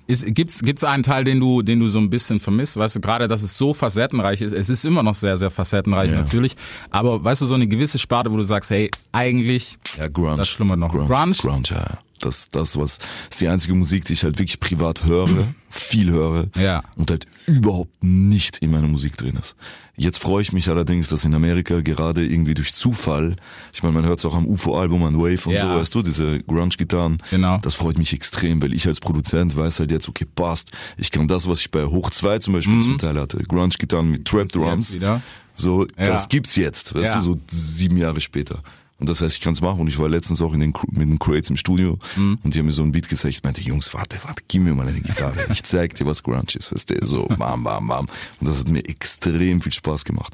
Gibt's, 0.06 0.60
gibt's 0.62 0.84
einen 0.84 1.02
Teil, 1.02 1.24
den 1.24 1.40
du, 1.40 1.60
den 1.62 1.78
du 1.80 1.88
so 1.88 1.98
ein 1.98 2.08
bisschen 2.08 2.40
vermisst? 2.40 2.76
Weißt 2.76 2.96
du, 2.96 3.00
gerade, 3.00 3.28
dass 3.28 3.42
es 3.42 3.56
so 3.58 3.74
facettenreich 3.74 4.40
ist. 4.40 4.52
Es 4.52 4.68
ist 4.70 4.84
immer 4.84 5.02
noch 5.02 5.14
sehr, 5.14 5.36
sehr 5.36 5.50
facettenreich 5.50 6.10
Ja. 6.10 6.18
natürlich. 6.18 6.56
Aber 6.90 7.22
weißt 7.22 7.42
du, 7.42 7.46
so 7.46 7.54
eine 7.54 7.66
gewisse 7.66 7.98
Sparte, 7.98 8.30
wo 8.32 8.36
du 8.36 8.42
sagst, 8.44 8.70
hey, 8.70 8.90
eigentlich, 9.12 9.76
Ja, 9.98 10.08
Grunge. 10.08 10.36
Das 10.36 10.48
schlummert 10.48 10.78
noch. 10.78 10.90
Grunge, 10.90 11.06
Grunge? 11.08 11.32
Grunge, 11.34 11.62
ja. 11.70 11.98
Ja. 12.24 12.30
Das, 12.52 12.76
was, 12.78 12.98
ist 13.30 13.40
die 13.40 13.48
einzige 13.48 13.74
Musik, 13.74 14.04
die 14.06 14.14
ich 14.14 14.24
halt 14.24 14.38
wirklich 14.38 14.60
privat 14.60 15.04
höre, 15.04 15.54
viel 15.68 16.10
höre. 16.10 16.46
Ja. 16.56 16.82
Und 16.96 17.10
halt 17.10 17.26
überhaupt 17.46 18.02
nicht 18.02 18.58
in 18.58 18.70
meiner 18.70 18.88
Musik 18.88 19.16
drin 19.16 19.36
ist. 19.36 19.56
Jetzt 19.96 20.18
freue 20.18 20.42
ich 20.42 20.52
mich 20.52 20.68
allerdings, 20.68 21.08
dass 21.10 21.24
in 21.24 21.34
Amerika 21.34 21.80
gerade 21.80 22.24
irgendwie 22.26 22.54
durch 22.54 22.74
Zufall, 22.74 23.36
ich 23.72 23.82
meine, 23.84 23.94
man 23.94 24.04
hört 24.04 24.18
es 24.18 24.24
auch 24.24 24.34
am 24.34 24.46
UFO-Album, 24.46 25.04
an 25.04 25.16
Wave 25.18 25.46
und 25.48 25.54
Ja. 25.54 25.72
so, 25.72 25.78
weißt 25.80 25.94
du, 25.94 26.02
diese 26.02 26.42
Grunge-Gitarren. 26.42 27.18
Genau. 27.30 27.58
Das 27.58 27.74
freut 27.74 27.96
mich 27.98 28.12
extrem, 28.12 28.60
weil 28.60 28.72
ich 28.72 28.86
als 28.88 28.98
Produzent 28.98 29.56
weiß 29.56 29.78
halt 29.80 29.92
jetzt, 29.92 30.08
okay, 30.08 30.26
passt. 30.34 30.72
Ich 30.96 31.12
kann 31.12 31.28
das, 31.28 31.48
was 31.48 31.60
ich 31.60 31.70
bei 31.70 31.84
Hoch 31.84 32.10
2 32.10 32.38
zum 32.40 32.54
Beispiel 32.54 32.80
zum 32.80 32.98
Teil 32.98 33.20
hatte, 33.20 33.38
Grunge-Gitarren 33.44 34.10
mit 34.10 34.24
Trap 34.24 34.40
Jetzt 34.42 34.56
Drums. 34.56 34.94
wieder. 34.94 35.20
So, 35.54 35.82
Ja. 35.96 36.06
das 36.06 36.28
gibt's 36.28 36.56
jetzt, 36.56 36.94
weißt 36.94 37.06
Ja. 37.10 37.14
du, 37.18 37.20
so 37.20 37.36
sieben 37.48 37.96
Jahre 37.96 38.20
später. 38.20 38.60
Und 39.00 39.08
das 39.08 39.20
heißt, 39.20 39.36
ich 39.36 39.40
kann's 39.42 39.60
machen. 39.60 39.80
Und 39.80 39.88
ich 39.88 39.98
war 39.98 40.08
letztens 40.08 40.40
auch 40.40 40.52
in 40.54 40.60
den, 40.60 40.72
mit 40.90 41.02
den 41.08 41.18
Crates 41.18 41.50
im 41.50 41.56
Studio 41.56 41.98
Mhm. 42.16 42.38
und 42.44 42.54
die 42.54 42.58
haben 42.60 42.66
mir 42.66 42.72
so 42.72 42.82
ein 42.82 42.92
Beat 42.92 43.08
gezeigt. 43.08 43.34
Ich 43.36 43.42
meinte, 43.42 43.60
Jungs, 43.60 43.92
warte, 43.92 44.16
warte, 44.24 44.42
gib 44.46 44.62
mir 44.62 44.74
mal 44.74 44.86
eine 44.86 45.00
Gitarre. 45.00 45.46
Ich 45.50 45.64
zeig 45.64 45.94
dir, 45.96 46.06
was 46.06 46.22
Grunge 46.22 46.44
ist, 46.54 46.72
weißt 46.72 46.90
du, 46.90 47.04
so 47.06 47.26
bam, 47.26 47.64
bam, 47.64 47.86
bam. 47.88 48.06
Und 48.40 48.48
das 48.48 48.58
hat 48.60 48.68
mir 48.68 48.84
extrem 48.88 49.60
viel 49.60 49.72
Spaß 49.72 50.04
gemacht. 50.04 50.32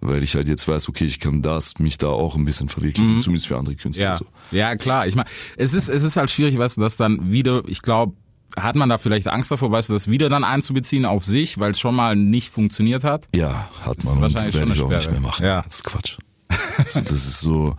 Weil 0.00 0.24
ich 0.24 0.34
halt 0.34 0.48
jetzt 0.48 0.66
weiß, 0.66 0.88
okay, 0.88 1.04
ich 1.04 1.20
kann 1.20 1.42
das, 1.42 1.78
mich 1.78 1.96
da 1.96 2.08
auch 2.08 2.34
ein 2.34 2.44
bisschen 2.44 2.68
verwirklichen, 2.68 3.20
zumindest 3.20 3.46
für 3.46 3.56
andere 3.56 3.76
Künstler. 3.76 4.06
Mhm. 4.06 4.12
Ja, 4.12 4.14
So. 4.18 4.26
ja 4.50 4.74
klar. 4.76 5.06
Ich 5.06 5.14
meine, 5.14 5.28
es 5.56 5.72
ist, 5.74 5.88
es 5.88 6.02
ist 6.02 6.16
halt 6.16 6.28
schwierig, 6.28 6.58
weißt 6.58 6.76
du, 6.78 6.80
dass 6.80 6.96
dann 6.96 7.30
wieder, 7.30 7.62
ich 7.68 7.82
glaube, 7.82 8.14
hat 8.56 8.74
man 8.74 8.88
da 8.88 8.98
vielleicht 8.98 9.28
Angst 9.28 9.52
davor, 9.52 9.70
weißt 9.70 9.90
du, 9.90 9.92
das 9.92 10.10
wieder 10.10 10.28
dann 10.28 10.42
einzubeziehen 10.42 11.06
auf 11.06 11.24
sich, 11.24 11.58
weil 11.60 11.70
es 11.70 11.78
schon 11.78 11.94
mal 11.94 12.16
nicht 12.16 12.50
funktioniert 12.52 13.04
hat? 13.04 13.28
Ja, 13.34 13.70
hat 13.86 13.98
ist 13.98 14.04
man 14.06 14.16
und 14.16 14.22
wahrscheinlich 14.22 14.54
werde 14.56 14.72
ich 14.72 14.82
auch 14.82 14.90
nicht 14.90 15.10
mehr 15.10 15.20
machen. 15.20 15.44
Ja. 15.46 15.62
Das 15.62 15.76
ist 15.76 15.84
Quatsch. 15.84 16.18
Also 16.78 17.00
das 17.00 17.12
ist 17.12 17.40
so. 17.40 17.76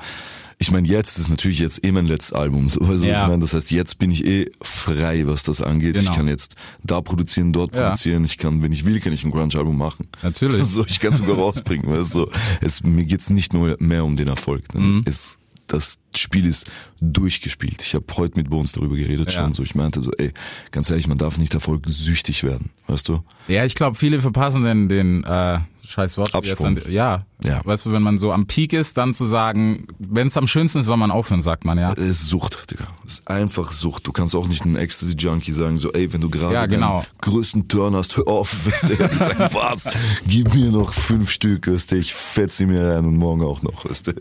Ich 0.60 0.72
meine, 0.72 0.88
jetzt 0.88 1.18
ist 1.20 1.30
natürlich 1.30 1.60
jetzt 1.60 1.84
eh 1.84 1.92
mein 1.92 2.06
letztes 2.06 2.32
Album. 2.32 2.70
So, 2.70 2.80
also 2.82 3.06
Ja. 3.06 3.24
ich 3.24 3.28
meine, 3.28 3.42
das 3.42 3.54
heißt, 3.54 3.70
jetzt 3.72 3.98
bin 4.00 4.12
ich 4.12 4.24
eh 4.26 4.50
frei, 4.62 5.28
was 5.28 5.44
das 5.44 5.60
angeht. 5.62 5.96
Genau. 5.96 6.10
Ich 6.12 6.16
kann 6.16 6.28
jetzt 6.30 6.56
da 6.84 7.02
produzieren, 7.02 7.52
dort 7.52 7.76
Ja. 7.76 7.82
produzieren. 7.84 8.24
Ich 8.24 8.38
kann, 8.38 8.64
wenn 8.64 8.72
ich 8.72 8.86
will, 8.86 9.00
kann 9.02 9.12
ich 9.12 9.26
ein 9.26 9.32
Grunge-Album 9.32 9.76
machen. 9.78 10.08
Natürlich. 10.22 10.64
So, 10.68 10.86
ich 10.86 11.00
kann 11.02 11.12
es 11.12 11.18
sogar 11.18 11.36
rausbringen. 11.36 11.90
Weißt 11.90 12.16
du? 12.16 12.30
es, 12.62 12.82
mir 12.84 13.04
geht's 13.04 13.30
nicht 13.30 13.52
nur 13.52 13.76
mehr 13.80 14.06
um 14.06 14.16
den 14.16 14.30
Erfolg. 14.30 14.74
Ne? 14.74 14.80
Mhm. 14.82 15.02
Es, 15.06 15.38
das 15.68 16.00
Spiel 16.16 16.46
ist 16.46 16.68
durchgespielt. 17.02 17.82
Ich 17.82 17.94
habe 17.96 18.06
heute 18.16 18.38
mit 18.38 18.50
Bones 18.50 18.72
darüber 18.72 18.96
geredet 18.96 19.34
Ja. 19.34 19.42
schon. 19.42 19.54
So, 19.54 19.64
ich 19.64 19.76
meinte 19.76 20.00
so, 20.02 20.12
ey, 20.14 20.32
ganz 20.72 20.90
ehrlich, 20.90 21.08
man 21.08 21.18
darf 21.18 21.38
nicht 21.38 21.54
erfolgssüchtig 21.54 22.44
werden. 22.44 22.70
Weißt 22.88 23.10
du? 23.10 23.22
Ja, 23.50 23.66
ich 23.66 23.76
glaube, 23.76 23.98
viele 23.98 24.22
verpassen 24.22 24.64
den, 24.64 24.88
den 24.88 25.24
äh, 25.26 25.60
scheiß 25.86 26.18
Wort 26.18 26.34
Absprung. 26.36 26.76
jetzt 26.78 26.86
an, 26.86 26.92
ja. 26.94 27.26
Ja. 27.44 27.62
Weißt 27.64 27.86
du, 27.86 27.92
wenn 27.92 28.02
man 28.02 28.18
so 28.18 28.32
am 28.32 28.46
Peak 28.48 28.74
ist, 28.74 28.98
dann 28.98 29.14
zu 29.14 29.26
sagen, 29.26 29.88
wenn 30.00 30.28
es 30.28 30.38
am 30.38 30.48
schönsten 30.48 30.80
ist, 30.80 30.86
soll 30.88 30.98
man 30.98 31.12
aufhören, 31.12 31.42
sagt 31.42 31.66
man, 31.66 31.78
ja. 31.78 31.94
Es 31.94 32.00
ist 32.22 32.28
Sucht, 32.28 32.72
Digga. 32.72 32.86
Es 33.06 33.16
ist 33.16 33.28
einfach 33.28 33.72
Sucht. 33.72 34.08
Du 34.08 34.12
kannst 34.12 34.36
auch 34.36 34.48
nicht 34.48 34.66
ein 34.66 34.76
Ecstasy-Junkie 34.76 35.52
sagen, 35.52 35.78
so, 35.78 35.92
ey, 35.94 36.12
wenn 36.14 36.22
du 36.22 36.30
gerade 36.30 36.54
Ja, 36.54 36.66
genau. 36.66 37.04
größten 37.22 37.68
Turn 37.68 37.96
hast, 37.96 38.18
hör 38.18 38.28
auf, 38.28 38.52
du, 38.88 39.04
und 39.04 39.14
sagen, 39.26 39.48
was? 39.54 39.86
Gib 40.28 40.54
mir 40.54 40.72
noch 40.72 40.94
fünf 40.94 41.30
Stück, 41.32 41.68
weißt 41.68 41.92
du, 41.92 41.98
ich 41.98 42.14
fetz 42.14 42.58
sie 42.58 42.66
mir 42.66 42.86
rein 42.96 43.06
und 43.06 43.18
morgen 43.18 43.44
auch 43.44 43.62
noch, 43.62 43.84
du. 43.84 44.14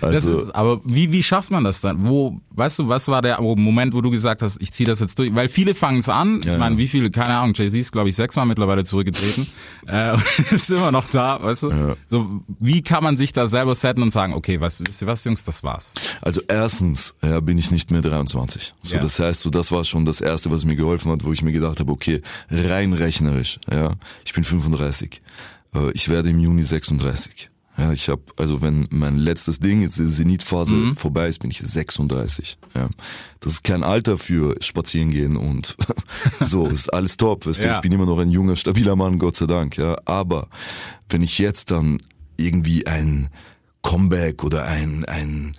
Das 0.00 0.02
Also, 0.02 0.32
ist, 0.32 0.54
aber 0.54 0.80
wie, 0.84 1.12
wie 1.12 1.22
schafft 1.22 1.50
man 1.50 1.64
das 1.64 1.80
dann? 1.80 2.06
Wo, 2.06 2.40
weißt 2.50 2.80
du, 2.80 2.88
was 2.88 3.08
war 3.08 3.22
der 3.22 3.40
Moment, 3.40 3.94
wo 3.94 4.00
du 4.00 4.10
gesagt 4.10 4.42
hast, 4.42 4.60
ich 4.60 4.72
ziehe 4.72 4.86
das 4.86 5.00
jetzt 5.00 5.18
durch? 5.18 5.34
Weil 5.34 5.48
viele 5.48 5.74
fangen 5.74 5.98
es 6.00 6.08
an. 6.08 6.40
Ja, 6.44 6.54
ich 6.54 6.58
meine, 6.58 6.78
wie 6.78 6.88
viele, 6.88 7.10
keine 7.10 7.36
Ahnung, 7.36 7.54
Jay-Z 7.54 7.78
ist, 7.78 7.92
glaube 7.92 8.08
ich, 8.08 8.16
sechsmal 8.16 8.46
mittlerweile 8.46 8.84
zurückgetreten. 8.84 9.46
äh, 9.86 10.16
ist 10.50 10.70
immer 10.70 10.90
noch 10.92 11.08
da, 11.10 11.42
weißt 11.42 11.64
du? 11.64 11.70
Ja. 11.70 11.94
So, 12.06 12.39
wie 12.48 12.82
kann 12.82 13.02
man 13.04 13.16
sich 13.16 13.32
da 13.32 13.46
selber 13.46 13.74
setten 13.74 14.02
und 14.02 14.12
sagen, 14.12 14.32
okay, 14.34 14.60
was, 14.60 14.82
wisst 14.86 15.02
ihr 15.02 15.06
was, 15.08 15.24
Jungs, 15.24 15.44
das 15.44 15.62
war's. 15.62 15.92
also 16.22 16.40
erstens, 16.48 17.14
ja, 17.22 17.40
bin 17.40 17.58
ich 17.58 17.70
nicht 17.70 17.90
mehr 17.90 18.02
23. 18.02 18.74
So, 18.82 18.94
Ja. 18.96 19.00
das 19.00 19.18
heißt, 19.18 19.40
so, 19.40 19.50
das 19.50 19.72
war 19.72 19.84
schon 19.84 20.04
das 20.04 20.20
erste, 20.20 20.50
was 20.50 20.64
mir 20.64 20.76
geholfen 20.76 21.10
hat, 21.12 21.24
wo 21.24 21.32
ich 21.32 21.42
mir 21.42 21.52
gedacht 21.52 21.80
habe, 21.80 21.90
okay, 21.92 22.22
rein 22.50 22.92
rechnerisch, 22.92 23.58
ja, 23.72 23.94
ich 24.24 24.32
bin 24.32 24.44
35. 24.44 25.22
Äh, 25.74 25.90
Ich 25.92 26.08
werde 26.08 26.30
im 26.30 26.38
Juni 26.38 26.62
36. 26.62 27.48
Ja, 27.78 27.92
ich 27.92 28.08
habe, 28.10 28.20
also 28.36 28.60
wenn 28.60 28.86
mein 28.90 29.16
letztes 29.16 29.58
Ding, 29.60 29.80
jetzt 29.80 29.98
die 29.98 30.04
Zenitphase 30.06 30.74
Mhm. 30.74 30.96
vorbei 30.96 31.28
ist, 31.28 31.38
bin 31.38 31.50
ich 31.50 31.58
36. 31.60 32.58
Ja. 32.74 32.90
Das 33.38 33.52
ist 33.52 33.64
kein 33.64 33.82
Alter 33.84 34.18
für 34.18 34.54
spazieren 34.60 35.10
gehen 35.10 35.36
und 35.36 35.76
so, 36.40 36.66
ist 36.66 36.92
alles 36.92 37.16
top. 37.16 37.46
Weißt 37.46 37.62
du? 37.62 37.68
Ja. 37.68 37.76
Ich 37.76 37.80
bin 37.80 37.92
immer 37.92 38.04
noch 38.04 38.18
ein 38.18 38.28
junger, 38.28 38.56
stabiler 38.56 38.96
Mann, 38.96 39.18
Gott 39.18 39.36
sei 39.36 39.46
Dank. 39.46 39.78
Ja. 39.78 39.96
Aber 40.04 40.48
wenn 41.08 41.22
ich 41.22 41.38
jetzt 41.38 41.70
dann 41.70 42.02
irgendwie 42.40 42.86
ein 42.86 43.28
Comeback 43.82 44.42
oder 44.44 44.64
ein, 44.64 45.04
ein 45.06 45.52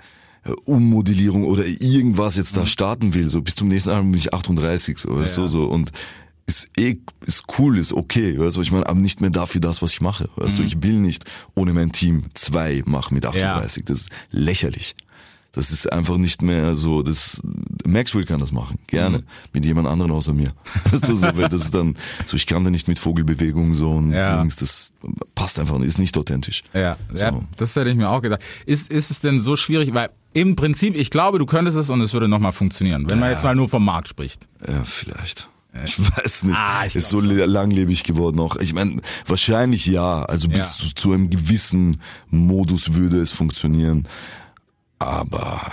äh, 0.43 0.51
Ummodellierung 0.65 1.43
oder 1.45 1.65
irgendwas 1.65 2.35
jetzt 2.37 2.57
da 2.57 2.65
starten 2.65 3.13
will, 3.13 3.29
so 3.29 3.41
bis 3.41 3.55
zum 3.55 3.67
nächsten 3.67 3.89
Album 3.91 4.11
bin 4.11 4.19
ich 4.19 4.33
38, 4.33 4.97
so, 4.97 5.15
weißt 5.15 5.37
Ja. 5.37 5.43
du, 5.43 5.47
so, 5.47 5.63
und 5.65 5.91
ist 6.47 6.69
eh, 6.77 6.97
ist 7.25 7.43
cool, 7.57 7.77
ist 7.77 7.93
okay, 7.93 8.37
weißt 8.37 8.55
du, 8.55 8.59
was 8.59 8.65
ich 8.67 8.71
meine, 8.71 8.87
aber 8.87 8.99
nicht 8.99 9.21
mehr 9.21 9.29
dafür 9.29 9.61
das, 9.61 9.81
was 9.81 9.93
ich 9.93 10.01
mache, 10.01 10.29
weißt 10.35 10.59
du, 10.59 10.63
ich 10.63 10.81
will 10.83 10.99
nicht 10.99 11.23
ohne 11.55 11.73
mein 11.73 11.91
Team 11.91 12.23
zwei 12.33 12.81
machen 12.85 13.13
mit 13.13 13.25
38, 13.25 13.85
das 13.85 14.01
ist 14.01 14.09
lächerlich. 14.31 14.95
Das 15.53 15.69
ist 15.71 15.91
einfach 15.91 16.15
nicht 16.17 16.41
mehr 16.41 16.75
so, 16.75 17.03
das, 17.03 17.41
Maxwell 17.85 18.23
kann 18.23 18.39
das 18.39 18.53
machen, 18.53 18.79
gerne, 18.87 19.23
mit 19.51 19.65
jemand 19.65 19.85
anderen 19.87 20.11
außer 20.11 20.33
mir. 20.33 20.53
Weißt 20.91 21.09
du, 21.09 21.15
so, 21.15 21.27
weil 21.35 21.49
das 21.49 21.63
ist 21.65 21.73
dann, 21.75 21.97
so, 22.25 22.37
ich 22.37 22.45
kann 22.47 22.63
da 22.63 22.69
nicht 22.69 22.87
mit 22.87 22.99
Vogelbewegungen 22.99 23.75
so 23.75 23.91
und 23.91 24.13
Ja. 24.13 24.39
Dings, 24.39 24.55
das 24.55 24.91
passt 25.35 25.59
einfach 25.59 25.77
ist 25.81 25.99
nicht 25.99 26.17
authentisch. 26.17 26.63
Ja, 26.73 26.95
So. 27.13 27.23
ja, 27.25 27.41
das 27.57 27.75
hätte 27.75 27.89
ich 27.89 27.97
mir 27.97 28.09
auch 28.09 28.21
gedacht. 28.21 28.41
Ist, 28.65 28.89
ist 28.91 29.11
es 29.11 29.19
denn 29.19 29.41
so 29.41 29.57
schwierig, 29.57 29.93
weil 29.93 30.09
im 30.33 30.55
Prinzip, 30.55 30.95
ich 30.95 31.09
glaube, 31.09 31.37
du 31.37 31.45
könntest 31.45 31.77
es 31.77 31.89
und 31.89 31.99
es 31.99 32.13
würde 32.13 32.29
nochmal 32.29 32.53
funktionieren, 32.53 33.09
wenn 33.09 33.19
man 33.19 33.27
Ja. 33.27 33.33
jetzt 33.35 33.43
mal 33.43 33.53
nur 33.55 33.67
vom 33.67 33.83
Markt 33.83 34.07
spricht. 34.07 34.47
Ja, 34.65 34.85
vielleicht. 34.85 35.49
Ich 35.85 35.97
weiß 35.99 36.43
nicht. 36.43 36.57
Ah, 36.57 36.85
ich 36.85 36.95
ist 36.97 37.09
so 37.09 37.19
langlebig 37.21 38.03
geworden 38.03 38.39
auch. 38.41 38.57
Ich 38.57 38.73
meine, 38.73 39.01
wahrscheinlich 39.27 39.85
ja. 39.85 40.23
Also 40.23 40.47
bis 40.49 40.79
Ja. 40.79 40.85
zu, 40.87 40.95
zu 40.95 41.11
einem 41.13 41.29
gewissen 41.29 42.01
Modus 42.29 42.93
würde 42.93 43.21
es 43.21 43.31
funktionieren. 43.31 44.05
Aber 45.01 45.71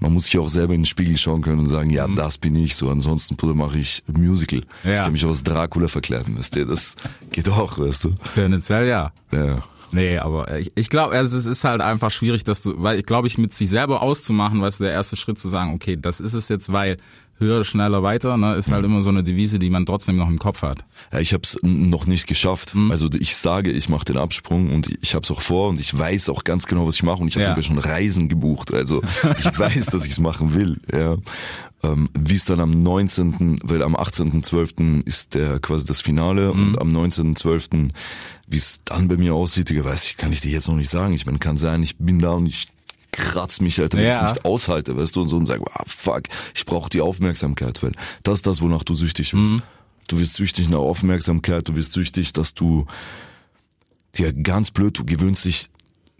man 0.00 0.12
muss 0.12 0.26
sich 0.26 0.38
auch 0.38 0.48
selber 0.48 0.74
in 0.74 0.80
den 0.80 0.86
Spiegel 0.86 1.16
schauen 1.18 1.42
können 1.42 1.60
und 1.60 1.66
sagen, 1.66 1.90
ja, 1.90 2.06
das 2.08 2.38
bin 2.38 2.54
ich. 2.56 2.76
So, 2.76 2.90
ansonsten 2.90 3.36
Bruder, 3.36 3.54
mache 3.54 3.78
ich 3.78 4.02
Musical. 4.12 4.60
Ich 4.60 4.84
Mhm. 4.84 4.90
Ja. 4.90 5.02
kann 5.04 5.12
mich 5.12 5.24
als 5.24 5.42
Dracula 5.42 5.88
verkleiden, 5.88 6.36
weißt 6.38 6.56
du? 6.56 6.66
Das 6.66 6.96
geht 7.32 7.48
auch, 7.48 7.78
weißt 7.78 8.04
du? 8.04 8.10
Tendenziell 8.34 8.88
ja. 8.88 9.12
Ja. 9.32 9.62
Nee, 9.92 10.18
aber 10.18 10.58
ich, 10.58 10.72
ich 10.74 10.90
glaube, 10.90 11.14
also 11.14 11.36
es 11.38 11.46
ist 11.46 11.62
halt 11.62 11.80
einfach 11.80 12.10
schwierig, 12.10 12.42
dass 12.42 12.62
du, 12.62 12.74
weil 12.82 12.98
ich 12.98 13.06
glaube, 13.06 13.28
ich 13.28 13.38
mit 13.38 13.54
sich 13.54 13.70
selber 13.70 14.02
auszumachen, 14.02 14.60
weißt 14.60 14.80
du, 14.80 14.84
der 14.84 14.92
erste 14.92 15.14
Schritt 15.16 15.38
zu 15.38 15.48
sagen, 15.48 15.72
okay, 15.72 15.96
das 15.96 16.18
ist 16.18 16.34
es 16.34 16.48
jetzt, 16.48 16.72
weil 16.72 16.96
höher, 17.44 17.64
schneller, 17.64 18.02
weiter, 18.02 18.36
ne, 18.36 18.54
ist 18.56 18.70
halt 18.72 18.84
immer 18.84 19.00
so 19.02 19.10
eine 19.10 19.22
Devise, 19.22 19.58
die 19.58 19.70
man 19.70 19.86
trotzdem 19.86 20.16
noch 20.16 20.28
im 20.28 20.38
Kopf 20.38 20.62
hat. 20.62 20.84
Ja, 21.12 21.20
ich 21.20 21.32
habe 21.32 21.42
es 21.44 21.58
noch 21.62 22.06
nicht 22.06 22.26
geschafft. 22.26 22.74
Mhm. 22.74 22.90
Also 22.90 23.08
ich 23.18 23.36
sage, 23.36 23.70
ich 23.70 23.88
mache 23.88 24.04
den 24.06 24.16
Absprung 24.16 24.70
und 24.72 24.88
ich 25.02 25.14
habe 25.14 25.22
es 25.24 25.30
auch 25.30 25.40
vor 25.42 25.68
und 25.68 25.78
ich 25.80 25.96
weiß 25.96 26.28
auch 26.30 26.44
ganz 26.44 26.66
genau, 26.66 26.86
was 26.86 26.96
ich 26.96 27.02
mache 27.02 27.18
und 27.22 27.28
ich 27.28 27.34
habe 27.36 27.44
Ja. 27.44 27.50
sogar 27.50 27.62
schon 27.62 27.78
Reisen 27.78 28.28
gebucht. 28.28 28.72
Also 28.74 29.02
ich 29.38 29.58
weiß, 29.58 29.86
dass 29.86 30.04
ich 30.04 30.12
es 30.12 30.20
machen 30.20 30.54
will. 30.54 30.80
Ja. 30.92 31.16
Ähm, 31.82 32.08
Wie 32.18 32.34
es 32.34 32.44
dann 32.46 32.60
am 32.60 32.82
19., 32.82 33.58
weil 33.62 33.82
am 33.82 33.94
18.12. 33.94 35.06
ist 35.06 35.34
der 35.34 35.58
quasi 35.60 35.84
das 35.86 36.00
Finale 36.00 36.52
Mhm. 36.54 36.68
und 36.68 36.80
am 36.80 36.88
19.12. 36.88 37.90
wie 38.48 38.56
es 38.56 38.80
dann 38.84 39.08
bei 39.08 39.16
mir 39.16 39.34
aussieht, 39.34 39.70
Digga, 39.70 39.84
weiß 39.84 40.04
ich, 40.04 40.16
kann 40.16 40.32
ich 40.32 40.40
dir 40.40 40.50
jetzt 40.52 40.68
noch 40.68 40.76
nicht 40.76 40.90
sagen. 40.90 41.12
Ich 41.14 41.26
meine, 41.26 41.38
kann 41.38 41.58
sein, 41.58 41.82
ich 41.82 41.96
bin 41.96 42.18
da 42.18 42.30
und 42.32 42.46
ich 42.46 42.68
kratz 43.16 43.60
mich 43.60 43.78
halt, 43.78 43.94
wenn 43.94 44.00
ich 44.00 44.14
Ja. 44.14 44.26
es 44.26 44.32
nicht 44.34 44.44
aushalte, 44.44 44.96
weißt 44.96 45.16
du, 45.16 45.22
und 45.22 45.28
so 45.28 45.36
und 45.36 45.46
sage, 45.46 45.62
ah, 45.72 45.84
fuck, 45.86 46.22
ich 46.54 46.64
brauche 46.66 46.90
die 46.90 47.00
Aufmerksamkeit, 47.00 47.82
weil 47.82 47.92
das 48.22 48.38
ist 48.38 48.46
das, 48.46 48.60
wonach 48.60 48.82
du 48.84 48.94
süchtig 48.94 49.32
wirst. 49.34 49.54
Mhm. 49.54 49.62
Du 50.08 50.18
wirst 50.18 50.34
süchtig 50.34 50.68
nach 50.68 50.78
Aufmerksamkeit, 50.78 51.66
du 51.68 51.76
wirst 51.76 51.92
süchtig, 51.92 52.32
dass 52.34 52.52
du, 52.54 52.86
ja, 54.16 54.30
ganz 54.32 54.70
blöd, 54.70 54.98
du 54.98 55.04
gewöhnst 55.04 55.44
dich 55.44 55.70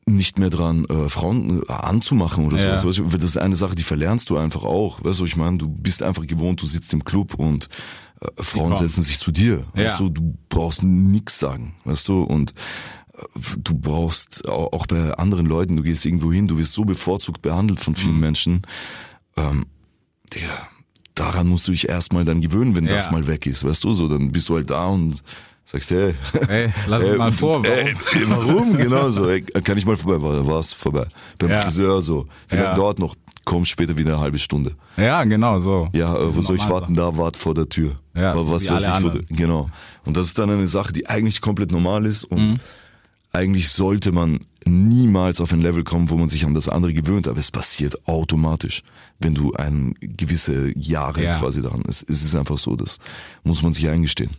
nicht 0.06 0.38
mehr 0.38 0.50
dran, 0.50 0.84
äh, 0.86 1.08
Frauen 1.08 1.62
äh, 1.62 1.72
anzumachen 1.72 2.46
oder 2.46 2.58
Ja. 2.58 2.78
sowas. 2.78 2.98
Weißt 2.98 3.12
du, 3.14 3.18
das 3.18 3.30
ist 3.30 3.38
eine 3.38 3.54
Sache, 3.54 3.74
die 3.74 3.82
verlernst 3.82 4.28
du 4.30 4.36
einfach 4.36 4.62
auch. 4.64 5.02
Weißt 5.02 5.20
du, 5.20 5.24
ich 5.24 5.36
meine, 5.36 5.56
du 5.58 5.68
bist 5.68 6.02
einfach 6.02 6.26
gewohnt, 6.26 6.60
du 6.60 6.66
sitzt 6.66 6.92
im 6.92 7.04
Club 7.04 7.34
und 7.34 7.68
äh, 8.20 8.26
Frauen 8.42 8.76
setzen 8.76 9.02
sich 9.02 9.18
zu 9.18 9.30
dir. 9.32 9.64
Weißt 9.72 10.00
Ja. 10.00 10.06
du, 10.06 10.10
du 10.10 10.34
brauchst 10.50 10.82
nix 10.82 11.38
sagen, 11.38 11.74
weißt 11.84 12.08
du, 12.08 12.22
und 12.22 12.52
du 13.56 13.74
brauchst 13.74 14.48
au- 14.48 14.68
auch 14.72 14.86
bei 14.86 15.12
anderen 15.14 15.46
Leuten, 15.46 15.76
du 15.76 15.82
gehst 15.82 16.04
irgendwo 16.04 16.32
hin, 16.32 16.48
du 16.48 16.58
wirst 16.58 16.72
so 16.72 16.84
bevorzugt 16.84 17.42
behandelt 17.42 17.80
von 17.80 17.92
Mhm. 17.92 17.96
vielen 17.96 18.20
Menschen. 18.20 18.62
Ähm, 19.36 19.66
ja, 20.34 20.68
daran 21.14 21.46
musst 21.48 21.68
du 21.68 21.72
dich 21.72 21.88
erstmal 21.88 22.24
dann 22.24 22.40
gewöhnen, 22.40 22.74
wenn 22.74 22.86
das 22.86 23.06
Ja. 23.06 23.12
mal 23.12 23.26
weg 23.26 23.46
ist, 23.46 23.64
weißt 23.64 23.84
du, 23.84 23.94
so, 23.94 24.08
dann 24.08 24.32
bist 24.32 24.48
du 24.48 24.56
halt 24.56 24.70
da 24.70 24.86
und 24.86 25.22
sagst, 25.64 25.90
hey, 25.92 26.14
Ey, 26.48 26.72
lass 26.86 27.02
uns 27.04 27.12
Ey, 27.12 27.18
mal 27.18 27.32
vor, 27.32 27.62
warum? 27.64 27.64
Ey, 27.64 27.94
warum? 28.28 28.76
Genau 28.76 29.08
so. 29.10 29.28
Ey, 29.28 29.42
kann 29.42 29.78
ich 29.78 29.86
mal 29.86 29.96
vorbei? 29.96 30.20
War 30.22 30.46
war's 30.46 30.72
vorbei. 30.72 31.06
Beim 31.38 31.50
Ja. 31.50 31.62
Friseur 31.62 32.02
so. 32.02 32.26
Wie 32.48 32.56
Ja. 32.56 32.74
dauert 32.74 32.98
noch? 32.98 33.14
Komm 33.46 33.64
später 33.66 33.96
wieder 33.98 34.14
eine 34.14 34.20
halbe 34.22 34.38
Stunde. 34.38 34.74
Ja, 34.96 35.22
genau, 35.24 35.58
so. 35.58 35.88
Ja, 35.94 36.16
äh, 36.16 36.24
Das 36.24 36.36
wo 36.36 36.40
soll 36.42 36.56
ich 36.56 36.66
warten? 36.68 36.94
Da, 36.94 37.16
wart 37.18 37.36
vor 37.36 37.54
der 37.54 37.68
Tür. 37.68 37.98
Ja, 38.14 38.32
Aber 38.32 38.50
was 38.50 38.68
weiß 38.68 38.82
ich 38.82 38.88
vor 39.02 39.10
der. 39.10 39.22
Genau. 39.28 39.68
Und 40.06 40.16
das 40.16 40.28
ist 40.28 40.38
dann 40.38 40.48
eine 40.50 40.66
Sache, 40.66 40.92
die 40.94 41.06
eigentlich 41.08 41.40
komplett 41.42 41.70
normal 41.70 42.06
ist 42.06 42.24
und 42.24 42.52
Mhm. 42.52 42.60
Eigentlich 43.34 43.68
sollte 43.68 44.12
man 44.12 44.38
niemals 44.64 45.40
auf 45.40 45.52
ein 45.52 45.60
Level 45.60 45.84
kommen, 45.84 46.08
wo 46.10 46.16
man 46.16 46.28
sich 46.28 46.44
an 46.46 46.54
das 46.54 46.68
andere 46.68 46.94
gewöhnt, 46.94 47.28
aber 47.28 47.38
es 47.38 47.50
passiert 47.50 48.06
automatisch, 48.08 48.82
wenn 49.18 49.34
du 49.34 49.52
ein 49.54 49.94
gewisse 50.00 50.72
Jahre 50.78 51.22
Ja. 51.24 51.38
quasi 51.38 51.60
daran. 51.60 51.82
Es, 51.88 52.02
es 52.02 52.22
ist 52.22 52.34
einfach 52.34 52.58
so, 52.58 52.76
das 52.76 52.98
muss 53.42 53.62
man 53.62 53.72
sich 53.72 53.88
eingestehen. 53.88 54.30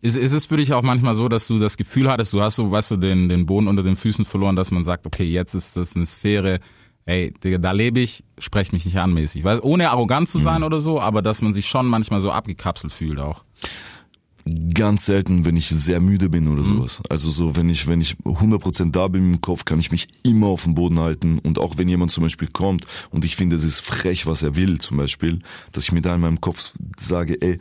Ist, 0.00 0.16
ist 0.16 0.32
es 0.32 0.46
für 0.46 0.56
dich 0.56 0.72
auch 0.72 0.82
manchmal 0.82 1.14
so, 1.14 1.28
dass 1.28 1.46
du 1.46 1.58
das 1.58 1.76
Gefühl 1.76 2.10
hattest, 2.10 2.32
du 2.32 2.40
hast 2.42 2.56
so, 2.56 2.70
weißt 2.70 2.92
du, 2.92 2.96
den, 2.96 3.28
den 3.28 3.46
Boden 3.46 3.68
unter 3.68 3.82
den 3.82 3.96
Füßen 3.96 4.24
verloren, 4.24 4.56
dass 4.56 4.70
man 4.70 4.84
sagt, 4.84 5.06
okay, 5.06 5.24
jetzt 5.24 5.54
ist 5.54 5.76
das 5.76 5.94
eine 5.96 6.06
Sphäre, 6.06 6.58
ey, 7.04 7.32
Digga, 7.42 7.58
da 7.58 7.72
lebe 7.72 8.00
ich, 8.00 8.24
sprech 8.38 8.72
mich 8.72 8.84
nicht 8.84 8.98
an 8.98 9.14
mäßig. 9.14 9.44
Weißt, 9.44 9.62
ohne 9.62 9.90
arrogant 9.90 10.28
zu 10.28 10.38
Mhm. 10.38 10.42
sein 10.42 10.62
oder 10.64 10.80
so, 10.80 11.00
aber 11.00 11.22
dass 11.22 11.40
man 11.42 11.52
sich 11.52 11.66
schon 11.68 11.86
manchmal 11.86 12.20
so 12.20 12.30
abgekapselt 12.32 12.92
fühlt 12.92 13.18
auch. 13.18 13.44
Ganz 14.74 15.06
selten, 15.06 15.44
wenn 15.44 15.56
ich 15.56 15.68
sehr 15.68 16.00
müde 16.00 16.28
bin 16.28 16.44
Mhm. 16.44 16.52
oder 16.52 16.64
sowas. 16.64 17.02
Also 17.08 17.30
so, 17.30 17.56
wenn 17.56 17.68
ich, 17.68 17.86
wenn 17.86 18.00
ich 18.00 18.16
100% 18.24 18.92
da 18.92 19.08
bin 19.08 19.34
im 19.34 19.40
Kopf, 19.40 19.64
kann 19.64 19.78
ich 19.78 19.90
mich 19.90 20.08
immer 20.22 20.48
auf 20.48 20.64
dem 20.64 20.74
Boden 20.74 20.98
halten. 21.00 21.38
Und 21.38 21.58
auch 21.58 21.78
wenn 21.78 21.88
jemand 21.88 22.10
zum 22.12 22.22
Beispiel 22.24 22.48
kommt 22.52 22.86
und 23.10 23.24
ich 23.24 23.36
finde, 23.36 23.56
es 23.56 23.64
ist 23.64 23.80
frech, 23.80 24.26
was 24.26 24.42
er 24.42 24.56
will, 24.56 24.78
zum 24.78 24.96
Beispiel, 24.96 25.38
dass 25.72 25.84
ich 25.84 25.92
mir 25.92 26.02
da 26.02 26.14
in 26.14 26.20
meinem 26.20 26.40
Kopf 26.40 26.72
sage, 26.98 27.40
ey, 27.40 27.58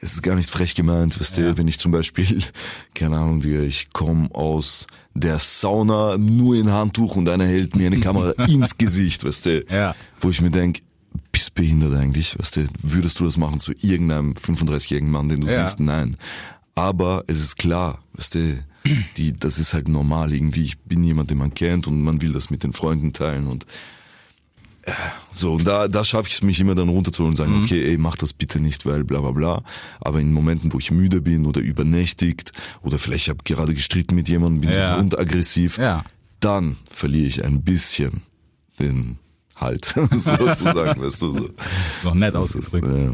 es 0.00 0.12
ist 0.14 0.22
gar 0.22 0.34
nicht 0.34 0.50
frech 0.50 0.74
gemeint, 0.74 1.18
weißt 1.18 1.38
du, 1.38 1.56
wenn 1.56 1.66
ich 1.68 1.78
zum 1.78 1.90
Beispiel, 1.92 2.42
keine 2.94 3.16
Ahnung, 3.18 3.42
ich 3.42 3.88
komme 3.92 4.28
aus 4.34 4.86
der 5.14 5.38
Sauna 5.38 6.18
nur 6.18 6.56
in 6.56 6.70
Handtuch 6.70 7.16
und 7.16 7.28
einer 7.28 7.46
hält 7.46 7.74
mir 7.76 7.86
eine 7.86 8.00
Kamera 8.00 8.30
ins 8.46 8.76
Gesicht, 8.76 9.24
weißt 9.24 9.46
du, 9.46 9.64
Ja. 9.70 9.94
wo 10.20 10.28
ich 10.28 10.40
mir 10.42 10.50
denk, 10.50 10.80
bist 11.32 11.54
behindert 11.54 11.94
eigentlich, 11.94 12.38
weißt 12.38 12.56
du, 12.56 12.66
würdest 12.82 13.18
du 13.20 13.24
das 13.24 13.36
machen 13.36 13.60
zu 13.60 13.72
irgendeinem 13.80 14.32
35-jährigen 14.34 15.10
Mann, 15.10 15.28
den 15.28 15.40
du 15.40 15.46
Ja. 15.48 15.64
siehst? 15.64 15.80
Nein. 15.80 16.16
Aber 16.74 17.24
es 17.26 17.40
ist 17.40 17.56
klar, 17.56 18.02
weißt 18.14 18.34
du, 18.36 18.64
die, 19.16 19.32
das 19.38 19.58
ist 19.58 19.74
halt 19.74 19.88
normal 19.88 20.32
irgendwie. 20.32 20.62
Ich 20.64 20.78
bin 20.78 21.02
jemand, 21.04 21.30
den 21.30 21.38
man 21.38 21.54
kennt 21.54 21.86
und 21.86 22.02
man 22.02 22.20
will 22.20 22.32
das 22.32 22.50
mit 22.50 22.62
den 22.64 22.72
Freunden 22.72 23.12
teilen 23.12 23.46
und 23.46 23.64
äh, 24.82 24.92
so, 25.32 25.54
und 25.54 25.66
da, 25.66 25.88
da 25.88 26.04
schaffe 26.04 26.28
ich 26.28 26.34
es 26.34 26.42
mich 26.42 26.60
immer 26.60 26.74
dann 26.74 26.88
runterzuholen 26.90 27.32
und 27.32 27.36
sagen, 27.36 27.56
Mhm. 27.56 27.64
okay, 27.64 27.84
ey, 27.84 27.96
mach 27.96 28.16
das 28.16 28.32
bitte 28.34 28.60
nicht, 28.60 28.84
weil 28.84 29.02
bla 29.04 29.20
bla 29.20 29.30
bla. 29.30 29.62
Aber 30.00 30.20
in 30.20 30.32
Momenten, 30.32 30.72
wo 30.72 30.78
ich 30.78 30.90
müde 30.90 31.22
bin 31.22 31.46
oder 31.46 31.60
übernächtigt 31.62 32.52
oder 32.82 32.98
vielleicht 32.98 33.28
habe 33.28 33.38
gerade 33.44 33.72
gestritten 33.72 34.14
mit 34.14 34.28
jemandem, 34.28 34.60
bin 34.60 34.70
Ja. 34.78 34.90
so 34.92 34.98
grundaggressiv, 34.98 35.78
Ja. 35.78 36.04
dann 36.40 36.76
verliere 36.90 37.26
ich 37.26 37.44
ein 37.44 37.62
bisschen 37.62 38.20
den 38.78 39.18
Halt, 39.56 39.84
sozusagen, 40.10 41.00
weißt 41.00 41.22
du, 41.22 41.30
so. 41.30 41.48
Noch 42.04 42.14
nett 42.14 42.34
Das 42.34 42.54
ist, 42.54 42.56
ausgedrückt. 42.56 42.88
ja. 42.96 43.12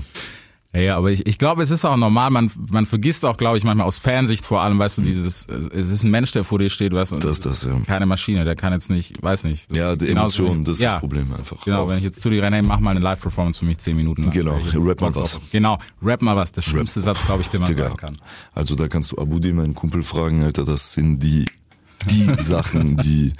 Ja, 0.72 0.81
ja, 0.81 0.96
aber 0.96 1.11
ich, 1.11 1.26
ich 1.26 1.37
glaube, 1.37 1.64
es 1.64 1.72
ist 1.72 1.85
auch 1.85 1.96
normal, 1.96 2.31
man, 2.31 2.48
man 2.70 2.87
vergisst 2.87 3.24
auch, 3.24 3.37
glaube 3.37 3.59
ich, 3.59 3.64
manchmal 3.64 3.88
aus 3.88 3.98
Fansicht 3.98 4.44
vor 4.44 4.61
allem, 4.62 4.79
weißt 4.79 4.98
du, 4.98 5.03
dieses, 5.03 5.48
es 5.48 5.90
ist 5.90 6.05
ein 6.05 6.12
Mensch, 6.12 6.31
der 6.31 6.44
vor 6.44 6.61
dir 6.61 6.70
steht, 6.70 6.92
weißt 6.92 7.11
du, 7.11 7.16
und 7.16 7.24
Das- 7.24 7.40
das, 7.40 7.64
ist 7.64 7.66
ja. 7.66 7.76
keine 7.85 8.07
Maschine, 8.07 8.44
der 8.44 8.55
kann 8.55 8.72
jetzt 8.72 8.88
nicht, 8.88 9.20
weiß 9.20 9.42
nicht. 9.44 9.74
Ja, 9.74 9.94
ist 9.94 10.03
die 10.03 10.11
Emotionen, 10.11 10.62
das 10.64 10.74
ist 10.76 10.81
ja, 10.83 10.92
das 10.92 11.00
Problem 11.00 11.33
einfach. 11.35 11.64
Genau, 11.64 11.88
wenn 11.88 11.96
ich 11.96 12.05
jetzt 12.05 12.22
zu 12.22 12.31
dir 12.31 12.44
renne, 12.44 12.55
hey, 12.55 12.64
mach 12.64 12.79
mal 12.79 12.92
eine 12.92 13.00
Live-Performance 13.00 13.59
für 13.59 13.64
mich, 13.64 13.79
zehn 13.79 13.96
Minuten. 13.96 14.31
Genau, 14.31 14.61
rap 14.74 15.00
mal 15.00 15.12
was. 15.12 15.40
Genau, 15.50 15.76
rap 16.05 16.22
mal 16.22 16.37
was, 16.37 16.53
der 16.53 16.62
schlimmste 16.62 17.00
Satz, 17.00 17.26
glaube 17.26 17.42
ich, 17.42 17.48
den 17.48 17.62
man 17.62 17.68
Digga. 17.68 17.87
sagen 17.87 17.96
kann. 17.96 18.16
Also 18.55 18.76
da 18.76 18.87
kannst 18.87 19.11
du 19.11 19.18
Abudi, 19.18 19.53
meinen 19.53 19.74
Kumpel, 19.74 20.05
fragen, 20.05 20.44
Alter, 20.44 20.64
das 20.64 20.92
sind 20.92 21.18
die, 21.18 21.46
die 22.09 22.33
Sachen, 22.40 22.96
die 22.98 23.33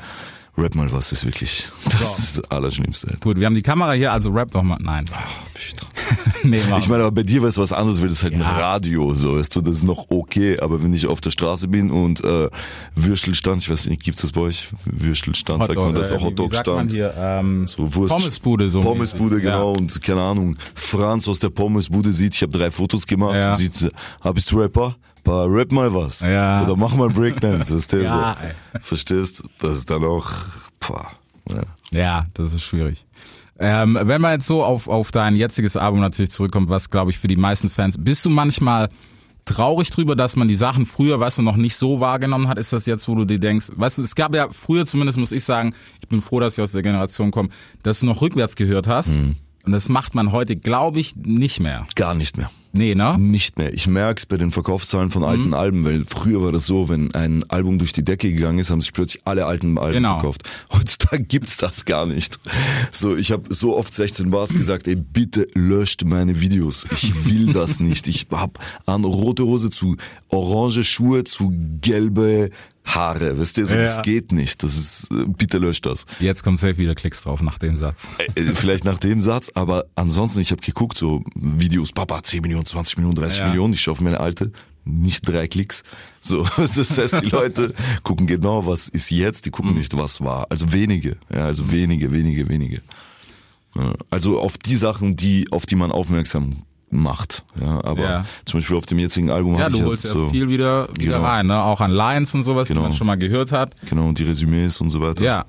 Rap 0.61 0.75
mal 0.75 0.91
was 0.93 1.13
ist 1.13 1.25
wirklich. 1.25 1.69
Das 1.91 2.19
ist 2.19 2.39
das 2.39 2.51
Allerschlimmste. 2.51 3.17
Gut, 3.21 3.39
wir 3.39 3.47
haben 3.47 3.55
die 3.55 3.63
Kamera 3.63 3.93
hier, 3.93 4.13
also 4.13 4.31
rap 4.31 4.51
doch 4.51 4.63
mal. 4.63 4.79
Nein. 4.81 5.07
nee, 6.43 6.61
mach 6.69 6.79
Ich 6.79 6.89
meine, 6.89 7.03
aber 7.05 7.13
bei 7.13 7.23
dir 7.23 7.43
weißt 7.43 7.57
du 7.57 7.61
was 7.61 7.73
anderes, 7.73 8.01
weil 8.01 8.09
das 8.09 8.19
ist 8.19 8.23
halt 8.25 8.35
ein 8.35 8.41
Ja. 8.41 8.49
Radio, 8.59 9.15
so, 9.15 9.37
weißt 9.39 9.55
du, 9.57 9.61
das 9.61 9.77
ist 9.77 9.85
noch 9.85 10.07
okay, 10.11 10.59
aber 10.61 10.83
wenn 10.83 10.93
ich 10.95 11.07
auf 11.07 11.21
der 11.21 11.31
Straße 11.31 11.69
bin 11.69 11.91
und 11.91 12.23
äh, 12.25 12.49
Würstelstand, 12.95 13.63
ich 13.63 13.71
weiß 13.71 13.87
nicht, 13.89 14.03
gibt 14.03 14.23
es 14.23 14.33
bei 14.33 14.41
euch 14.43 14.69
Würstelstand, 14.85 15.65
sagt 15.65 15.77
man 15.77 15.95
das, 15.95 16.11
äh, 16.11 16.15
auch 16.15 16.21
man 16.21 16.31
Hotdog-Stand. 16.31 16.95
ähm, 16.97 17.67
So 17.67 17.95
Wurst, 17.95 18.15
Pommesbude 18.17 18.69
so. 18.71 18.81
Pommesbude, 18.81 19.37
mäßig. 19.37 19.45
genau. 19.51 19.73
Ja. 19.73 19.79
Und 19.79 20.03
keine 20.03 20.23
Ahnung, 20.23 20.57
Franz 20.75 21.29
aus 21.29 21.39
der 21.39 21.51
Pommesbude 21.51 22.13
sieht, 22.13 22.35
ich 22.35 22.43
habe 22.43 22.57
drei 22.57 22.71
Fotos 22.71 23.07
gemacht 23.07 23.35
Ja. 23.35 23.51
und 23.51 23.57
sieht, 23.57 23.91
bist 24.33 24.51
du 24.53 24.61
Rapper? 24.61 24.97
Pa, 25.25 25.45
rap 25.45 25.73
mal 25.73 25.93
was. 25.95 26.21
Ja. 26.21 26.63
Oder 26.65 26.77
mach 26.77 26.95
mal 26.95 27.09
Breakdance, 27.09 27.75
weißt 27.77 27.93
du? 27.93 28.03
Ja, 28.03 28.37
so. 28.73 28.79
Verstehst? 28.81 29.45
Das 29.61 29.75
ist 29.75 29.91
dann 29.91 30.05
auch, 30.05 30.31
pah, 30.79 31.11
ja. 31.51 31.63
Ja, 31.93 32.25
das 32.35 32.55
ist 32.55 32.63
schwierig. 32.63 33.05
Ähm, 33.59 33.99
wenn 34.01 34.21
man 34.21 34.33
jetzt 34.33 34.47
so 34.47 34.65
auf, 34.65 34.89
auf 34.89 35.13
dein 35.13 35.37
jetziges 35.37 35.77
Album 35.77 36.01
natürlich 36.01 36.31
zurückkommt, 36.31 36.71
was 36.71 36.89
glaube 36.89 37.11
ich 37.11 37.19
für 37.19 37.29
die 37.29 37.37
meisten 37.37 37.69
Fans, 37.69 37.97
bist 37.99 38.25
du 38.25 38.31
manchmal 38.31 38.89
traurig 39.45 39.91
drüber, 39.91 40.17
dass 40.17 40.37
man 40.37 40.49
die 40.49 40.55
Sachen 40.55 40.87
früher, 40.87 41.21
weißt 41.21 41.39
du, 41.39 41.43
noch 41.43 41.57
nicht 41.57 41.77
so 41.77 42.01
wahrgenommen 42.01 42.49
hat? 42.49 42.59
Ist 42.59 42.73
das 42.73 42.87
jetzt, 42.87 43.09
wo 43.09 43.15
du 43.15 43.25
dir 43.25 43.39
denkst, 43.39 43.69
weißt 43.75 43.99
du, 43.99 44.03
es 44.03 44.15
gab 44.15 44.35
ja 44.35 44.49
früher 44.51 44.87
zumindest, 44.87 45.19
muss 45.19 45.33
ich 45.33 45.45
sagen, 45.45 45.75
ich 46.01 46.09
bin 46.09 46.23
froh, 46.23 46.41
dass 46.41 46.57
ich 46.57 46.63
aus 46.63 46.73
der 46.73 46.83
Generation 46.83 47.31
komme, 47.31 47.51
dass 47.83 48.01
du 48.01 48.07
noch 48.07 48.23
rückwärts 48.23 48.57
gehört 48.57 48.87
hast. 48.87 49.17
Mhm. 49.17 49.37
Und 49.67 49.73
das 49.73 49.89
macht 49.91 50.15
man 50.15 50.33
heute, 50.33 50.57
glaube 50.57 51.01
ich, 51.01 51.17
nicht 51.17 51.61
mehr. 51.61 51.87
Gar 51.95 52.15
nicht 52.15 52.39
mehr. 52.39 52.51
Nee, 52.73 52.95
ne? 52.95 53.17
Nicht 53.19 53.59
mehr. 53.59 53.75
Ich 53.75 53.89
merk's 53.89 54.27
bei 54.27 54.37
den 54.37 54.53
Verkaufszahlen 54.53 55.11
von 55.11 55.23
Mhm. 55.23 55.29
alten 55.29 55.55
Alben, 55.55 55.85
weil 55.85 56.05
früher 56.05 56.41
war 56.43 56.53
das 56.53 56.67
so, 56.67 56.89
wenn 56.89 57.13
ein 57.15 57.43
Album 57.51 57.79
durch 57.79 57.93
die 57.93 58.05
Decke 58.05 58.33
gegangen 58.33 58.61
ist, 58.61 58.71
haben 58.71 58.81
sich 58.81 58.93
plötzlich 58.93 59.23
alle 59.27 59.47
alten 59.47 59.77
Alben 59.77 59.95
Genau. 59.95 60.15
verkauft. 60.21 60.43
Heutzutage 60.73 61.25
gibt's 61.25 61.57
das 61.57 61.85
gar 61.85 62.07
nicht. 62.07 62.39
So, 62.93 63.17
ich 63.17 63.33
habe 63.33 63.53
so 63.53 63.77
oft 63.77 63.93
16 63.93 64.31
Bars 64.31 64.51
gesagt, 64.55 64.87
ey, 64.87 64.95
bitte 64.95 65.49
löscht 65.55 66.05
meine 66.05 66.41
Videos. 66.41 66.87
Ich 66.93 67.27
will 67.27 67.53
das 67.53 67.81
nicht. 67.81 68.07
Ich 68.07 68.27
hab 68.31 68.59
an 68.87 69.05
rote 69.05 69.45
Hose 69.45 69.71
zu 69.71 69.97
orange 70.29 70.85
Schuhe 70.85 71.25
zu 71.25 71.53
gelbe 71.81 72.51
Haare. 72.85 73.39
Weißt 73.39 73.57
du, 73.59 73.65
so, 73.67 73.75
Ja. 73.75 73.81
das 73.83 74.03
geht 74.03 74.33
nicht. 74.33 74.63
Das 74.63 74.77
ist, 74.77 75.09
äh, 75.13 75.25
bitte 75.27 75.59
löscht 75.59 75.87
das. 75.87 76.07
Jetzt 76.19 76.43
kommt 76.43 76.59
safe 76.59 76.79
wieder 76.79 76.95
Klicks 76.95 77.23
drauf 77.23 77.43
nach 77.43 77.59
dem 77.59 77.77
Satz. 77.77 78.09
Äh, 78.35 78.55
Vielleicht 78.55 78.85
nach 78.85 78.99
dem 78.99 79.21
Satz, 79.21 79.51
aber 79.55 79.85
ansonsten, 79.97 80.41
ich 80.41 80.51
habe 80.51 80.61
geguckt, 80.63 80.97
so 80.99 81.23
Videos, 81.35 81.93
Papa, 81.93 82.23
10 82.23 82.41
Millionen, 82.43 82.67
20 82.67 82.97
Millionen, 82.97 83.17
30 83.17 83.39
Ja. 83.41 83.49
Millionen, 83.49 83.75
ich 83.75 83.81
schaue 83.83 83.93
auf 83.93 84.01
meine 84.01 84.19
alte, 84.21 84.51
nicht 84.85 85.29
drei 85.29 85.47
Klicks. 85.47 85.83
So, 86.21 86.43
das 86.57 86.99
heißt, 86.99 87.21
die 87.23 87.29
Leute 87.29 87.75
gucken 88.03 88.27
genau, 88.27 88.67
was 88.67 88.89
ist 88.89 89.11
jetzt, 89.11 89.45
die 89.45 89.51
Mhm. 89.51 89.53
gucken 89.53 89.75
nicht, 89.75 89.97
was 89.97 90.21
war. 90.23 90.47
Also 90.51 90.73
wenige, 90.73 91.19
ja, 91.33 91.45
also 91.45 91.71
wenige, 91.71 92.11
wenige, 92.13 92.49
wenige. 92.49 92.81
Ja, 93.77 93.95
Also 94.11 94.41
auf 94.41 94.59
die 94.59 94.77
Sachen, 94.77 95.15
die, 95.17 95.47
auf 95.53 95.65
die 95.67 95.77
man 95.77 95.93
aufmerksam 95.93 96.63
macht. 96.91 97.45
Ja, 97.61 97.85
aber 97.85 98.03
Ja. 98.03 98.25
zum 98.45 98.59
Beispiel 98.61 98.77
auf 98.77 98.87
dem 98.87 98.99
jetzigen 98.99 99.31
Album 99.31 99.55
Ja, 99.55 99.65
habe 99.65 99.75
ich 99.75 99.81
du 99.81 99.87
holst 99.87 100.05
jetzt 100.05 100.13
ja 100.15 100.19
so, 100.21 100.29
viel 100.31 100.49
wieder, 100.49 100.89
wieder 100.99 101.17
Genau. 101.19 101.23
rein, 101.29 101.47
ne? 101.47 101.63
Auch 101.63 101.81
an 101.81 101.91
Lines 101.91 102.35
und 102.35 102.43
sowas, 102.43 102.69
Genau. 102.69 102.81
die 102.81 102.85
man 102.89 102.93
schon 102.93 103.07
mal 103.07 103.17
gehört 103.19 103.53
hat. 103.53 103.75
genau, 103.89 104.09
und 104.09 104.19
die 104.19 104.25
Resümees 104.25 104.81
und 104.81 104.91
so 104.91 105.01
weiter. 105.01 105.23
Ja. 105.25 105.45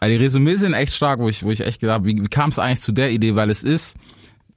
Also 0.00 0.16
die 0.16 0.22
Resümees 0.24 0.60
sind 0.60 0.74
echt 0.74 0.92
stark, 0.94 1.18
wo 1.20 1.28
ich, 1.28 1.42
wo 1.42 1.50
ich 1.50 1.60
echt 1.60 1.80
gedacht 1.80 1.94
habe, 2.00 2.04
wie, 2.06 2.22
wie 2.22 2.28
kam 2.28 2.50
es 2.50 2.58
eigentlich 2.58 2.80
zu 2.80 2.92
der 2.92 3.10
Idee, 3.10 3.34
weil 3.34 3.50
es 3.50 3.62
ist 3.62 3.96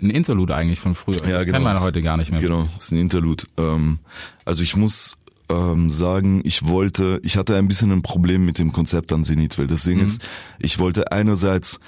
ein 0.01 0.09
Interlude 0.09 0.55
eigentlich 0.55 0.79
von 0.79 0.95
früher. 0.95 1.15
Ja, 1.25 1.37
das 1.37 1.45
genau. 1.45 1.57
kennt 1.57 1.63
man 1.63 1.79
heute 1.81 2.01
gar 2.01 2.17
nicht 2.17 2.31
mehr. 2.31 2.41
Genau, 2.41 2.67
das 2.75 2.85
ist 2.85 2.91
ein 2.91 2.97
Interlude. 2.99 3.45
Ähm, 3.57 3.99
also 4.45 4.63
ich 4.63 4.75
muss 4.75 5.15
ähm, 5.49 5.89
sagen, 5.89 6.41
ich 6.45 6.67
wollte, 6.67 7.19
ich 7.23 7.37
hatte 7.37 7.55
ein 7.57 7.67
bisschen 7.67 7.91
ein 7.91 8.01
Problem 8.01 8.45
mit 8.45 8.57
dem 8.57 8.71
Konzept 8.71 9.11
an 9.13 9.23
Zenit, 9.23 9.57
weil 9.57 9.67
das 9.67 9.83
Ding 9.83 9.97
Mhm. 9.97 10.03
ist, 10.05 10.21
ich 10.59 10.79
wollte 10.79 11.11
einerseits 11.11 11.79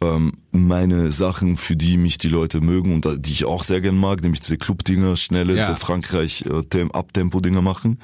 ähm, 0.00 0.32
meine 0.52 1.10
Sachen, 1.10 1.56
für 1.56 1.76
die 1.76 1.96
mich 1.98 2.18
die 2.18 2.28
Leute 2.28 2.60
mögen 2.60 2.92
und 2.92 3.06
die 3.26 3.32
ich 3.32 3.44
auch 3.44 3.62
sehr 3.64 3.80
gern 3.80 3.96
mag, 3.96 4.22
nämlich 4.22 4.40
diese 4.40 4.56
Club-Dinger, 4.56 5.16
schnelle, 5.16 5.56
Ja. 5.56 5.66
so 5.66 5.74
Frankreich 5.76 6.44
äh, 6.46 7.60
machen. 7.62 7.98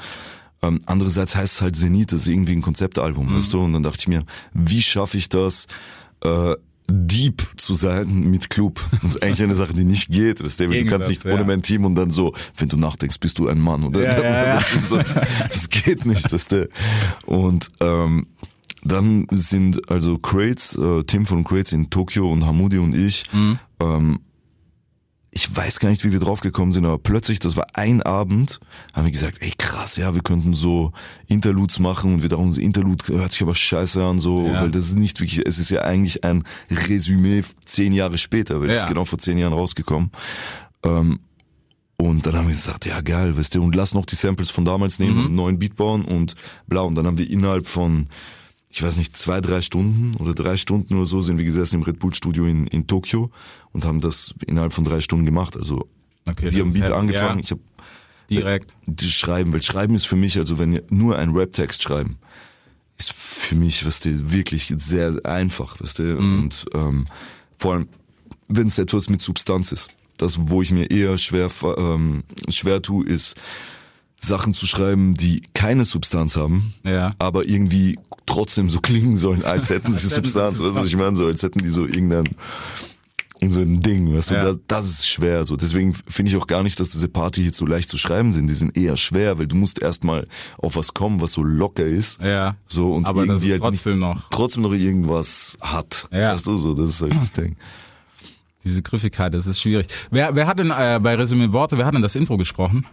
Ähm, 0.63 0.81
andererseits 0.87 1.37
heißt 1.37 1.55
es 1.57 1.63
halt 1.63 1.77
Zenit, 1.77 2.13
das 2.13 2.23
ist 2.23 2.29
irgendwie 2.29 2.53
ein 2.53 2.63
Konzeptalbum, 2.63 3.31
Mhm. 3.33 3.37
weißt 3.39 3.53
du? 3.53 3.61
Und 3.61 3.73
dann 3.75 3.83
dachte 3.83 3.99
ich 4.01 4.09
mir, 4.09 4.25
wie 4.55 4.83
schaffe 4.83 5.19
ich 5.19 5.29
das, 5.29 5.67
äh, 6.25 6.55
Deep 6.91 7.47
zu 7.57 7.75
sein 7.75 8.31
mit 8.31 8.51
Club? 8.51 8.79
Das 9.01 9.15
ist 9.15 9.23
eigentlich 9.23 9.43
eine 9.43 9.55
Sache, 9.55 9.73
die 9.73 9.85
nicht 9.85 10.11
geht, 10.11 10.45
weißt 10.45 10.61
du? 10.61 10.69
Weil 10.71 10.85
Du 10.85 10.91
kannst 10.91 11.09
nicht 11.09 11.25
ja. 11.25 11.33
ohne 11.33 11.45
mein 11.45 11.63
Team 11.63 11.85
und 11.87 11.95
dann 11.95 12.11
so, 12.11 12.35
wenn 12.59 12.69
du 12.69 12.77
nachdenkst, 12.77 13.19
bist 13.21 13.39
du 13.39 13.49
ein 13.49 13.59
Mann, 13.59 13.85
oder? 13.85 14.03
Ja. 14.03 14.55
Das, 14.75 14.89
so, 14.91 14.99
das 14.99 15.71
geht 15.71 16.05
nicht, 16.05 16.31
weißt 16.31 16.53
du? 16.53 16.69
Und 17.25 17.69
ähm, 17.81 18.27
dann 18.85 19.27
sind 19.31 19.91
also 19.91 20.19
Crates, 20.19 20.77
äh, 20.77 21.03
Tim 21.05 21.27
von 21.27 21.45
Crates 21.45 21.73
in 21.73 21.91
Tokio 21.91 22.31
und 22.31 22.45
Hamudi 22.47 22.79
und 22.79 22.95
ich, 22.95 23.25
Mhm. 23.33 23.59
ähm, 23.81 24.19
ich 25.37 25.55
weiß 25.55 25.81
gar 25.81 25.89
nicht, 25.89 26.05
wie 26.05 26.13
wir 26.13 26.21
draufgekommen 26.21 26.71
sind, 26.71 26.85
aber 26.85 26.99
plötzlich, 26.99 27.41
das 27.41 27.57
war 27.57 27.67
ein 27.75 28.03
Abend, 28.03 28.61
haben 28.93 29.05
wir 29.05 29.11
gesagt, 29.11 29.39
ey 29.41 29.53
krass, 29.59 29.97
ja, 29.97 30.15
wir 30.15 30.23
könnten 30.23 30.55
so 30.55 30.93
Interludes 31.27 31.81
machen 31.81 32.15
und 32.15 32.23
wir 32.23 32.29
dachten, 32.29 32.53
Interlude 32.53 33.05
hört 33.09 33.33
sich 33.33 33.43
aber 33.43 33.55
scheiße 33.57 34.01
an, 34.05 34.21
so, 34.21 34.47
Ja. 34.47 34.63
weil 34.63 34.71
das 34.71 34.85
ist 34.87 34.97
nicht 34.97 35.19
wirklich, 35.21 35.45
es 35.45 35.59
ist 35.59 35.71
ja 35.71 35.81
eigentlich 35.81 36.23
ein 36.23 36.45
Resümee 36.71 37.43
zehn 37.65 37.93
Jahre 37.93 38.17
später, 38.17 38.61
weil 38.61 38.71
es 38.71 38.77
Ja. 38.77 38.83
ist 38.85 38.89
genau 38.89 39.05
vor 39.05 39.19
zehn 39.19 39.37
Jahren 39.39 39.55
rausgekommen. 39.55 40.13
Ähm, 40.85 41.19
und 41.97 42.27
dann 42.27 42.37
haben 42.37 42.47
wir 42.47 42.55
gesagt, 42.55 42.87
ja 42.87 43.01
geil, 43.01 43.37
weißt 43.37 43.57
du, 43.57 43.63
und 43.65 43.75
lass 43.75 43.93
noch 43.95 44.05
die 44.07 44.15
Samples 44.17 44.51
von 44.51 44.65
damals 44.65 45.01
nehmen 45.01 45.19
und 45.19 45.25
einen 45.27 45.35
neuen 45.35 45.59
Beat 45.59 45.75
bauen 45.75 46.05
und 46.05 46.37
bla. 46.69 46.83
Und 46.83 46.95
dann 46.97 47.07
haben 47.09 47.19
wir 47.19 47.29
innerhalb 47.29 47.67
von, 47.67 48.09
ich 48.77 48.83
weiß 48.83 48.97
nicht, 48.97 49.17
zwei, 49.17 49.41
drei 49.41 49.61
Stunden 49.61 50.17
oder 50.17 50.35
drei 50.35 50.57
Stunden 50.57 50.95
oder 50.97 51.07
so 51.07 51.23
sind 51.23 51.39
wir 51.39 51.45
gesessen 51.45 51.77
im 51.77 51.83
Red 51.83 52.01
Bull 52.01 52.13
Studio 52.13 52.45
in, 52.47 52.67
in 52.67 52.89
Tokio 52.89 53.31
und 53.73 53.85
haben 53.85 54.01
das 54.01 54.35
innerhalb 54.47 54.73
von 54.73 54.83
drei 54.83 55.01
Stunden 55.01 55.25
gemacht. 55.25 55.57
Also 55.57 55.89
Okay, 56.27 56.49
die 56.49 56.61
haben 56.61 56.73
Beat 56.73 56.83
heftig, 56.85 56.97
angefangen, 56.99 57.39
ja. 57.39 57.45
ich 57.45 57.51
habe 57.53 57.61
Direkt. 58.29 58.75
das 58.87 59.07
Schreiben, 59.11 59.53
weil 59.53 59.63
Schreiben 59.63 59.95
ist 59.95 60.07
für 60.07 60.17
mich, 60.17 60.39
also 60.39 60.59
wenn 60.59 60.73
ihr 60.73 60.83
nur 60.91 61.17
einen 61.17 61.37
Rap-Text 61.37 61.85
schreiben, 61.85 62.17
ist 62.99 63.13
für 63.13 63.55
mich, 63.55 63.87
weißt 63.87 64.07
du, 64.07 64.33
wirklich 64.33 64.73
sehr 64.77 65.21
einfach, 65.25 65.81
weißt 65.81 66.01
du, 66.01 66.03
Mhm. 66.21 66.39
und 66.41 66.65
ähm, 66.75 67.05
vor 67.59 67.75
allem, 67.75 67.89
wenn 68.49 68.67
es 68.67 68.79
etwas 68.79 69.09
mit 69.09 69.21
Substanz 69.21 69.71
ist. 69.71 69.91
Das, 70.17 70.39
wo 70.49 70.63
ich 70.63 70.73
mir 70.73 70.91
eher 70.91 71.17
schwer, 71.19 71.49
ähm, 71.77 72.25
schwer 72.49 72.83
tue, 72.83 73.05
ist 73.07 73.37
Sachen 74.25 74.55
zu 74.55 74.67
schreiben, 74.67 75.15
die 75.15 75.43
keine 75.55 75.85
Substanz 75.85 76.37
haben, 76.37 76.75
Ja. 76.85 77.13
aber 77.19 77.47
irgendwie 77.47 77.99
trotzdem 78.27 78.71
so 78.71 78.81
klingen 78.83 79.17
sollen, 79.17 79.45
als 79.45 79.71
hätten 79.71 79.93
sie 79.93 80.09
Substanz. 80.09 80.55
Weißt 80.59 80.65
du, 80.65 80.75
was 80.75 80.89
ich 80.89 80.97
meine? 80.97 81.17
So, 81.17 81.27
als 81.27 81.43
hätten 81.43 81.61
die 81.61 81.69
so 81.69 81.85
irgendein, 81.87 82.25
irgend 83.41 83.55
so 83.55 83.61
ein 83.61 83.81
Ding, 83.83 84.15
weißt 84.15 84.31
du, 84.31 84.35
Ja. 84.35 84.45
das, 84.45 84.57
das 84.67 84.89
ist 84.91 85.09
schwer. 85.09 85.45
So, 85.45 85.57
deswegen 85.57 85.95
finde 86.07 86.31
ich 86.31 86.37
auch 86.37 86.47
gar 86.47 86.63
nicht, 86.63 86.79
dass 86.81 86.91
diese 86.91 87.09
Party-Hits 87.09 87.59
so 87.59 87.67
leicht 87.67 87.91
zu 87.91 87.99
schreiben 87.99 88.33
sind. 88.33 88.47
Die 88.49 88.55
sind 88.55 88.77
eher 88.77 88.97
schwer, 88.97 89.39
weil 89.39 89.47
du 89.47 89.57
musst 89.57 89.81
erstmal 89.83 90.27
auf 90.59 90.77
was 90.77 90.95
kommen, 90.95 91.21
was 91.21 91.33
so 91.33 91.43
locker 91.43 91.85
ist. 91.85 92.21
Ja. 92.23 92.57
So 92.67 92.93
und 92.93 93.07
Aber 93.07 93.25
irgendwie 93.25 93.51
halt 93.51 93.61
trotzdem 93.61 93.99
nicht, 93.99 94.09
noch. 94.09 94.31
trotzdem 94.31 94.63
noch 94.63 94.73
irgendwas 94.73 95.59
hat. 95.61 96.09
Ja. 96.13 96.33
Weißt 96.33 96.47
du, 96.47 96.57
so, 96.57 96.75
das 96.75 96.91
ist 96.93 97.03
halt 97.03 97.15
das 97.15 97.33
Ding. 97.33 97.57
Diese 98.65 98.81
Griffigkeit, 98.81 99.35
das 99.35 99.47
ist 99.47 99.61
schwierig. 99.61 99.89
Wer, 100.11 100.35
wer 100.35 100.47
hat 100.47 100.59
denn 100.59 100.71
äh, 100.71 100.99
bei 101.03 101.15
Resümee 101.17 101.53
Worte, 101.53 101.77
wer 101.77 101.85
hat 101.85 101.95
denn 101.95 102.01
das 102.01 102.15
Intro 102.15 102.39
gesprochen? 102.39 102.87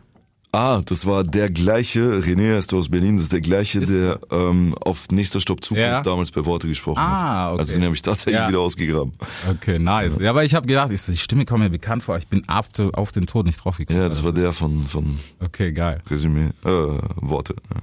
Ah, 0.54 0.82
das 0.84 1.06
war 1.06 1.24
der 1.24 1.50
gleiche, 1.50 2.02
René 2.20 2.58
ist 2.58 2.74
aus 2.74 2.90
Berlin, 2.90 3.16
das 3.16 3.24
ist 3.26 3.32
der 3.34 3.40
gleiche, 3.40 3.80
Ist- 3.80 3.90
der 3.94 4.20
ähm, 4.32 4.76
auf 4.82 5.08
nächster 5.10 5.40
Stopp 5.40 5.64
Zukunft 5.64 5.88
Ja. 5.88 6.02
damals 6.02 6.30
bei 6.32 6.44
Worte 6.46 6.68
gesprochen 6.68 7.00
Ah, 7.00 7.46
hat. 7.46 7.52
okay. 7.54 7.60
Also 7.60 7.74
den 7.76 7.84
habe 7.86 7.96
ich 7.96 8.02
tatsächlich 8.02 8.42
Ja. 8.42 8.50
wieder 8.50 8.60
ausgegraben. 8.60 9.14
Okay, 9.50 9.80
nice. 9.80 10.18
Ja, 10.20 10.32
aber 10.32 10.44
ich 10.44 10.54
habe 10.54 10.68
gedacht, 10.68 10.92
ich, 10.92 11.02
die 11.06 11.16
Stimme 11.16 11.46
kommt 11.46 11.64
mir 11.64 11.70
bekannt 11.70 12.04
vor. 12.04 12.18
Ich 12.18 12.28
bin 12.28 12.44
auf, 12.50 12.68
auf 12.94 13.14
den 13.14 13.28
Tod 13.28 13.46
nicht 13.46 13.64
drauf 13.64 13.78
gekommen. 13.78 13.98
Ja, 14.00 14.10
das 14.10 14.26
war 14.26 14.34
der 14.34 14.52
von, 14.52 14.86
von 14.86 15.18
Okay, 15.40 15.72
geil. 15.72 16.02
Resümee, 16.10 16.50
äh, 16.66 16.70
Worte. 17.16 17.56
Ja. 17.74 17.82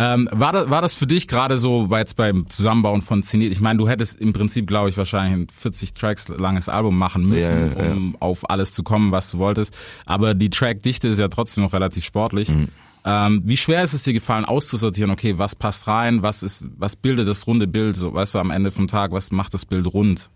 Ähm, 0.00 0.28
war, 0.30 0.52
das, 0.52 0.70
war 0.70 0.80
das 0.80 0.94
für 0.94 1.08
dich 1.08 1.26
gerade 1.26 1.58
so 1.58 1.88
bei 1.88 1.98
jetzt 1.98 2.14
beim 2.14 2.48
Zusammenbauen 2.48 3.02
von 3.02 3.24
Zenit? 3.24 3.50
Ich 3.50 3.60
meine, 3.60 3.78
du 3.78 3.88
hättest 3.88 4.20
im 4.20 4.32
Prinzip, 4.32 4.68
glaube 4.68 4.90
ich, 4.90 4.96
wahrscheinlich 4.96 5.32
ein 5.34 5.46
40 5.52 5.92
Tracks 5.92 6.28
langes 6.28 6.68
Album 6.68 6.96
machen 6.96 7.26
müssen, 7.26 7.72
Ja, 7.72 7.82
ja, 7.82 7.84
ja. 7.88 7.92
um 7.94 8.16
auf 8.20 8.48
alles 8.48 8.72
zu 8.72 8.84
kommen, 8.84 9.10
was 9.10 9.32
du 9.32 9.38
wolltest. 9.38 9.76
Aber 10.06 10.34
die 10.34 10.50
Trackdichte 10.50 11.08
ist 11.08 11.18
ja 11.18 11.26
trotzdem 11.26 11.64
noch 11.64 11.72
relativ 11.72 12.04
sportlich. 12.04 12.48
Mhm. 12.48 12.68
Ähm, 13.04 13.42
wie 13.44 13.56
schwer 13.56 13.82
ist 13.82 13.92
es 13.92 14.04
dir 14.04 14.12
gefallen, 14.12 14.44
auszusortieren, 14.44 15.10
okay, 15.10 15.36
was 15.36 15.56
passt 15.56 15.88
rein, 15.88 16.22
was 16.22 16.42
ist, 16.44 16.68
was 16.76 16.94
bildet 16.94 17.26
das 17.26 17.46
runde 17.48 17.66
Bild, 17.66 17.96
so, 17.96 18.14
weißt 18.14 18.34
du, 18.36 18.38
am 18.38 18.50
Ende 18.52 18.70
vom 18.70 18.86
Tag, 18.86 19.10
was 19.12 19.32
macht 19.32 19.52
das 19.54 19.66
Bild 19.66 19.86
rund? 19.92 20.30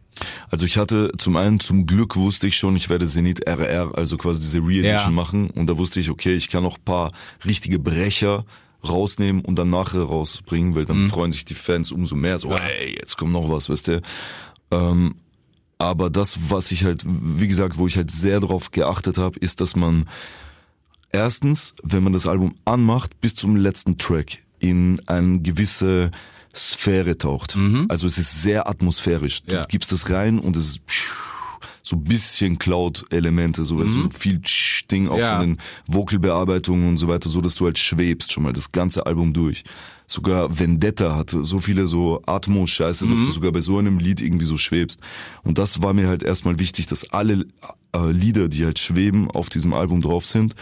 Also 0.50 0.66
ich 0.66 0.76
hatte 0.76 1.10
zum 1.18 1.36
einen 1.36 1.58
zum 1.60 1.86
Glück 1.86 2.16
wusste 2.16 2.46
ich 2.46 2.56
schon, 2.56 2.76
ich 2.76 2.88
werde 2.90 3.06
Zenit 3.06 3.46
RR, 3.46 3.92
also 3.96 4.16
quasi 4.16 4.40
diese 4.40 4.58
Re-Edition 4.58 4.84
Ja. 4.84 5.10
machen 5.10 5.50
und 5.50 5.68
da 5.68 5.76
wusste 5.78 6.00
ich, 6.00 6.10
okay, 6.10 6.34
ich 6.34 6.48
kann 6.48 6.62
noch 6.62 6.78
ein 6.78 6.84
paar 6.84 7.12
richtige 7.44 7.78
Brecher 7.78 8.44
rausnehmen 8.88 9.44
und 9.44 9.56
dann 9.58 9.70
nachher 9.70 10.02
rausbringen, 10.02 10.74
weil 10.74 10.84
dann 10.86 11.08
freuen 11.08 11.30
sich 11.32 11.44
die 11.44 11.54
Fans 11.54 11.92
umso 11.92 12.16
mehr, 12.16 12.38
so, 12.38 12.56
hey, 12.56 12.96
jetzt 13.00 13.16
kommt 13.16 13.32
noch 13.32 13.48
was, 13.48 13.68
weißt 13.68 13.88
du. 13.88 14.00
Ähm, 14.72 15.14
aber 15.78 16.10
das, 16.10 16.38
was 16.50 16.70
ich 16.72 16.84
halt, 16.84 17.02
wie 17.06 17.48
gesagt, 17.48 17.78
wo 17.78 17.86
ich 17.86 17.96
halt 17.96 18.10
sehr 18.10 18.40
drauf 18.40 18.70
geachtet 18.70 19.18
habe, 19.18 19.38
ist, 19.40 19.60
dass 19.60 19.74
man 19.76 20.04
erstens, 21.12 21.74
wenn 21.82 22.02
man 22.02 22.12
das 22.12 22.26
Album 22.26 22.54
anmacht, 22.64 23.20
bis 23.20 23.34
zum 23.34 23.56
letzten 23.56 23.98
Track 23.98 24.38
in 24.58 25.00
eine 25.06 25.40
gewisse 25.40 26.10
Sphäre 26.54 27.16
taucht. 27.18 27.56
Also 27.88 28.06
es 28.06 28.18
ist 28.18 28.42
sehr 28.42 28.68
atmosphärisch. 28.68 29.42
Du 29.44 29.54
Ja. 29.56 29.64
gibst 29.66 29.90
das 29.90 30.10
rein 30.10 30.38
und 30.38 30.56
es 30.56 30.66
ist 30.66 30.80
so 31.82 31.96
ein 31.96 32.04
bisschen 32.04 32.58
Cloud-Elemente, 32.58 33.64
so, 33.64 33.78
weißt 33.80 33.96
du, 33.96 34.02
so 34.02 34.08
viel 34.10 34.40
Ding 34.90 35.08
auch 35.08 35.18
Ja. 35.18 35.38
von 35.38 35.40
den 35.48 35.58
Vocalbearbeitungen 35.88 36.88
und 36.88 36.96
so 36.96 37.08
weiter, 37.08 37.28
so 37.28 37.40
dass 37.40 37.54
du 37.54 37.64
halt 37.64 37.78
schwebst 37.78 38.32
schon 38.32 38.42
mal 38.44 38.52
das 38.52 38.72
ganze 38.72 39.06
Album 39.06 39.32
durch. 39.32 39.64
Sogar 40.06 40.58
Vendetta 40.58 41.16
hatte 41.16 41.42
so 41.42 41.58
viele 41.58 41.86
so 41.86 42.22
Atmo-Scheiße, 42.26 43.08
dass 43.08 43.18
du 43.18 43.30
sogar 43.30 43.50
bei 43.52 43.60
so 43.60 43.78
einem 43.78 43.98
Lied 43.98 44.20
irgendwie 44.20 44.44
so 44.44 44.58
schwebst. 44.58 45.00
Und 45.42 45.56
das 45.58 45.80
war 45.82 45.94
mir 45.94 46.06
halt 46.08 46.22
erstmal 46.22 46.58
wichtig, 46.58 46.86
dass 46.86 47.10
alle 47.12 47.46
äh, 47.96 48.10
Lieder, 48.10 48.48
die 48.48 48.64
halt 48.64 48.78
schweben, 48.78 49.30
auf 49.30 49.48
diesem 49.48 49.72
Album 49.72 50.02
drauf 50.02 50.26
sind. 50.26 50.54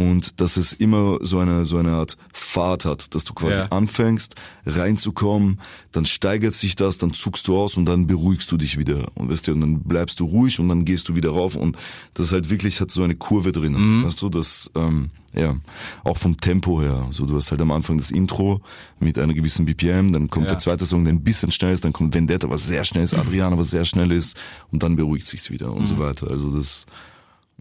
Und 0.00 0.40
dass 0.40 0.56
es 0.56 0.72
immer 0.72 1.18
so 1.20 1.40
eine, 1.40 1.66
so 1.66 1.76
eine 1.76 1.92
Art 1.92 2.16
Fahrt 2.32 2.86
hat, 2.86 3.14
dass 3.14 3.24
du 3.24 3.34
quasi 3.34 3.58
Ja. 3.58 3.66
anfängst, 3.66 4.34
reinzukommen, 4.64 5.60
dann 5.92 6.06
steigert 6.06 6.54
sich 6.54 6.74
das, 6.74 6.96
dann 6.96 7.12
zuckst 7.12 7.46
du 7.48 7.58
aus 7.58 7.76
und 7.76 7.84
dann 7.84 8.06
beruhigst 8.06 8.50
du 8.50 8.56
dich 8.56 8.78
wieder. 8.78 9.08
Und 9.14 9.30
weißt 9.30 9.48
du, 9.48 9.52
und 9.52 9.60
dann 9.60 9.80
bleibst 9.82 10.18
du 10.20 10.24
ruhig 10.24 10.58
und 10.58 10.68
dann 10.70 10.86
gehst 10.86 11.08
du 11.10 11.16
wieder 11.16 11.30
rauf 11.30 11.54
und 11.54 11.76
das 12.14 12.32
halt 12.32 12.48
wirklich 12.48 12.80
hat 12.80 12.90
so 12.90 13.02
eine 13.02 13.14
Kurve 13.14 13.52
drin. 13.52 13.74
Mhm. 13.74 14.04
Weißt 14.06 14.22
du, 14.22 14.30
das, 14.30 14.70
ähm, 14.74 15.10
ja, 15.34 15.56
auch 16.02 16.16
vom 16.16 16.38
Tempo 16.40 16.80
her. 16.80 17.06
So, 17.10 17.26
du 17.26 17.36
hast 17.36 17.50
halt 17.50 17.60
am 17.60 17.70
Anfang 17.70 17.98
das 17.98 18.10
Intro 18.10 18.62
mit 19.00 19.18
einer 19.18 19.34
gewissen 19.34 19.66
BPM, 19.66 20.12
dann 20.12 20.28
kommt 20.30 20.46
Ja. 20.46 20.52
der 20.52 20.58
zweite 20.58 20.86
Song, 20.86 21.04
der 21.04 21.12
ein 21.12 21.22
bisschen 21.22 21.50
schnell 21.50 21.74
ist, 21.74 21.84
dann 21.84 21.92
kommt 21.92 22.14
Vendetta, 22.14 22.48
was 22.48 22.66
sehr 22.66 22.84
schnell 22.86 23.04
ist, 23.04 23.12
Adriana, 23.14 23.58
was 23.58 23.70
sehr 23.70 23.84
schnell 23.84 24.12
ist, 24.12 24.38
und 24.72 24.82
dann 24.82 24.96
beruhigt 24.96 25.26
sich's 25.26 25.50
wieder 25.50 25.72
und 25.72 25.82
Mhm. 25.82 25.86
so 25.86 25.98
weiter. 25.98 26.30
Also 26.30 26.56
das, 26.56 26.86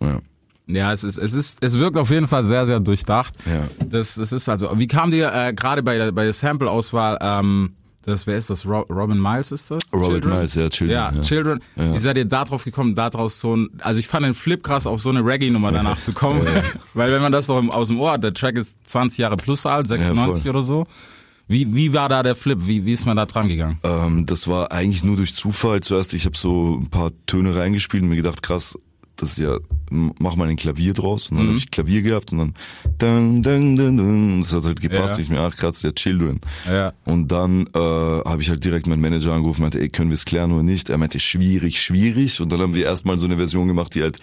ja. 0.02 0.22
Ja, 0.70 0.94
es 0.94 1.04
ist, 1.04 1.18
es 1.18 1.34
ist, 1.34 1.64
es 1.64 1.80
wirkt 1.80 1.98
auf 1.98 2.12
jeden 2.12 2.28
Fall 2.28 2.46
sehr, 2.46 2.66
sehr 2.68 2.80
durchdacht. 2.80 3.34
Ja. 3.46 3.86
Das, 3.86 4.16
das 4.16 4.32
ist 4.32 4.48
also, 4.48 4.70
wie 4.78 4.88
kam 4.88 5.10
dir 5.12 5.34
äh, 5.34 5.54
gerade 5.54 5.82
bei 5.82 5.98
der, 5.98 6.12
bei 6.12 6.24
der 6.24 6.34
Sample-Auswahl, 6.34 7.18
ähm, 7.22 7.74
das, 8.06 8.28
wer 8.28 8.38
ist 8.38 8.50
das? 8.50 8.66
Ro 8.66 8.86
Robin 8.90 9.20
Miles 9.22 9.52
ist 9.52 9.72
das? 9.72 9.82
Robert 9.94 10.26
Miles, 10.26 10.56
ja, 10.56 10.70
Children, 10.70 10.96
Ja, 10.96 11.12
ja. 11.12 11.22
Children. 11.22 11.60
Ja. 11.76 11.94
Wie 11.94 12.00
seid 12.00 12.18
ihr 12.18 12.26
da 12.26 12.46
drauf 12.46 12.64
gekommen, 12.64 12.96
da 12.96 13.10
draus 13.10 13.40
so 13.40 13.56
ein, 13.56 13.70
also 13.80 14.00
ich 14.00 14.08
fand 14.08 14.26
den 14.26 14.34
Flip 14.34 14.64
krass, 14.64 14.88
auf 14.88 15.02
so 15.02 15.10
eine 15.10 15.24
Reggae-Nummer 15.24 15.72
danach 15.72 16.02
zu 16.02 16.14
kommen. 16.14 16.48
Weil 16.94 17.12
wenn 17.12 17.22
man 17.22 17.32
das 17.32 17.48
doch 17.48 17.62
aus 17.70 17.90
dem 17.90 18.00
Ohr 18.00 18.14
hat, 18.14 18.24
der 18.24 18.34
Track 18.34 18.58
ist 18.58 18.78
20 18.86 19.18
Jahre 19.20 19.38
plus 19.38 19.66
alt, 19.66 19.88
96 19.88 20.44
voll. 20.44 20.50
oder 20.52 20.62
so. 20.62 20.86
Wie, 21.48 21.74
wie 21.76 21.94
war 21.94 22.10
da 22.10 22.22
der 22.22 22.36
Flip? 22.36 22.60
Wie, 22.62 22.86
wie 22.86 22.94
ist 22.94 23.08
man 23.08 23.18
da 23.18 23.26
dran 23.26 23.48
gegangen? 23.48 23.80
Ähm, 23.84 24.26
das 24.28 24.48
war 24.48 24.72
eigentlich 24.72 25.04
nur 25.04 25.18
durch 25.18 25.36
Zufall. 25.36 25.82
Zuerst, 25.82 26.14
ich 26.14 26.26
habe 26.26 26.38
so 26.38 26.78
ein 26.80 26.90
paar 26.90 27.12
Töne 27.26 27.56
reingespielt 27.56 28.04
und 28.04 28.10
mir 28.10 28.16
gedacht, 28.18 28.44
krass, 28.44 28.78
das 29.20 29.32
ist 29.32 29.40
ja, 29.40 29.58
mach 29.90 30.36
mal 30.36 30.48
ein 30.48 30.56
Klavier 30.56 30.94
draus. 30.94 31.30
Und 31.30 31.38
dann 31.40 31.50
hab 31.50 31.56
ich 31.56 31.70
Klavier 31.72 32.02
gehabt 32.02 32.32
und 32.32 32.38
dann 32.40 32.54
dun, 32.98 33.44
dun, 33.44 33.76
dun, 33.76 33.98
dun. 33.98 34.42
das 34.42 34.54
hat 34.54 34.64
halt 34.64 34.82
gepasst. 34.82 35.16
Ja. 35.16 35.20
Ich 35.20 35.30
mir, 35.30 35.40
ach 35.42 35.56
krass, 35.56 35.82
der 35.82 35.94
Children. 35.96 36.40
Ja. 36.68 36.94
Und 37.06 37.30
dann 37.32 37.68
äh, 37.74 37.80
habe 37.80 38.42
ich 38.42 38.50
halt 38.50 38.64
direkt 38.64 38.88
meinen 38.88 39.02
Manager 39.02 39.34
angerufen, 39.34 39.62
meinte, 39.62 39.80
ey, 39.80 39.90
können 39.90 40.10
wir 40.10 40.16
es 40.16 40.26
klären 40.26 40.52
oder 40.52 40.64
nicht? 40.64 40.90
Er 40.90 40.98
meinte, 40.98 41.20
schwierig, 41.20 41.82
schwierig. 41.82 42.40
Und 42.42 42.52
dann 42.52 42.60
haben 42.62 42.74
wir 42.76 42.86
erstmal 42.86 43.18
so 43.18 43.26
eine 43.26 43.38
Version 43.38 43.68
gemacht, 43.68 43.94
die 43.96 44.02
halt 44.04 44.20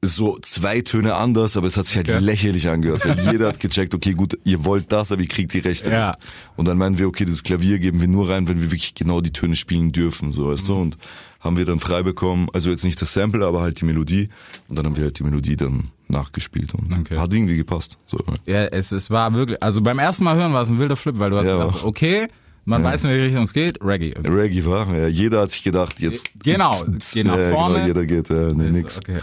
so 0.00 0.38
zwei 0.42 0.80
Töne 0.80 1.16
anders, 1.16 1.56
aber 1.56 1.66
es 1.66 1.76
hat 1.76 1.86
sich 1.86 1.96
halt 1.96 2.08
Okay. 2.08 2.20
lächerlich 2.20 2.68
angehört, 2.68 3.04
weil 3.04 3.18
jeder 3.32 3.48
hat 3.48 3.58
gecheckt, 3.58 3.94
okay, 3.94 4.14
gut, 4.14 4.38
ihr 4.44 4.64
wollt 4.64 4.92
das, 4.92 5.10
aber 5.10 5.22
ihr 5.22 5.28
kriegt 5.28 5.52
die 5.54 5.58
Rechte 5.58 5.90
Ja. 5.90 6.08
nicht. 6.10 6.18
Und 6.56 6.68
dann 6.68 6.78
meinen 6.78 6.98
wir, 7.00 7.08
okay, 7.08 7.24
das 7.24 7.42
Klavier 7.42 7.80
geben 7.80 8.00
wir 8.00 8.06
nur 8.06 8.28
rein, 8.30 8.46
wenn 8.46 8.60
wir 8.60 8.70
wirklich 8.70 8.94
genau 8.94 9.20
die 9.20 9.32
Töne 9.32 9.56
spielen 9.56 9.90
dürfen, 9.90 10.30
so 10.30 10.50
weißt 10.52 10.68
du. 10.68 10.74
Mhm. 10.76 10.80
Und 10.82 10.98
haben 11.40 11.56
wir 11.56 11.64
dann 11.64 11.78
frei 11.80 12.02
bekommen, 12.02 12.48
also 12.52 12.70
jetzt 12.70 12.84
nicht 12.84 13.00
das 13.00 13.12
Sample, 13.12 13.46
aber 13.46 13.60
halt 13.60 13.80
die 13.80 13.84
Melodie. 13.84 14.28
Und 14.68 14.76
dann 14.78 14.86
haben 14.86 14.96
wir 14.96 15.04
halt 15.04 15.18
die 15.18 15.24
Melodie 15.24 15.56
dann 15.56 15.90
nachgespielt 16.08 16.74
und 16.74 16.92
Okay. 17.00 17.18
hat 17.18 17.32
irgendwie 17.32 17.56
gepasst. 17.56 17.98
So. 18.06 18.18
Ja, 18.46 18.64
es, 18.64 18.92
es 18.92 19.10
war 19.10 19.32
wirklich, 19.34 19.62
also 19.62 19.80
beim 19.82 19.98
ersten 19.98 20.24
Mal 20.24 20.36
hören 20.36 20.52
war 20.52 20.62
es 20.62 20.70
ein 20.70 20.78
wilder 20.78 20.96
Flip, 20.96 21.18
weil 21.18 21.30
du 21.30 21.36
hast 21.38 21.46
Ja. 21.46 21.58
gedacht, 21.58 21.84
okay, 21.84 22.28
man 22.64 22.82
weiß 22.84 23.04
in 23.04 23.10
welche 23.10 23.26
Richtung 23.26 23.44
es 23.44 23.52
geht, 23.54 23.78
Reggae. 23.82 24.14
Reggae 24.28 24.64
war, 24.66 24.94
ja, 24.96 25.06
jeder 25.06 25.40
hat 25.42 25.50
sich 25.50 25.62
gedacht, 25.62 26.00
jetzt 26.00 26.30
Genau, 26.42 26.70
geh 27.12 27.24
nach 27.24 27.38
ja, 27.38 27.50
vorne. 27.50 27.74
Genau, 27.76 27.86
jeder 27.86 28.04
geht, 28.06 28.28
ja, 28.30 28.52
nee, 28.52 28.70
nix. 28.70 28.98
Okay. 28.98 29.20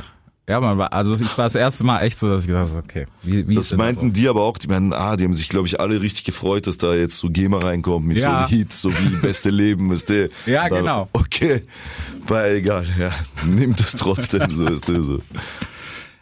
Ja, 0.47 0.59
man 0.61 0.77
war, 0.77 0.93
also 0.93 1.15
ich 1.15 1.21
war 1.39 1.45
das 1.45 1.55
erste 1.55 1.83
Mal 1.83 2.01
echt 2.01 2.19
so, 2.19 2.29
dass 2.29 2.41
ich 2.41 2.47
gedacht 2.47 2.69
habe, 2.69 2.77
okay, 2.87 3.07
wie, 3.23 3.47
wie 3.47 3.55
Das 3.55 3.73
meinten 3.75 4.07
drauf? 4.07 4.13
die 4.13 4.27
aber 4.29 4.41
auch, 4.43 4.57
die 4.59 4.67
meinten, 4.67 4.93
ah, 4.93 5.15
die 5.17 5.23
haben 5.23 5.33
sich, 5.33 5.49
glaube 5.49 5.67
ich, 5.67 5.79
alle 5.79 5.99
richtig 6.01 6.23
gefreut, 6.23 6.67
dass 6.67 6.77
da 6.77 6.93
jetzt 6.93 7.17
so 7.17 7.29
GEMA 7.31 7.57
reinkommt 7.57 8.05
mit 8.05 8.17
so 8.19 8.23
Ja. 8.27 8.39
einem 8.41 8.47
Hit, 8.49 8.71
so 8.71 8.91
wie 8.91 9.09
Beste 9.21 9.49
Leben, 9.49 9.91
ist 9.91 10.07
der. 10.09 10.29
Ja, 10.45 10.67
genau. 10.67 11.09
Okay, 11.13 11.63
war 12.27 12.47
egal, 12.49 12.85
ja, 12.99 13.09
nimmt 13.43 13.79
es 13.79 13.93
trotzdem, 13.93 14.55
so 14.55 14.67
ist 14.67 14.87
der 14.87 15.01
so. 15.01 15.19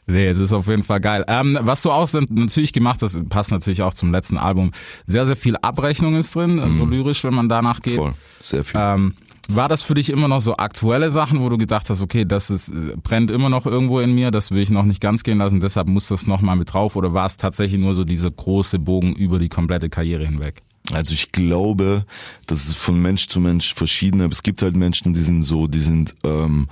Nee, 0.06 0.28
es 0.28 0.40
ist 0.40 0.52
auf 0.52 0.68
jeden 0.68 0.84
Fall 0.84 1.00
geil. 1.00 1.24
Ähm, 1.30 1.58
was 1.62 1.82
du 1.82 1.90
auch 1.92 2.08
sind, 2.08 2.30
natürlich 2.30 2.74
gemacht 2.74 3.02
hast, 3.02 3.28
passt 3.30 3.52
natürlich 3.52 3.82
auch 3.84 3.94
zum 3.94 4.12
letzten 4.12 4.38
Album. 4.38 4.72
Sehr, 5.06 5.26
sehr 5.26 5.38
viel 5.38 5.56
Abrechnung 5.58 6.16
ist 6.16 6.36
drin, 6.36 6.62
so 6.78 6.86
lyrisch, 6.86 7.24
wenn 7.24 7.34
man 7.34 7.48
danach 7.48 7.80
geht. 7.80 7.94
Mhm. 7.94 7.98
Voll, 7.98 8.14
sehr 8.40 8.64
viel. 8.66 8.80
Ähm, 8.82 9.14
war 9.50 9.68
das 9.68 9.84
für 9.84 9.94
dich 9.94 10.10
immer 10.10 10.28
noch 10.28 10.40
so 10.40 10.58
aktuelle 10.58 11.12
Sachen, 11.12 11.42
wo 11.42 11.50
du 11.50 11.58
gedacht 11.58 11.90
hast, 11.90 12.02
okay, 12.02 12.26
das 12.26 12.50
ist, 12.50 12.70
äh, 12.70 12.96
brennt 13.02 13.30
immer 13.30 13.50
noch 13.50 13.66
irgendwo 13.66 14.00
in 14.00 14.16
mir, 14.16 14.32
das 14.32 14.52
will 14.52 14.62
ich 14.62 14.70
noch 14.70 14.86
nicht 14.86 15.02
ganz 15.02 15.24
gehen 15.24 15.40
lassen, 15.40 15.60
deshalb 15.60 15.88
muss 15.88 16.08
das 16.08 16.28
nochmal 16.28 16.56
mit 16.56 16.74
drauf? 16.74 16.96
Oder 16.96 17.14
war 17.14 17.26
es 17.26 17.38
tatsächlich 17.38 17.80
nur 17.80 17.94
so 17.94 18.06
dieser 18.06 18.32
große 18.32 18.80
Bogen 18.80 19.14
über 19.14 19.40
die 19.40 19.50
komplette 19.50 19.90
Karriere 19.90 20.26
hinweg? 20.26 20.62
Also 20.92 21.14
ich 21.14 21.32
glaube, 21.32 22.06
das 22.46 22.66
ist 22.68 22.76
von 22.76 23.02
Mensch 23.02 23.28
zu 23.28 23.40
Mensch 23.40 23.74
verschieden, 23.74 24.22
aber 24.22 24.32
es 24.32 24.44
gibt 24.44 24.62
halt 24.62 24.76
Menschen, 24.76 25.14
die 25.14 25.20
sind 25.20 25.44
so, 25.44 25.68
die 25.68 25.80
sind, 25.80 26.16
ähm, 26.24 26.68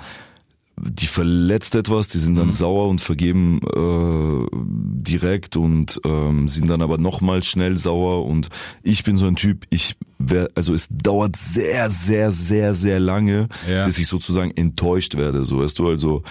die 0.83 1.07
verletzt 1.07 1.75
etwas, 1.75 2.07
die 2.07 2.17
sind 2.17 2.35
dann 2.35 2.51
sauer 2.51 2.87
und 2.87 3.01
vergeben 3.01 3.59
äh, 3.75 4.47
direkt 4.53 5.55
und 5.57 5.99
ähm, 6.05 6.47
sind 6.47 6.69
dann 6.69 6.81
aber 6.81 6.97
nochmal 6.97 7.43
schnell 7.43 7.77
sauer 7.77 8.25
und 8.25 8.49
ich 8.83 9.03
bin 9.03 9.17
so 9.17 9.27
ein 9.27 9.35
Typ, 9.35 9.65
ich 9.69 9.95
wär, 10.17 10.49
also 10.55 10.73
es 10.73 10.87
dauert 10.89 11.35
sehr, 11.35 11.89
sehr, 11.89 12.31
sehr, 12.31 12.73
sehr 12.73 12.99
lange, 12.99 13.47
Ja. 13.69 13.85
bis 13.85 13.99
ich 13.99 14.07
sozusagen 14.07 14.51
enttäuscht 14.51 15.15
werde, 15.17 15.43
so 15.43 15.59
weißt 15.59 15.77
du, 15.79 15.87
also 15.89 16.23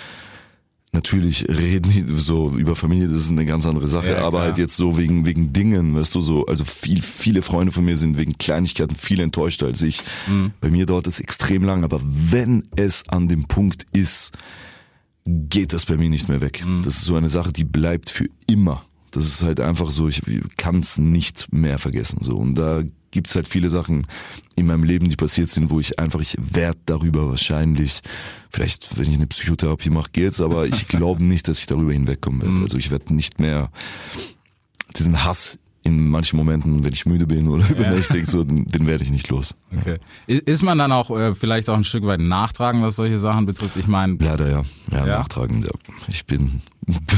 Natürlich 0.92 1.48
reden 1.48 1.88
die 1.92 2.04
so 2.16 2.50
über 2.50 2.74
Familie, 2.74 3.06
das 3.06 3.20
ist 3.20 3.30
eine 3.30 3.46
ganz 3.46 3.64
andere 3.64 3.86
Sache, 3.86 4.10
Ja, 4.10 4.24
aber 4.24 4.40
halt 4.40 4.58
jetzt 4.58 4.76
so 4.76 4.98
wegen 4.98 5.24
wegen 5.24 5.52
Dingen, 5.52 5.94
weißt 5.94 6.12
du 6.16 6.20
so, 6.20 6.46
also 6.46 6.64
viel 6.64 7.00
viele 7.00 7.42
Freunde 7.42 7.70
von 7.70 7.84
mir 7.84 7.96
sind 7.96 8.18
wegen 8.18 8.36
Kleinigkeiten 8.38 8.96
viel 8.96 9.20
enttäuschter 9.20 9.66
als 9.66 9.82
ich. 9.82 10.02
Mhm. 10.26 10.50
Bei 10.60 10.68
mir 10.68 10.86
dauert 10.86 11.06
es 11.06 11.20
extrem 11.20 11.62
lang, 11.62 11.84
aber 11.84 12.00
wenn 12.02 12.64
es 12.74 13.08
an 13.08 13.28
dem 13.28 13.46
Punkt 13.46 13.86
ist, 13.92 14.36
geht 15.24 15.72
das 15.72 15.86
bei 15.86 15.96
mir 15.96 16.10
nicht 16.10 16.28
mehr 16.28 16.40
weg. 16.40 16.64
Mhm. 16.66 16.82
Das 16.82 16.96
ist 16.96 17.04
so 17.04 17.14
eine 17.14 17.28
Sache, 17.28 17.52
die 17.52 17.64
bleibt 17.64 18.10
für 18.10 18.28
immer. 18.48 18.84
Das 19.12 19.26
ist 19.26 19.42
halt 19.42 19.60
einfach 19.60 19.92
so, 19.92 20.08
ich 20.08 20.22
kann 20.56 20.80
es 20.80 20.98
nicht 20.98 21.52
mehr 21.52 21.78
vergessen 21.78 22.18
so 22.20 22.36
und 22.36 22.56
da 22.56 22.82
gibt's 23.10 23.34
halt 23.34 23.48
viele 23.48 23.70
Sachen 23.70 24.06
in 24.56 24.66
meinem 24.66 24.84
Leben, 24.84 25.08
die 25.08 25.16
passiert 25.16 25.48
sind, 25.48 25.70
wo 25.70 25.80
ich 25.80 25.98
einfach, 25.98 26.20
ich 26.20 26.36
werde 26.38 26.78
darüber 26.86 27.28
wahrscheinlich, 27.28 28.00
vielleicht 28.50 28.96
wenn 28.98 29.08
ich 29.08 29.16
eine 29.16 29.26
Psychotherapie 29.26 29.90
mache, 29.90 30.10
geht's, 30.12 30.40
aber 30.40 30.66
ich 30.66 30.88
glaube 30.88 31.22
nicht, 31.22 31.48
dass 31.48 31.58
ich 31.58 31.66
darüber 31.66 31.92
hinwegkommen 31.92 32.42
werde. 32.42 32.62
Also 32.62 32.78
ich 32.78 32.90
werde 32.90 33.14
nicht 33.14 33.40
mehr 33.40 33.70
diesen 34.96 35.24
Hass 35.24 35.58
in 35.82 36.08
manchen 36.10 36.36
Momenten, 36.36 36.84
wenn 36.84 36.92
ich 36.92 37.06
müde 37.06 37.26
bin 37.26 37.48
oder 37.48 37.66
übernächtig, 37.70 38.26
so, 38.28 38.44
den, 38.44 38.66
den 38.66 38.86
werde 38.86 39.02
ich 39.02 39.10
nicht 39.10 39.28
los. 39.28 39.56
Okay. 39.78 39.96
Ist 40.26 40.62
man 40.62 40.76
dann 40.76 40.92
auch 40.92 41.10
äh, 41.10 41.34
vielleicht 41.34 41.70
auch 41.70 41.76
ein 41.76 41.84
Stück 41.84 42.04
weit 42.04 42.20
nachtragen, 42.20 42.82
was 42.82 42.96
solche 42.96 43.18
Sachen 43.18 43.46
betrifft? 43.46 43.76
Ich 43.76 43.88
meine, 43.88 44.16
Leider 44.20 44.50
ja. 44.50 44.62
Ja, 44.92 45.06
Ja? 45.06 45.18
nachtragend, 45.18 45.64
ja. 45.64 45.70
Ich 46.08 46.26
bin 46.26 46.60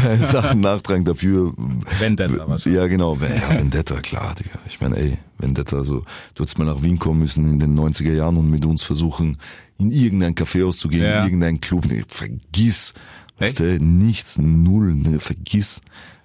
bei 0.02 0.16
Sachen 0.16 0.60
nachtragend 0.60 1.08
dafür. 1.08 1.52
Vendetta 1.98 2.48
wahrscheinlich. 2.48 2.80
Ja, 2.80 2.86
genau. 2.86 3.16
Ja, 3.16 3.56
Vendetta, 3.58 4.00
klar, 4.00 4.32
Digga. 4.36 4.60
Ich 4.66 4.80
meine, 4.80 4.96
ey, 4.96 5.18
Vendetta, 5.42 5.84
so, 5.84 6.04
du 6.34 6.42
hättest 6.42 6.58
mal 6.58 6.64
nach 6.64 6.82
Wien 6.82 6.98
kommen 6.98 7.18
müssen 7.20 7.46
in 7.50 7.58
den 7.58 7.78
90er 7.78 8.12
Jahren 8.14 8.36
und 8.38 8.48
mit 8.50 8.64
uns 8.64 8.82
versuchen, 8.82 9.36
in 9.78 9.90
irgendein 9.90 10.34
Café 10.34 10.64
auszugehen, 10.66 11.02
Ja. 11.02 11.18
in 11.20 11.24
irgendein 11.26 11.60
Club. 11.60 11.84
Nee, 11.86 12.04
vergiss. 12.08 12.94
Weißt 13.38 13.60
du, 13.60 13.78
nichts, 13.82 14.38
null, 14.38 14.94
ne, 14.94 15.18
vergiss. 15.20 15.80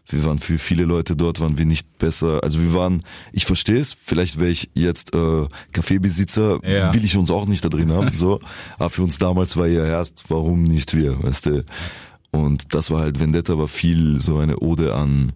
Wir 0.09 0.23
waren 0.23 0.39
für 0.39 0.57
viele 0.57 0.85
Leute 0.85 1.15
dort, 1.17 1.41
waren 1.41 1.57
wir 1.57 1.65
nicht 1.65 1.97
besser. 1.97 2.41
Also 2.43 2.59
wir 2.61 2.73
waren, 2.73 3.03
ich 3.33 3.45
verstehe 3.45 3.79
es, 3.79 3.93
vielleicht 3.93 4.39
wäre 4.39 4.51
ich 4.51 4.69
jetzt 4.73 5.13
äh, 5.13 5.47
Kaffeebesitzer, 5.73 6.59
Ja. 6.65 6.93
will 6.93 7.03
ich 7.03 7.17
uns 7.17 7.31
auch 7.31 7.45
nicht 7.45 7.63
da 7.65 7.69
drin 7.69 7.91
haben. 7.91 8.11
So. 8.15 8.39
Aber 8.77 8.89
für 8.89 9.03
uns 9.03 9.17
damals 9.17 9.57
war 9.57 9.67
ja 9.67 9.85
erst, 9.85 10.25
warum 10.29 10.61
nicht 10.61 10.95
wir, 10.95 11.21
weißt 11.23 11.47
du? 11.47 11.65
Und 12.31 12.73
das 12.73 12.91
war 12.91 13.01
halt, 13.01 13.19
Vendetta 13.19 13.57
war 13.57 13.67
viel 13.67 14.19
so 14.21 14.37
eine 14.37 14.59
Ode 14.59 14.93
an, 14.95 15.33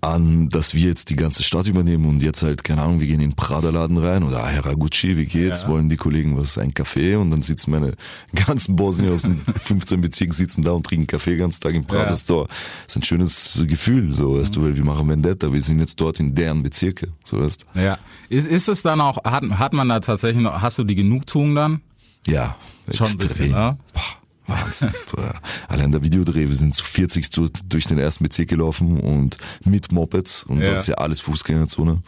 an, 0.00 0.48
dass 0.48 0.74
wir 0.74 0.88
jetzt 0.88 1.10
die 1.10 1.16
ganze 1.16 1.42
Stadt 1.42 1.66
übernehmen 1.66 2.06
und 2.06 2.22
jetzt 2.22 2.42
halt, 2.42 2.64
keine 2.64 2.82
Ahnung, 2.82 3.00
wir 3.00 3.06
gehen 3.06 3.20
in 3.20 3.30
den 3.30 3.36
Prada-Laden 3.36 3.98
rein 3.98 4.22
oder 4.22 4.42
Haraguchi, 4.42 5.16
wie 5.16 5.26
geht's? 5.26 5.62
Ja. 5.62 5.68
Wollen 5.68 5.88
die 5.88 5.96
Kollegen 5.96 6.38
was, 6.38 6.56
ein 6.58 6.72
Kaffee? 6.72 7.16
Und 7.16 7.30
dann 7.30 7.42
sitzen 7.42 7.70
meine 7.70 7.94
ganzen 8.46 8.76
Bosnier 8.76 9.12
aus 9.12 9.22
den 9.22 9.36
15 9.36 10.00
Bezirken 10.00 10.32
sitzen 10.32 10.62
da 10.62 10.72
und 10.72 10.86
trinken 10.86 11.06
Kaffee 11.06 11.30
den 11.30 11.40
ganzen 11.40 11.60
Tag 11.60 11.74
im 11.74 11.84
Prada 11.84 12.04
Ja. 12.04 12.10
Das 12.10 12.22
ist 12.22 12.96
ein 12.96 13.02
schönes 13.02 13.62
Gefühl, 13.66 14.12
so, 14.12 14.38
weißt 14.38 14.56
du, 14.56 14.62
weil 14.62 14.76
wir 14.76 14.84
machen 14.84 15.08
Vendetta, 15.08 15.52
wir 15.52 15.60
sind 15.60 15.80
jetzt 15.80 16.00
dort 16.00 16.18
in 16.20 16.34
deren 16.34 16.62
Bezirke, 16.62 17.08
so 17.24 17.40
weißt 17.42 17.66
ja. 17.74 17.98
Ist, 18.28 18.46
ist 18.48 18.68
es 18.68 18.82
dann 18.82 19.00
auch, 19.00 19.22
hat, 19.24 19.42
hat 19.42 19.72
man 19.72 19.88
da 19.88 20.00
tatsächlich 20.00 20.42
noch, 20.42 20.62
hast 20.62 20.78
du 20.78 20.84
die 20.84 20.94
Genugtuung 20.94 21.54
dann? 21.54 21.80
Ja, 22.26 22.56
Schon 22.92 23.06
ein 23.06 23.18
bisschen, 23.18 23.50
ne? 23.50 23.78
Boah, 23.92 24.19
Wahnsinn. 24.50 24.90
Allein 25.68 25.92
der 25.92 26.02
Videodreh, 26.04 26.48
wir 26.48 26.56
sind 26.56 26.74
zu 26.74 26.84
40 26.84 27.30
zu, 27.30 27.48
durch 27.66 27.86
den 27.86 27.98
ersten 27.98 28.24
Bezirk 28.24 28.48
gelaufen 28.48 29.00
und 29.00 29.36
mit 29.64 29.92
Mopeds 29.92 30.42
und 30.44 30.60
Ja. 30.60 30.66
dort 30.70 30.78
ist 30.78 30.88
ja 30.88 30.94
alles 30.96 31.20
Fußgängerzone. 31.20 32.02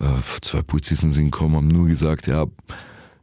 Äh, 0.00 0.04
zwei 0.40 0.62
Polizisten 0.62 1.10
sind 1.10 1.26
gekommen, 1.30 1.54
haben 1.56 1.68
nur 1.68 1.86
gesagt, 1.86 2.26
ja, 2.26 2.46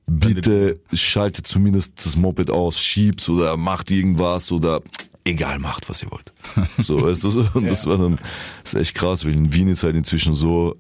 bitte 0.08 0.80
schaltet 0.94 1.48
zumindest 1.48 2.06
das 2.06 2.16
Moped 2.16 2.50
aus, 2.50 2.80
schiebt's 2.82 3.30
oder 3.30 3.58
macht 3.58 3.92
irgendwas 3.92 4.52
oder 4.52 4.82
egal, 5.24 5.60
macht 5.60 5.90
was 5.90 6.02
ihr 6.04 6.12
wollt. 6.12 6.32
So, 6.78 7.02
weißt 7.04 7.24
du, 7.24 7.30
so. 7.30 7.46
und 7.54 7.68
das 7.68 7.86
war 7.86 7.98
dann, 7.98 8.18
das 8.64 8.74
ist 8.74 8.80
echt 8.80 8.96
krass, 8.96 9.26
weil 9.26 9.36
in 9.36 9.54
Wien 9.54 9.68
ist 9.68 9.84
halt 9.84 9.96
inzwischen 9.96 10.34
so, 10.34 10.76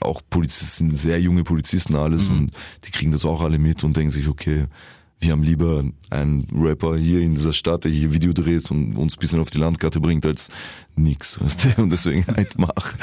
auch 0.00 0.20
Polizisten 0.30 0.90
sind 0.90 0.96
sehr 0.96 1.20
junge 1.20 1.42
Polizisten 1.44 1.96
alles 1.96 2.28
und 2.28 2.50
die 2.84 2.90
kriegen 2.90 3.12
das 3.12 3.24
auch 3.24 3.40
alle 3.40 3.58
mit 3.58 3.82
und 3.84 3.96
denken 3.96 4.10
sich, 4.10 4.28
okay, 4.28 4.66
wir 5.20 5.32
haben 5.32 5.42
lieber 5.42 5.82
einen 6.10 6.46
Rapper 6.54 6.96
hier 6.96 7.20
in 7.20 7.34
dieser 7.34 7.52
Stadt, 7.52 7.84
der 7.84 7.90
hier 7.90 8.12
Video 8.12 8.32
dreht 8.32 8.70
und 8.70 8.96
uns 8.96 9.16
ein 9.16 9.20
bisschen 9.20 9.40
auf 9.40 9.50
die 9.50 9.58
Landkarte 9.58 9.98
bringt, 10.00 10.24
als 10.26 10.50
nix. 10.94 11.40
Weißt 11.40 11.64
du? 11.76 11.82
Und 11.82 11.90
deswegen 11.90 12.24
halt 12.36 12.58
mach. 12.58 12.94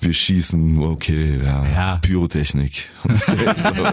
Wir 0.00 0.14
schießen, 0.14 0.78
okay, 0.78 1.38
ja, 1.44 1.66
Ja. 1.66 1.96
Pyrotechnik. 1.96 2.88
Weißt 3.04 3.28
du? 3.28 3.92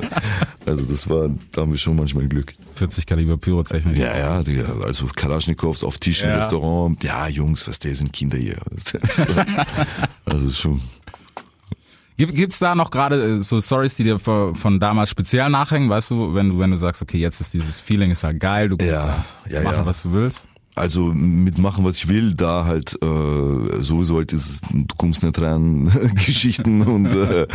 Also 0.66 0.86
das 0.86 1.10
war, 1.10 1.30
da 1.52 1.62
haben 1.62 1.72
wir 1.72 1.78
schon 1.78 1.96
manchmal 1.96 2.28
Glück. 2.28 2.54
40 2.76 3.06
Kaliber 3.06 3.38
Pyrotechnik. 3.38 3.98
Ja, 3.98 4.18
ja, 4.18 4.44
also 4.84 5.08
Kalaschnikows 5.08 5.84
auf 5.84 5.98
Tisch 5.98 6.22
im 6.24 6.30
Ja. 6.30 6.38
Restaurant. 6.38 7.04
Ja, 7.04 7.28
Jungs, 7.28 7.68
was 7.68 7.80
der 7.80 7.96
sind 7.96 8.14
Kinder 8.14 8.38
hier. 8.38 8.58
Also 10.26 10.50
schon. 10.52 10.82
Gibt, 12.18 12.34
gibt's 12.36 12.58
da 12.58 12.74
noch 12.74 12.90
gerade 12.90 13.38
äh, 13.40 13.44
so 13.44 13.62
Stories, 13.62 13.96
die 13.96 14.04
dir 14.04 14.18
von, 14.18 14.56
damals 14.80 15.10
speziell 15.12 15.50
nachhängen? 15.50 15.88
Weißt 15.90 16.10
du, 16.12 16.34
wenn 16.34 16.50
du, 16.50 16.60
wenn 16.60 16.72
du 16.72 16.78
sagst, 16.78 17.02
okay, 17.04 17.20
jetzt 17.20 17.40
ist 17.42 17.54
dieses 17.54 17.80
Feeling 17.80 18.10
ist 18.10 18.24
halt 18.24 18.40
geil, 18.40 18.70
du 18.70 18.78
kannst 18.78 18.92
Ja, 18.92 19.26
ja, 19.48 19.62
machen, 19.62 19.78
ja. 19.78 19.86
was 19.86 20.02
du 20.02 20.12
willst. 20.12 20.48
Also 20.78 21.14
mitmachen, 21.14 21.84
was 21.84 21.98
ich 21.98 22.10
will, 22.10 22.34
da 22.34 22.66
halt 22.66 22.98
äh, 23.02 23.82
sowieso 23.82 24.18
halt 24.18 24.34
ist, 24.34 24.66
du 24.72 24.96
kommst 24.98 25.24
nicht 25.24 25.40
rein, 25.42 25.92
Geschichten 26.16 26.82
und 26.82 27.14
äh, 27.14 27.48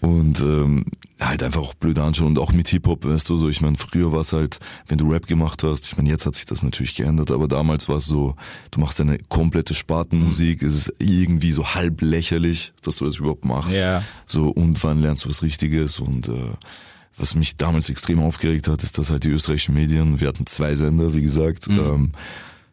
und 0.00 0.40
ähm, 0.40 0.84
halt 1.20 1.42
einfach 1.42 1.60
auch 1.60 1.74
blöd 1.74 1.98
anschauen 1.98 2.28
und 2.28 2.38
auch 2.38 2.52
mit 2.52 2.68
Hip-Hop, 2.68 3.04
weißt 3.04 3.28
du, 3.28 3.36
so 3.36 3.48
ich 3.48 3.60
meine, 3.60 3.76
früher 3.76 4.12
war 4.12 4.20
es 4.20 4.32
halt, 4.32 4.60
wenn 4.86 4.98
du 4.98 5.10
Rap 5.10 5.26
gemacht 5.26 5.62
hast, 5.64 5.86
ich 5.86 5.96
meine, 5.96 6.08
jetzt 6.08 6.26
hat 6.26 6.36
sich 6.36 6.46
das 6.46 6.62
natürlich 6.62 6.94
geändert, 6.94 7.30
aber 7.30 7.48
damals 7.48 7.88
war 7.88 7.96
es 7.96 8.06
so, 8.06 8.36
du 8.70 8.80
machst 8.80 9.00
eine 9.00 9.18
komplette 9.28 9.74
Spartenmusik, 9.74 10.62
es 10.62 10.74
ist 10.74 10.94
irgendwie 10.98 11.52
so 11.52 11.74
halb 11.74 12.02
lächerlich, 12.02 12.72
dass 12.82 12.96
du 12.96 13.04
das 13.04 13.16
überhaupt 13.16 13.44
machst. 13.44 13.76
Ja. 13.76 14.02
So, 14.26 14.48
und 14.48 14.82
wann 14.84 15.00
lernst 15.00 15.24
du 15.24 15.28
was 15.28 15.42
Richtiges 15.42 15.98
und 15.98 16.28
äh, 16.28 16.52
was 17.16 17.34
mich 17.34 17.56
damals 17.56 17.90
extrem 17.90 18.20
aufgeregt 18.20 18.68
hat, 18.68 18.82
ist, 18.84 18.96
dass 18.96 19.10
halt 19.10 19.24
die 19.24 19.30
österreichischen 19.30 19.74
Medien, 19.74 20.20
wir 20.20 20.28
hatten 20.28 20.46
zwei 20.46 20.74
Sender, 20.74 21.14
wie 21.14 21.22
gesagt, 21.22 21.66
ähm, 21.68 22.12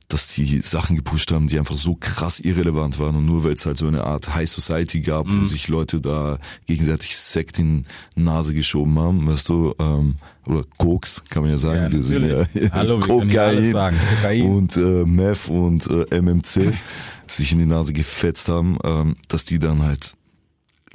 dass 0.08 0.28
die 0.28 0.60
Sachen 0.60 0.96
gepusht 0.96 1.32
haben, 1.32 1.48
die 1.48 1.58
einfach 1.58 1.78
so 1.78 1.96
krass 1.96 2.40
irrelevant 2.40 3.00
waren 3.00 3.16
und 3.16 3.26
nur 3.26 3.44
weil 3.44 3.54
es 3.54 3.66
halt 3.66 3.78
so 3.78 3.88
eine 3.88 4.04
Art 4.04 4.34
High 4.36 4.50
Society 4.50 5.02
gab, 5.02 5.28
wo 5.28 5.46
sich 5.46 5.68
Leute 5.68 6.00
da 6.00 6.38
gegenseitig 6.68 7.18
Sekt 7.18 7.58
in 7.60 7.86
die 8.16 8.24
Nase 8.24 8.54
geschoben 8.54 9.00
haben, 9.00 9.28
weißt 9.28 9.50
du, 9.50 9.74
ähm, 9.80 10.16
oder 10.46 10.64
Koks, 10.78 11.24
kann 11.30 11.42
man 11.42 11.52
ja 11.52 11.58
sagen. 11.58 11.80
Ja, 11.80 11.92
wir 11.92 12.04
sind 12.04 12.26
ja 12.26 12.72
Hallo, 12.72 13.02
sagen. 13.02 13.98
Kokain. 14.16 14.42
und 14.44 14.78
äh, 14.78 15.06
Meth 15.06 15.50
und 15.50 15.88
äh, 15.88 16.22
MMC 16.22 16.74
sich 17.28 17.52
in 17.52 17.60
die 17.60 17.66
Nase 17.66 17.94
gefetzt 17.94 18.48
haben, 18.48 18.78
ähm, 18.84 19.16
dass 19.28 19.46
die 19.46 19.58
dann 19.58 19.82
halt 19.82 20.16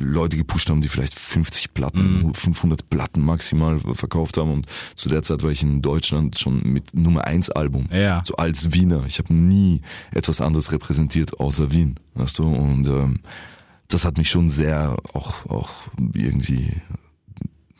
Leute 0.00 0.36
gepusht 0.36 0.70
haben, 0.70 0.80
die 0.80 0.88
vielleicht 0.88 1.18
50 1.18 1.74
Platten, 1.74 2.32
500 2.34 2.88
Platten 2.90 3.20
maximal 3.20 3.78
verkauft 3.94 4.36
haben 4.36 4.50
und 4.52 4.66
zu 4.94 5.08
der 5.08 5.22
Zeit 5.22 5.42
war 5.42 5.50
ich 5.50 5.62
in 5.62 5.82
Deutschland 5.82 6.38
schon 6.38 6.62
mit 6.64 6.94
Nummer 6.94 7.24
1 7.26 7.50
Album, 7.50 7.88
Ja. 7.92 8.22
so 8.26 8.34
als 8.36 8.72
Wiener. 8.72 9.04
Ich 9.06 9.18
habe 9.18 9.32
nie 9.34 9.80
etwas 10.12 10.40
anderes 10.40 10.72
repräsentiert 10.72 11.38
außer 11.40 11.70
Wien, 11.70 11.96
weißt 12.14 12.38
du, 12.38 12.44
und 12.48 12.86
ähm, 12.86 13.20
das 13.88 14.04
hat 14.04 14.18
mich 14.18 14.30
schon 14.30 14.50
sehr 14.50 14.96
auch 15.14 15.46
auch 15.46 15.70
irgendwie 16.14 16.80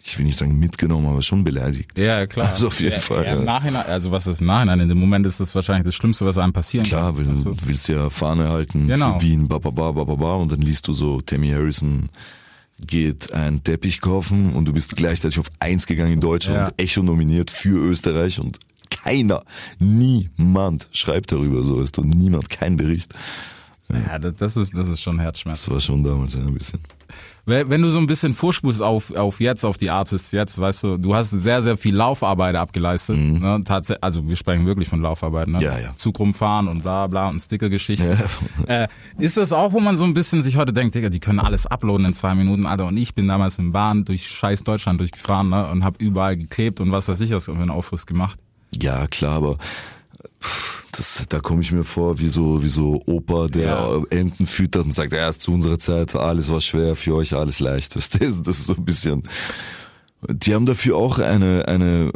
ich 0.02 0.18
will 0.18 0.24
nicht 0.24 0.38
sagen 0.38 0.58
mitgenommen, 0.58 1.06
aber 1.08 1.20
schon 1.22 1.44
beleidigt. 1.44 1.96
Ja, 1.98 2.26
klar. 2.26 2.50
Also 2.50 2.68
auf 2.68 2.80
jeden 2.80 2.94
ja, 2.94 3.00
Fall, 3.00 3.24
Ja, 3.24 3.34
ja. 3.36 3.42
Nachhinein, 3.42 3.84
also 3.86 4.10
was 4.10 4.26
ist 4.26 4.40
Nachhinein? 4.40 4.80
In 4.80 4.88
dem 4.88 4.98
Moment 4.98 5.26
ist 5.26 5.40
das 5.40 5.54
wahrscheinlich 5.54 5.84
das 5.84 5.94
Schlimmste, 5.94 6.24
was 6.24 6.38
einem 6.38 6.52
passieren 6.52 6.86
Klar, 6.86 7.12
kann. 7.14 7.18
weil 7.18 7.28
weißt 7.32 7.46
du 7.46 7.56
willst 7.64 7.88
ja 7.88 8.08
Fahne 8.10 8.48
halten 8.48 8.86
Genau. 8.88 9.18
für 9.18 9.26
Wien, 9.26 9.46
ba, 9.46 9.58
ba, 9.58 9.70
ba, 9.70 9.92
ba, 9.92 10.04
ba, 10.04 10.14
ba, 10.14 10.34
und 10.36 10.50
dann 10.52 10.62
liest 10.62 10.88
du 10.88 10.92
so, 10.94 11.20
Tammy 11.20 11.50
Harrison 11.50 12.08
geht 12.86 13.34
einen 13.34 13.62
Teppich 13.62 14.00
kaufen 14.00 14.54
und 14.54 14.64
du 14.64 14.72
bist 14.72 14.96
gleichzeitig 14.96 15.38
auf 15.38 15.50
eins 15.60 15.86
gegangen 15.86 16.14
in 16.14 16.20
Deutschland 16.20 16.56
Ja. 16.58 16.64
und 16.68 16.80
Echo 16.80 17.02
nominiert 17.02 17.50
für 17.50 17.76
Österreich 17.78 18.40
und 18.40 18.58
keiner, 18.88 19.44
niemand 19.78 20.88
schreibt 20.92 21.30
darüber, 21.32 21.62
so 21.62 21.80
ist 21.80 21.98
und 21.98 22.08
niemand, 22.08 22.48
kein 22.48 22.76
Bericht. 22.76 23.12
Ja, 23.92 24.18
das 24.18 24.56
ist, 24.56 24.76
das 24.76 24.88
ist 24.88 25.00
schon 25.00 25.18
Herzschmerz. 25.18 25.62
Das 25.62 25.70
war 25.70 25.80
schon 25.80 26.02
damals 26.02 26.36
ein 26.36 26.54
bisschen. 26.54 26.80
Wenn 27.46 27.82
du 27.82 27.88
so 27.88 27.98
ein 27.98 28.06
bisschen 28.06 28.34
vorspulst 28.34 28.82
auf, 28.82 29.12
auf 29.16 29.40
jetzt, 29.40 29.64
auf 29.64 29.76
die 29.76 29.90
Artists 29.90 30.30
jetzt, 30.30 30.60
weißt 30.60 30.84
du, 30.84 30.96
du 30.98 31.14
hast 31.14 31.30
sehr, 31.30 31.62
sehr 31.62 31.76
viel 31.76 31.96
Laufarbeit 31.96 32.54
abgeleistet. 32.54 33.16
Ne? 33.16 33.62
Tatsächlich, 33.64 34.04
also 34.04 34.28
wir 34.28 34.36
sprechen 34.36 34.66
wirklich 34.66 34.88
von 34.88 35.00
Laufarbeit, 35.00 35.48
ne? 35.48 35.58
Mhm. 35.58 35.64
Ja, 35.64 35.78
ja. 35.78 35.96
Zug 35.96 36.20
rumfahren 36.20 36.68
und 36.68 36.82
bla 36.82 37.06
bla 37.08 37.28
und 37.28 37.40
Stickergeschichten. 37.40 38.18
Äh, 38.66 38.88
ist 39.18 39.36
das 39.36 39.52
auch, 39.52 39.72
wo 39.72 39.80
man 39.80 39.96
so 39.96 40.04
ein 40.04 40.14
bisschen 40.14 40.42
sich 40.42 40.56
heute 40.56 40.72
denkt, 40.72 40.94
Digga, 40.94 41.08
die 41.08 41.18
können 41.18 41.40
alles 41.40 41.66
uploaden 41.66 42.06
in 42.06 42.14
zwei 42.14 42.34
Minuten, 42.34 42.66
Alter. 42.66 42.86
Und 42.86 42.96
ich 42.96 43.14
bin 43.14 43.26
damals 43.26 43.58
im 43.58 43.72
Bahn 43.72 44.04
durch 44.04 44.28
scheiß 44.28 44.62
Deutschland 44.62 45.00
durchgefahren 45.00 45.48
ne? 45.48 45.66
und 45.68 45.82
habe 45.82 45.96
überall 45.98 46.36
geklebt 46.36 46.80
und 46.80 46.92
was 46.92 47.08
weiß 47.08 47.20
ich, 47.22 47.32
was 47.32 47.46
für 47.46 47.52
einen 47.52 47.70
Aufriss 47.70 48.06
gemacht. 48.06 48.38
Ja, 48.80 49.06
klar, 49.08 49.32
aber 49.32 49.58
das, 50.92 51.24
da 51.28 51.40
komme 51.40 51.62
ich 51.62 51.72
mir 51.72 51.84
vor 51.84 52.18
wie 52.18 52.28
so, 52.28 52.62
wie 52.62 52.68
so 52.68 53.02
Opa, 53.06 53.48
der 53.48 53.62
Ja. 53.66 54.02
Enten 54.10 54.46
füttert 54.46 54.84
und 54.84 54.92
sagt, 54.92 55.12
ja, 55.12 55.28
ist 55.28 55.42
zu 55.42 55.52
unserer 55.52 55.78
Zeit, 55.78 56.14
alles 56.14 56.50
war 56.50 56.60
schwer, 56.60 56.96
für 56.96 57.14
euch 57.14 57.34
alles 57.34 57.60
leicht. 57.60 57.96
Weißt 57.96 58.14
du, 58.20 58.40
das 58.42 58.58
ist 58.58 58.66
so 58.66 58.74
ein 58.74 58.84
bisschen. 58.84 59.22
Die 60.28 60.54
haben 60.54 60.66
dafür 60.66 60.96
auch 60.96 61.18
eine, 61.18 61.66
eine, 61.66 62.12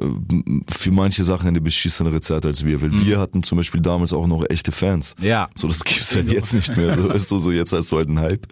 für 0.70 0.90
manche 0.90 1.24
Sachen 1.24 1.48
eine 1.48 1.62
beschissenere 1.62 2.20
Zeit 2.20 2.44
als 2.44 2.62
wir, 2.62 2.82
weil 2.82 2.92
wir 2.92 3.18
hatten 3.18 3.42
zum 3.42 3.56
Beispiel 3.56 3.80
damals 3.80 4.12
auch 4.12 4.26
noch 4.26 4.44
echte 4.50 4.72
Fans. 4.72 5.14
Mhm. 5.20 5.24
Ja. 5.26 5.48
So, 5.54 5.68
das 5.68 5.82
gibt's 5.84 6.14
halt 6.14 6.30
jetzt 6.30 6.52
nicht 6.52 6.76
mehr. 6.76 6.96
So, 7.00 7.08
weißt 7.08 7.30
du, 7.30 7.38
so 7.38 7.50
jetzt 7.50 7.72
hast 7.72 7.90
du 7.92 7.96
halt 7.96 8.08
einen 8.08 8.20
Hype. 8.20 8.46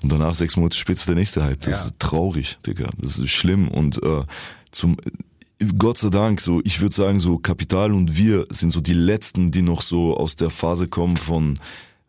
Und 0.00 0.12
danach 0.12 0.34
sechs 0.36 0.56
Monate 0.56 0.76
später 0.76 0.98
ist 1.00 1.08
der 1.08 1.16
nächste 1.16 1.42
Hype. 1.42 1.60
Das 1.62 1.80
Ja. 1.80 1.86
ist 1.86 1.98
traurig, 1.98 2.58
Digga. 2.66 2.88
Das 3.00 3.18
ist 3.18 3.30
schlimm. 3.30 3.66
Und 3.66 4.00
äh, 4.02 4.22
zum 4.70 4.96
Gott 5.78 5.98
sei 5.98 6.10
Dank, 6.10 6.40
so 6.40 6.60
ich 6.64 6.80
würde 6.80 6.94
sagen, 6.94 7.18
so 7.18 7.38
Kapital 7.38 7.92
und 7.92 8.16
wir 8.16 8.46
sind 8.50 8.70
so 8.70 8.80
die 8.80 8.94
letzten, 8.94 9.50
die 9.50 9.62
noch 9.62 9.82
so 9.82 10.16
aus 10.16 10.36
der 10.36 10.50
Phase 10.50 10.88
kommen 10.88 11.16
von 11.16 11.58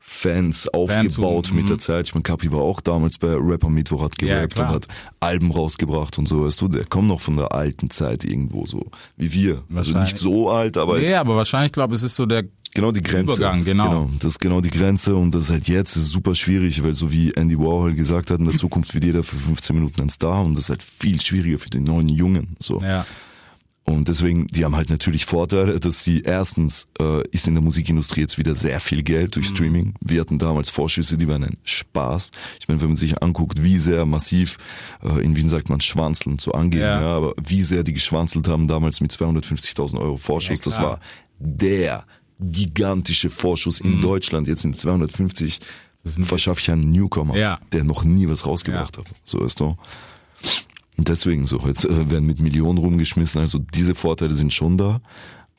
Fans 0.08 0.68
aufgebaut 0.68 1.48
Fantum, 1.48 1.56
mit 1.56 1.66
mhm. 1.66 1.70
der 1.70 1.78
Zeit. 1.80 2.08
Ich 2.08 2.14
meine, 2.14 2.22
Kapi 2.22 2.52
war 2.52 2.62
auch 2.62 2.80
damals 2.80 3.18
bei 3.18 3.34
Rapper 3.34 3.70
Mittwoch, 3.70 4.04
hat 4.04 4.22
Ja, 4.22 4.36
gerappt 4.36 4.54
klar. 4.54 4.68
und 4.68 4.76
hat 4.76 4.88
Alben 5.20 5.52
rausgebracht 5.52 6.20
und 6.20 6.28
so, 6.28 6.46
weißt 6.46 6.62
du, 6.62 6.68
der 6.68 6.86
kommt 6.86 7.08
noch 7.08 7.22
von 7.22 7.38
der 7.38 7.52
alten 7.54 7.90
Zeit 7.90 8.24
irgendwo 8.24 8.68
so, 8.68 8.86
wie 9.18 9.34
wir. 9.34 9.64
Also 9.74 9.98
nicht 9.98 10.20
so 10.20 10.52
alt, 10.52 10.78
aber 10.78 11.00
Ja, 11.00 11.22
aber 11.22 11.36
wahrscheinlich, 11.36 11.72
glaube 11.72 11.96
ich, 11.96 12.02
es 12.02 12.04
ist 12.04 12.18
so 12.18 12.28
der 12.28 12.46
Genau 12.76 12.92
die 12.92 13.02
Grenze. 13.02 13.36
Übergang, 13.36 13.64
genau. 13.64 14.10
Das 14.20 14.34
ist 14.34 14.40
genau 14.40 14.60
die 14.60 14.70
Grenze 14.70 15.16
und 15.16 15.34
das 15.34 15.46
ist 15.46 15.50
halt 15.50 15.68
jetzt 15.70 15.96
ist 15.96 16.10
super 16.10 16.36
schwierig, 16.36 16.84
weil 16.84 16.94
so 16.94 17.10
wie 17.10 17.32
Andy 17.32 17.58
Warhol 17.58 17.94
gesagt 17.94 18.30
hat, 18.30 18.40
in 18.40 18.46
der 18.46 18.56
Zukunft 18.58 18.94
wird 18.94 19.06
jeder 19.06 19.24
für 19.24 19.38
15 19.38 19.76
Minuten 19.78 20.02
ein 20.02 20.10
Star 20.10 20.44
und 20.44 20.56
das 20.56 20.66
ist 20.66 20.70
halt 20.70 20.84
viel 20.84 21.22
schwieriger 21.22 21.58
für 21.58 21.70
die 21.70 21.80
neuen 21.80 22.10
Jungen. 22.10 22.58
So. 22.60 22.80
Ja. 22.82 23.06
Und 23.88 24.08
deswegen, 24.08 24.48
die 24.48 24.66
haben 24.66 24.76
halt 24.76 24.90
natürlich 24.90 25.26
Vorteile, 25.26 25.80
dass 25.80 26.04
sie 26.04 26.22
erstens 26.22 26.88
äh, 27.00 27.22
ist 27.30 27.46
in 27.48 27.54
der 27.54 27.64
Musikindustrie 27.64 28.22
jetzt 28.22 28.40
wieder 28.40 28.56
sehr 28.56 28.80
viel 28.80 29.04
Geld 29.04 29.28
Mhm. 29.28 29.32
durch 29.32 29.46
Streaming. 29.48 29.94
Wir 30.02 30.22
hatten 30.22 30.40
damals 30.40 30.72
Vorschüsse, 30.72 31.18
die 31.20 31.28
waren 31.28 31.44
ein 31.44 31.58
Spaß. 31.64 32.32
Ich 32.60 32.68
meine, 32.68 32.82
wenn 32.82 32.88
man 32.90 32.96
sich 32.98 33.22
anguckt, 33.22 33.62
wie 33.62 33.78
sehr 33.78 34.06
massiv, 34.08 34.58
äh, 35.04 35.24
in 35.24 35.36
Wien 35.36 35.48
sagt 35.48 35.70
man 35.70 35.82
Schwanzeln 35.82 36.40
zu 36.40 36.54
angeben, 36.56 36.82
Ja. 36.84 37.00
ja. 37.00 37.16
aber 37.18 37.36
wie 37.44 37.62
sehr 37.62 37.84
die 37.84 37.94
geschwanzelt 37.94 38.48
haben 38.48 38.68
damals 38.68 39.02
mit 39.02 39.12
250.000 39.12 40.00
Euro 40.00 40.18
Vorschuss, 40.18 40.60
Ja, 40.60 40.64
das 40.66 40.82
war 40.82 41.00
der 41.38 42.06
gigantische 42.40 43.30
Vorschuss 43.30 43.84
Mhm. 43.84 43.92
in 43.94 44.02
Deutschland. 44.02 44.48
Jetzt 44.48 44.64
sind 44.64 44.80
250, 44.80 45.60
verschaffe 46.04 46.60
ich 46.60 46.72
einen 46.72 46.92
Newcomer, 46.92 47.38
Ja. 47.38 47.60
der 47.72 47.84
noch 47.84 48.04
nie 48.04 48.28
was 48.28 48.48
rausgebracht 48.48 48.98
hat. 48.98 49.06
So 49.26 49.44
ist 49.44 49.62
doch. 49.62 49.78
Und 50.98 51.10
deswegen 51.10 51.46
so, 51.46 51.60
jetzt 51.68 51.86
äh, 51.86 52.10
werden 52.10 52.26
mit 52.26 52.40
Millionen 52.40 52.78
rumgeschmissen, 52.78 53.42
also 53.42 53.60
diese 53.60 53.96
Vorteile 53.96 54.32
sind 54.34 54.54
schon 54.54 54.78
da, 54.78 55.02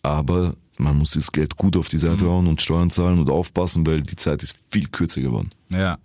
aber 0.02 0.54
man 0.78 0.96
muss 0.98 1.12
das 1.12 1.32
Geld 1.32 1.56
gut 1.56 1.76
auf 1.76 1.88
die 1.88 1.98
Seite 1.98 2.24
Mhm. 2.24 2.28
hauen 2.30 2.46
und 2.46 2.62
Steuern 2.62 2.90
zahlen 2.90 3.18
und 3.18 3.30
aufpassen, 3.30 3.86
weil 3.86 4.02
die 4.02 4.16
Zeit 4.16 4.42
ist 4.42 4.56
viel 4.70 4.88
kürzer 4.88 5.20
geworden. 5.20 5.50
Ja. 5.70 5.98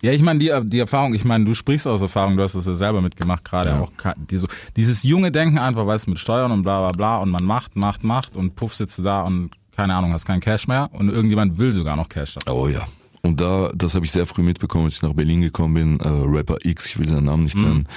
Ja, 0.00 0.12
ich 0.12 0.22
meine, 0.22 0.38
die, 0.38 0.52
die 0.64 0.78
Erfahrung, 0.78 1.12
ich 1.14 1.24
meine, 1.24 1.44
du 1.44 1.54
sprichst 1.54 1.86
aus 1.88 2.02
Erfahrung, 2.02 2.36
du 2.36 2.42
hast 2.44 2.54
es 2.54 2.66
ja 2.66 2.74
selber 2.74 3.00
mitgemacht, 3.02 3.44
gerade 3.44 3.70
Ja. 3.70 3.80
auch 3.80 3.92
ka- 3.96 4.14
die, 4.30 4.36
so, 4.38 4.46
dieses 4.76 5.02
junge 5.02 5.32
Denken 5.32 5.58
einfach, 5.58 5.86
weißt 5.86 6.06
du, 6.06 6.10
mit 6.10 6.20
Steuern 6.20 6.52
und 6.52 6.62
bla 6.62 6.78
bla 6.80 6.92
bla 6.92 7.16
und 7.18 7.30
man 7.30 7.44
macht, 7.44 7.74
macht, 7.74 8.04
macht 8.04 8.36
und 8.36 8.54
puff 8.54 8.74
sitzt 8.74 8.98
du 8.98 9.02
da 9.02 9.22
und 9.22 9.50
keine 9.76 9.94
Ahnung, 9.96 10.12
hast 10.12 10.24
keinen 10.24 10.40
Cash 10.40 10.68
mehr 10.68 10.88
und 10.92 11.08
irgendjemand 11.08 11.58
will 11.58 11.72
sogar 11.72 11.96
noch 11.96 12.08
Cash. 12.08 12.36
Oh 12.48 12.68
ja. 12.68 12.86
Und 13.22 13.40
da, 13.40 13.72
das 13.74 13.96
habe 13.96 14.04
ich 14.06 14.12
sehr 14.12 14.24
früh 14.26 14.42
mitbekommen, 14.42 14.84
als 14.84 14.96
ich 14.96 15.02
nach 15.02 15.12
Berlin 15.14 15.40
gekommen 15.40 15.74
bin, 15.74 16.00
äh, 16.00 16.08
Rapper 16.08 16.58
X, 16.62 16.86
ich 16.86 16.98
will 16.98 17.08
seinen 17.08 17.24
Namen 17.24 17.42
nicht 17.42 17.56
nennen, 17.56 17.88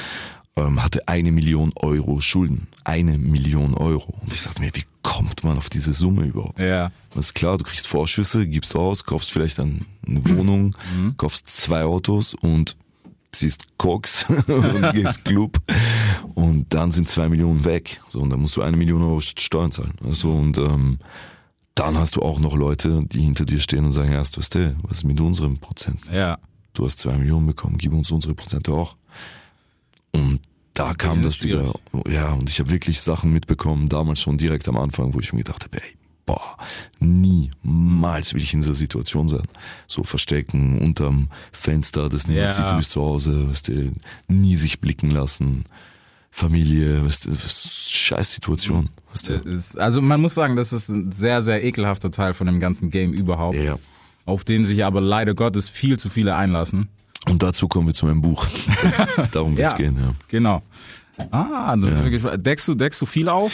ähm, 0.55 0.83
hatte 0.83 1.07
eine 1.07 1.31
Million 1.31 1.71
Euro 1.75 2.19
Schulden. 2.19 2.67
Eine 2.83 3.17
Million 3.17 3.73
Euro. 3.73 4.17
Und 4.21 4.33
ich 4.33 4.43
dachte 4.43 4.61
mir, 4.61 4.71
wie 4.73 4.83
kommt 5.01 5.43
man 5.43 5.57
auf 5.57 5.69
diese 5.69 5.93
Summe 5.93 6.25
überhaupt? 6.25 6.59
Ja. 6.59 6.91
Das 7.13 7.27
ist 7.27 7.33
klar, 7.33 7.57
du 7.57 7.63
kriegst 7.63 7.87
Vorschüsse, 7.87 8.47
gibst 8.47 8.75
aus, 8.75 9.03
kaufst 9.03 9.31
vielleicht 9.31 9.59
dann 9.59 9.85
eine 10.05 10.25
Wohnung, 10.25 10.75
kaufst 11.17 11.49
zwei 11.49 11.83
Autos 11.83 12.33
und 12.33 12.75
ziehst 13.31 13.65
Koks 13.77 14.25
und 14.47 14.91
gehst 14.93 15.25
Club 15.25 15.57
und 16.35 16.73
dann 16.73 16.91
sind 16.91 17.07
zwei 17.07 17.29
Millionen 17.29 17.65
weg. 17.65 18.01
So, 18.09 18.19
und 18.19 18.29
dann 18.29 18.41
musst 18.41 18.57
du 18.57 18.61
eine 18.61 18.77
Million 18.77 19.01
Euro 19.01 19.19
Steuern 19.21 19.71
zahlen. 19.71 19.93
Also, 20.03 20.31
und 20.33 20.57
ähm, 20.57 20.99
dann 21.75 21.97
hast 21.97 22.15
du 22.17 22.21
auch 22.21 22.39
noch 22.39 22.55
Leute, 22.55 22.99
die 23.03 23.21
hinter 23.21 23.45
dir 23.45 23.59
stehen 23.59 23.85
und 23.85 23.93
sagen, 23.93 24.11
erst, 24.11 24.37
was 24.37 24.49
ist 24.49 25.03
mit 25.05 25.19
unserem 25.19 25.57
Prozent? 25.59 26.01
Ja. 26.11 26.37
Du 26.73 26.85
hast 26.85 26.99
zwei 26.99 27.17
Millionen 27.17 27.47
bekommen, 27.47 27.77
gib 27.77 27.93
uns 27.93 28.11
unsere 28.11 28.33
Prozente 28.33 28.71
auch. 28.71 28.95
Und 30.13 30.39
da 30.73 30.93
kam 30.93 31.21
das 31.21 31.37
Digga. 31.37 31.71
Ja, 32.09 32.33
und 32.33 32.49
ich 32.49 32.59
habe 32.59 32.69
wirklich 32.69 33.01
Sachen 33.01 33.31
mitbekommen, 33.33 33.89
damals 33.89 34.21
schon 34.21 34.37
direkt 34.37 34.67
am 34.67 34.77
Anfang, 34.77 35.13
wo 35.13 35.19
ich 35.19 35.33
mir 35.33 35.43
gedacht 35.43 35.63
habe, 35.63 35.77
ey, 35.81 35.89
boah, 36.25 36.57
niemals 36.99 38.33
will 38.33 38.41
ich 38.41 38.53
in 38.53 38.61
dieser 38.61 38.75
Situation 38.75 39.27
sein. 39.27 39.43
So 39.87 40.03
verstecken 40.03 40.79
unterm 40.79 41.29
Fenster, 41.51 42.09
das 42.09 42.27
niemand 42.27 42.47
Ja. 42.47 42.53
sieht, 42.53 42.69
du 42.69 42.77
bist 42.77 42.91
zu 42.91 43.01
Hause, 43.01 43.49
weißt 43.49 43.67
du, 43.69 43.91
nie 44.27 44.55
sich 44.55 44.79
blicken 44.79 45.09
lassen. 45.11 45.63
Familie, 46.33 47.03
weißt 47.05 47.25
du, 47.25 47.31
scheiß 47.35 48.33
Situation. 48.35 48.89
Weißt 49.11 49.27
du. 49.29 49.79
Also 49.81 50.01
man 50.01 50.21
muss 50.21 50.33
sagen, 50.33 50.55
das 50.55 50.71
ist 50.71 50.87
ein 50.87 51.11
sehr, 51.11 51.41
sehr 51.41 51.61
ekelhafter 51.63 52.09
Teil 52.11 52.33
von 52.33 52.47
dem 52.47 52.59
ganzen 52.61 52.89
Game 52.89 53.11
überhaupt, 53.11 53.57
Ja. 53.57 53.77
auf 54.25 54.45
den 54.45 54.65
sich 54.65 54.85
aber 54.85 55.01
leider 55.01 55.33
Gottes 55.33 55.67
viel 55.67 55.99
zu 55.99 56.09
viele 56.09 56.35
einlassen. 56.35 56.87
Und 57.29 57.43
dazu 57.43 57.67
kommen 57.67 57.87
wir 57.87 57.93
zu 57.93 58.05
meinem 58.05 58.21
Buch. 58.21 58.45
Darum 59.31 59.55
wird's 59.55 59.75
gehen, 59.75 59.95
ja. 59.99 60.13
Genau. 60.27 60.63
Ah, 61.29 61.75
das 61.75 62.09
gespannt. 62.09 62.45
deckst 62.45 62.67
du, 62.67 62.73
deckst 62.73 63.01
du 63.01 63.05
viel 63.05 63.29
auf? 63.29 63.51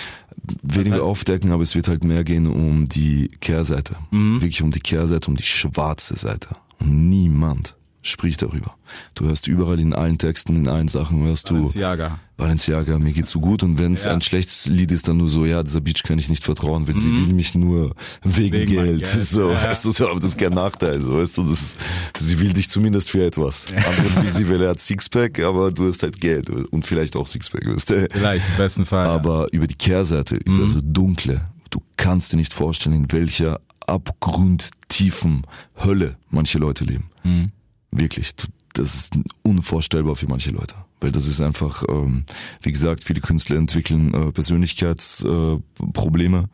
Weniger 0.62 0.98
heißt- 0.98 1.02
aufdecken, 1.02 1.52
aber 1.52 1.64
es 1.64 1.76
wird 1.76 1.88
halt 1.88 2.04
mehr 2.04 2.24
gehen 2.24 2.48
um 2.48 2.88
die 2.88 3.28
Kehrseite. 3.42 3.96
Mhm. 4.12 4.36
Wirklich 4.42 4.62
um 4.62 4.72
die 4.72 4.80
Kehrseite, 4.80 5.30
um 5.30 5.36
die 5.36 5.44
schwarze 5.44 6.16
Seite. 6.16 6.50
Und 6.80 7.10
niemand 7.10 7.76
spricht 8.08 8.42
darüber. 8.42 8.76
Du 9.16 9.26
hörst 9.26 9.48
überall 9.48 9.80
in 9.80 9.94
allen 9.94 10.18
Texten, 10.18 10.56
in 10.56 10.68
allen 10.68 10.88
Sachen, 10.88 11.24
hörst 11.26 11.50
du 11.50 11.56
Balenciaga. 11.56 12.20
Balenciaga, 12.38 13.00
mir 13.00 13.12
geht's 13.14 13.32
so 13.32 13.40
gut. 13.40 13.64
Und 13.64 13.78
wenn 13.80 13.94
es 13.94 14.04
Ja. 14.06 14.14
ein 14.14 14.22
schlechtes 14.22 14.68
Lied 14.68 14.92
ist, 14.92 15.08
dann 15.08 15.18
nur 15.18 15.30
so, 15.30 15.46
ja, 15.46 15.64
dieser 15.64 15.82
Bitch 15.82 16.04
kann 16.04 16.20
ich 16.20 16.30
nicht 16.30 16.44
vertrauen, 16.44 16.88
weil 16.88 16.98
sie 17.00 17.12
will 17.12 17.34
mich 17.34 17.56
nur 17.56 17.94
wegen, 18.24 18.56
Mhm. 18.56 18.62
Wegen 18.62 18.72
Geld. 18.72 19.00
Geld, 19.04 19.08
So, 19.24 19.52
ja. 19.52 19.64
weißt 19.66 19.86
du, 19.86 19.92
so, 19.92 20.08
aber 20.10 20.20
das 20.20 20.30
ist 20.32 20.38
kein 20.38 20.52
Nachteil, 20.54 21.02
so, 21.02 21.18
weißt 21.18 21.38
du, 21.38 21.44
das 21.44 21.62
ist, 21.62 21.78
sie 22.20 22.40
will 22.40 22.54
dich 22.54 22.70
zumindest 22.70 23.10
für 23.10 23.26
etwas. 23.26 23.68
Andere 23.68 24.24
will 24.24 24.32
sie, 24.34 24.50
weil 24.50 24.62
er 24.62 24.70
hat 24.70 24.80
Sixpack, 24.80 25.40
aber 25.40 25.72
du 25.72 25.88
hast 25.88 26.04
halt 26.04 26.20
Geld 26.22 26.50
und 26.50 26.86
vielleicht 26.86 27.16
auch 27.16 27.28
Sixpack, 27.28 27.66
weißt 27.68 27.90
du. 27.90 28.08
Vielleicht, 28.12 28.48
im 28.50 28.58
besten 28.58 28.86
Fall. 28.86 29.06
ja. 29.06 29.12
Aber 29.14 29.48
über 29.52 29.68
die 29.68 29.76
Kehrseite, 29.76 30.36
über 30.38 30.64
Mhm. 30.66 30.70
so 30.70 30.80
dunkle, 30.84 31.42
du 31.72 31.82
kannst 31.98 32.32
dir 32.32 32.38
nicht 32.38 32.54
vorstellen, 32.54 32.96
in 32.96 33.12
welcher 33.12 33.60
abgrundtiefen 33.88 35.44
Hölle 35.84 36.18
manche 36.30 36.58
Leute 36.60 36.84
leben. 36.84 37.06
Mhm. 37.24 37.52
Wirklich, 37.92 38.34
das 38.74 38.96
ist 38.96 39.14
unvorstellbar 39.44 40.16
für 40.16 40.28
manche 40.28 40.52
Leute. 40.52 40.76
Weil 41.00 41.12
das 41.12 41.28
ist 41.28 41.42
einfach, 41.42 41.84
ähm, 41.90 42.26
wie 42.62 42.72
gesagt, 42.72 43.04
viele 43.04 43.22
Künstler 43.22 43.58
entwickeln 43.58 44.14
äh, 44.14 44.32
Persönlichkeitsprobleme, 44.32 46.38
äh, 46.40 46.48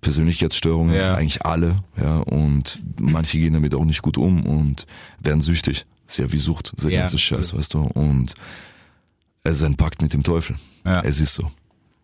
Persönlichkeitsstörungen, 0.00 0.94
Ja. 0.94 1.14
eigentlich 1.14 1.44
alle, 1.44 1.82
ja, 2.00 2.18
und 2.18 2.80
manche 3.00 3.38
gehen 3.38 3.54
damit 3.54 3.74
auch 3.74 3.84
nicht 3.84 4.02
gut 4.02 4.16
um 4.18 4.46
und 4.46 4.86
werden 5.20 5.40
süchtig. 5.40 5.86
Ja 6.16 6.30
wie 6.32 6.38
Sucht, 6.38 6.72
dieser 6.78 6.90
Ja. 6.90 7.00
ganze 7.00 7.18
Scheiß, 7.18 7.54
weißt 7.54 7.74
du, 7.74 7.80
und 7.80 8.34
es 9.42 9.58
ist 9.58 9.62
ein 9.64 9.76
Pakt 9.76 10.00
mit 10.00 10.12
dem 10.14 10.22
Teufel. 10.22 10.56
Ja. 10.84 11.00
Es 11.02 11.20
ist 11.20 11.34
so. 11.34 11.50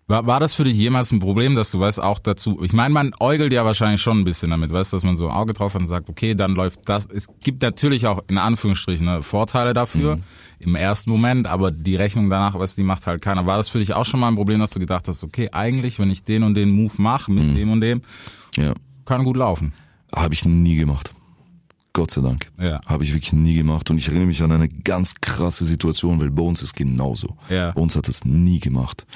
War, 0.07 0.27
war 0.27 0.39
das 0.39 0.53
für 0.53 0.65
dich 0.65 0.77
jemals 0.77 1.13
ein 1.13 1.19
Problem, 1.19 1.55
dass 1.55 1.71
du 1.71 1.81
weißt 1.81 2.03
auch 2.03 2.19
dazu, 2.19 2.63
ich 2.63 2.75
meine, 2.75 2.93
man 2.93 3.13
äugelt 3.21 3.55
ja 3.55 3.65
wahrscheinlich 3.65 4.03
schon 4.03 4.19
ein 4.21 4.25
bisschen 4.25 4.51
damit, 4.51 4.71
weißt, 4.71 4.93
dass 4.93 5.03
man 5.05 5.17
so 5.17 5.29
ein 5.29 5.35
Auge 5.35 5.55
drauf 5.55 5.73
hat 5.75 5.81
und 5.81 5.87
sagt, 5.87 6.11
okay, 6.11 6.35
dann 6.35 6.55
läuft 6.55 6.81
das. 6.91 7.07
Es 7.07 7.29
gibt 7.43 7.63
natürlich 7.63 8.07
auch 8.07 8.21
in 8.29 8.37
Anführungsstrichen 8.37 9.07
ne, 9.07 9.23
Vorteile 9.23 9.73
dafür 9.73 10.19
im 10.59 10.75
ersten 10.75 11.11
Moment, 11.11 11.47
aber 11.47 11.71
die 11.71 11.97
Rechnung 11.97 12.29
danach, 12.29 12.59
weißt, 12.59 12.77
die 12.77 12.83
macht 12.83 13.07
halt 13.07 13.23
keiner. 13.23 13.47
War 13.47 13.57
das 13.57 13.71
für 13.71 13.79
dich 13.79 13.95
auch 13.95 14.05
schon 14.05 14.21
mal 14.21 14.29
ein 14.29 14.35
Problem, 14.37 14.61
dass 14.61 14.71
du 14.73 14.79
gedacht 14.79 15.09
hast, 15.09 15.25
okay, 15.25 15.49
eigentlich, 15.53 15.99
wenn 15.99 16.11
ich 16.11 16.23
den 16.23 16.43
und 16.43 16.53
den 16.55 16.71
Move 16.71 16.93
mache 16.99 17.33
mit 17.33 17.57
dem 17.57 17.71
und 17.71 17.81
dem, 17.81 18.03
Ja. 18.57 18.75
kann 19.07 19.25
gut 19.25 19.39
laufen. 19.39 19.73
Habe 20.15 20.35
ich 20.35 20.45
nie 20.45 20.77
gemacht. 20.77 21.15
Gott 21.95 22.11
sei 22.11 22.21
Dank. 22.21 22.51
Ja. 22.61 22.81
Habe 22.87 23.05
ich 23.05 23.15
wirklich 23.15 23.33
nie 23.33 23.55
gemacht. 23.55 23.91
Und 23.91 23.99
ich 23.99 24.09
erinnere 24.09 24.27
mich 24.27 24.43
an 24.43 24.53
eine 24.53 24.69
ganz 24.69 25.15
krasse 25.21 25.65
Situation, 25.65 26.21
weil 26.21 26.31
bei 26.31 26.43
uns 26.43 26.61
ist 26.63 26.75
genauso. 26.77 27.37
Ja. 27.49 27.71
Bei 27.73 27.81
uns 27.81 27.97
hat 27.97 28.09
es 28.09 28.25
nie 28.25 28.59
gemacht. 28.61 29.07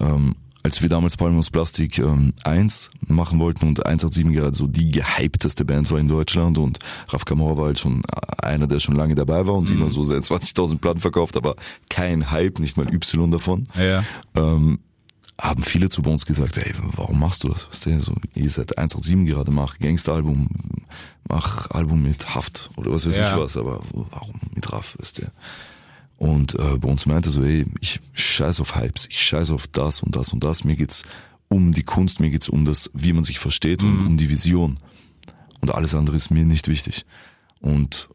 Ähm, 0.00 0.34
als 0.62 0.82
wir 0.82 0.90
damals 0.90 1.16
Palmus 1.16 1.50
Plastik 1.50 1.98
ähm, 1.98 2.34
1 2.44 2.90
machen 3.08 3.38
wollten 3.38 3.66
und 3.66 3.86
187 3.86 4.36
gerade 4.36 4.54
so 4.54 4.66
die 4.66 4.90
gehypteste 4.90 5.64
Band 5.64 5.90
war 5.90 5.98
in 5.98 6.06
Deutschland 6.08 6.58
und 6.58 6.78
Raf 7.08 7.24
Kamora 7.24 7.56
war 7.56 7.66
halt 7.68 7.78
schon 7.78 8.02
einer, 8.42 8.66
der 8.66 8.78
schon 8.78 8.94
lange 8.94 9.14
dabei 9.14 9.46
war 9.46 9.54
und 9.54 9.70
Mhm. 9.70 9.76
immer 9.76 9.90
so 9.90 10.04
seine 10.04 10.20
20.000 10.20 10.78
Platten 10.78 11.00
verkauft, 11.00 11.36
aber 11.38 11.56
kein 11.88 12.30
Hype, 12.30 12.58
nicht 12.58 12.76
mal 12.76 12.92
Y 12.92 13.30
davon 13.30 13.66
Ja. 13.74 14.04
ähm, 14.36 14.80
haben 15.40 15.62
viele 15.62 15.88
zu 15.88 16.02
uns 16.02 16.26
gesagt, 16.26 16.58
ey, 16.58 16.74
warum 16.94 17.18
machst 17.18 17.42
du 17.44 17.48
das? 17.48 17.66
Weißt 17.68 17.86
du, 17.86 18.00
so, 18.02 18.14
ihr 18.34 18.50
seid 18.50 18.76
187 18.76 19.26
gerade, 19.34 19.50
mach 19.50 19.78
Gangster-Album, 19.78 20.46
mach 21.26 21.70
Album 21.70 22.02
mit 22.02 22.34
Haft 22.34 22.68
oder 22.76 22.92
was 22.92 23.06
weiß 23.06 23.16
Ja. 23.16 23.34
ich 23.34 23.42
was, 23.42 23.56
aber 23.56 23.80
warum 23.94 24.34
mit 24.54 24.70
Raff, 24.70 24.96
weißt 25.00 25.18
du? 25.18 25.22
Und 26.20 26.54
äh, 26.54 26.76
bei 26.76 26.86
uns 26.86 27.06
meinte 27.06 27.30
so, 27.30 27.42
ey, 27.42 27.64
ich 27.80 27.98
scheiß 28.12 28.60
auf 28.60 28.76
Hypes, 28.76 29.08
ich 29.08 29.22
scheiß 29.22 29.52
auf 29.52 29.66
das 29.68 30.02
und 30.02 30.14
das 30.16 30.34
und 30.34 30.44
das, 30.44 30.64
mir 30.64 30.76
geht's 30.76 31.04
um 31.48 31.72
die 31.72 31.82
Kunst, 31.82 32.20
mir 32.20 32.28
geht's 32.28 32.50
um 32.50 32.66
das, 32.66 32.90
wie 32.92 33.14
man 33.14 33.24
sich 33.24 33.38
versteht 33.38 33.82
und 33.82 34.06
um 34.06 34.16
die 34.18 34.28
Vision. 34.28 34.78
Und 35.62 35.74
alles 35.74 35.94
andere 35.94 36.16
ist 36.16 36.30
mir 36.30 36.44
nicht 36.44 36.68
wichtig. 36.68 37.06
Und 37.62 38.10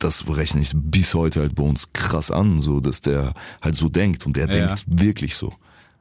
das 0.00 0.26
rechne 0.28 0.60
ich 0.60 0.72
bis 0.74 1.14
heute 1.14 1.38
halt 1.40 1.54
bei 1.54 1.62
uns 1.62 1.92
krass 1.92 2.32
an, 2.32 2.58
so 2.60 2.80
dass 2.80 3.00
der 3.00 3.32
halt 3.62 3.76
so 3.76 3.88
denkt 3.88 4.26
und 4.26 4.36
der 4.36 4.48
Ja. 4.48 4.66
denkt 4.66 4.84
wirklich 4.88 5.36
so. 5.36 5.54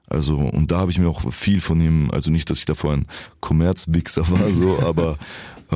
Also 0.08 0.38
und 0.40 0.72
da 0.72 0.80
habe 0.80 0.90
ich 0.90 0.98
mir 0.98 1.10
auch 1.10 1.32
viel 1.32 1.62
von 1.62 1.80
ihm, 1.80 2.10
also 2.12 2.32
nicht, 2.32 2.50
dass 2.50 2.58
ich 2.58 2.66
davor 2.66 2.94
ein 2.94 3.06
Kommerzwichser 3.40 4.28
war, 4.32 4.52
so, 4.52 4.80
aber 4.84 5.20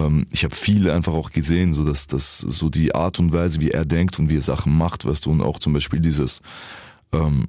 ähm, 0.06 0.26
ich 0.32 0.44
habe 0.44 0.56
viel 0.56 0.90
einfach 0.90 1.14
auch 1.14 1.32
gesehen, 1.32 1.74
so 1.74 1.84
dass 1.84 2.08
das 2.08 2.40
so 2.40 2.70
die 2.70 2.96
Art 2.96 3.20
und 3.20 3.32
Weise, 3.32 3.60
wie 3.60 3.72
er 3.72 3.86
denkt 3.86 4.20
und 4.20 4.30
wie 4.30 4.38
er 4.38 4.42
Sachen 4.42 4.76
macht, 4.76 5.06
weißt 5.06 5.26
du, 5.26 5.32
und 5.32 5.42
auch 5.42 5.60
zum 5.60 5.74
Beispiel 5.74 6.00
dieses 6.00 6.42
ähm, 7.12 7.48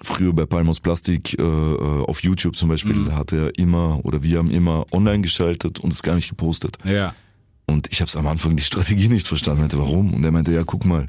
früher 0.00 0.32
bei 0.32 0.46
Palmos 0.46 0.80
Plastik 0.80 1.38
äh, 1.38 1.42
äh, 1.42 2.04
auf 2.04 2.22
YouTube 2.22 2.56
zum 2.56 2.68
Beispiel 2.68 3.12
hat 3.12 3.32
er 3.32 3.56
immer 3.58 4.00
oder 4.04 4.22
wir 4.22 4.38
haben 4.38 4.50
immer 4.50 4.84
online 4.92 5.22
geschaltet 5.22 5.80
und 5.80 5.92
es 5.92 6.02
gar 6.02 6.14
nicht 6.14 6.28
gepostet. 6.28 6.78
Ja. 6.84 7.14
Und 7.66 7.90
ich 7.90 8.00
habe 8.00 8.08
es 8.08 8.16
am 8.16 8.26
Anfang 8.26 8.56
die 8.56 8.62
Strategie 8.62 9.08
nicht 9.08 9.26
verstanden. 9.26 9.60
Meinte, 9.60 9.78
warum? 9.78 10.12
Und 10.12 10.24
er 10.24 10.32
meinte, 10.32 10.52
ja, 10.52 10.64
guck 10.64 10.84
mal, 10.84 11.08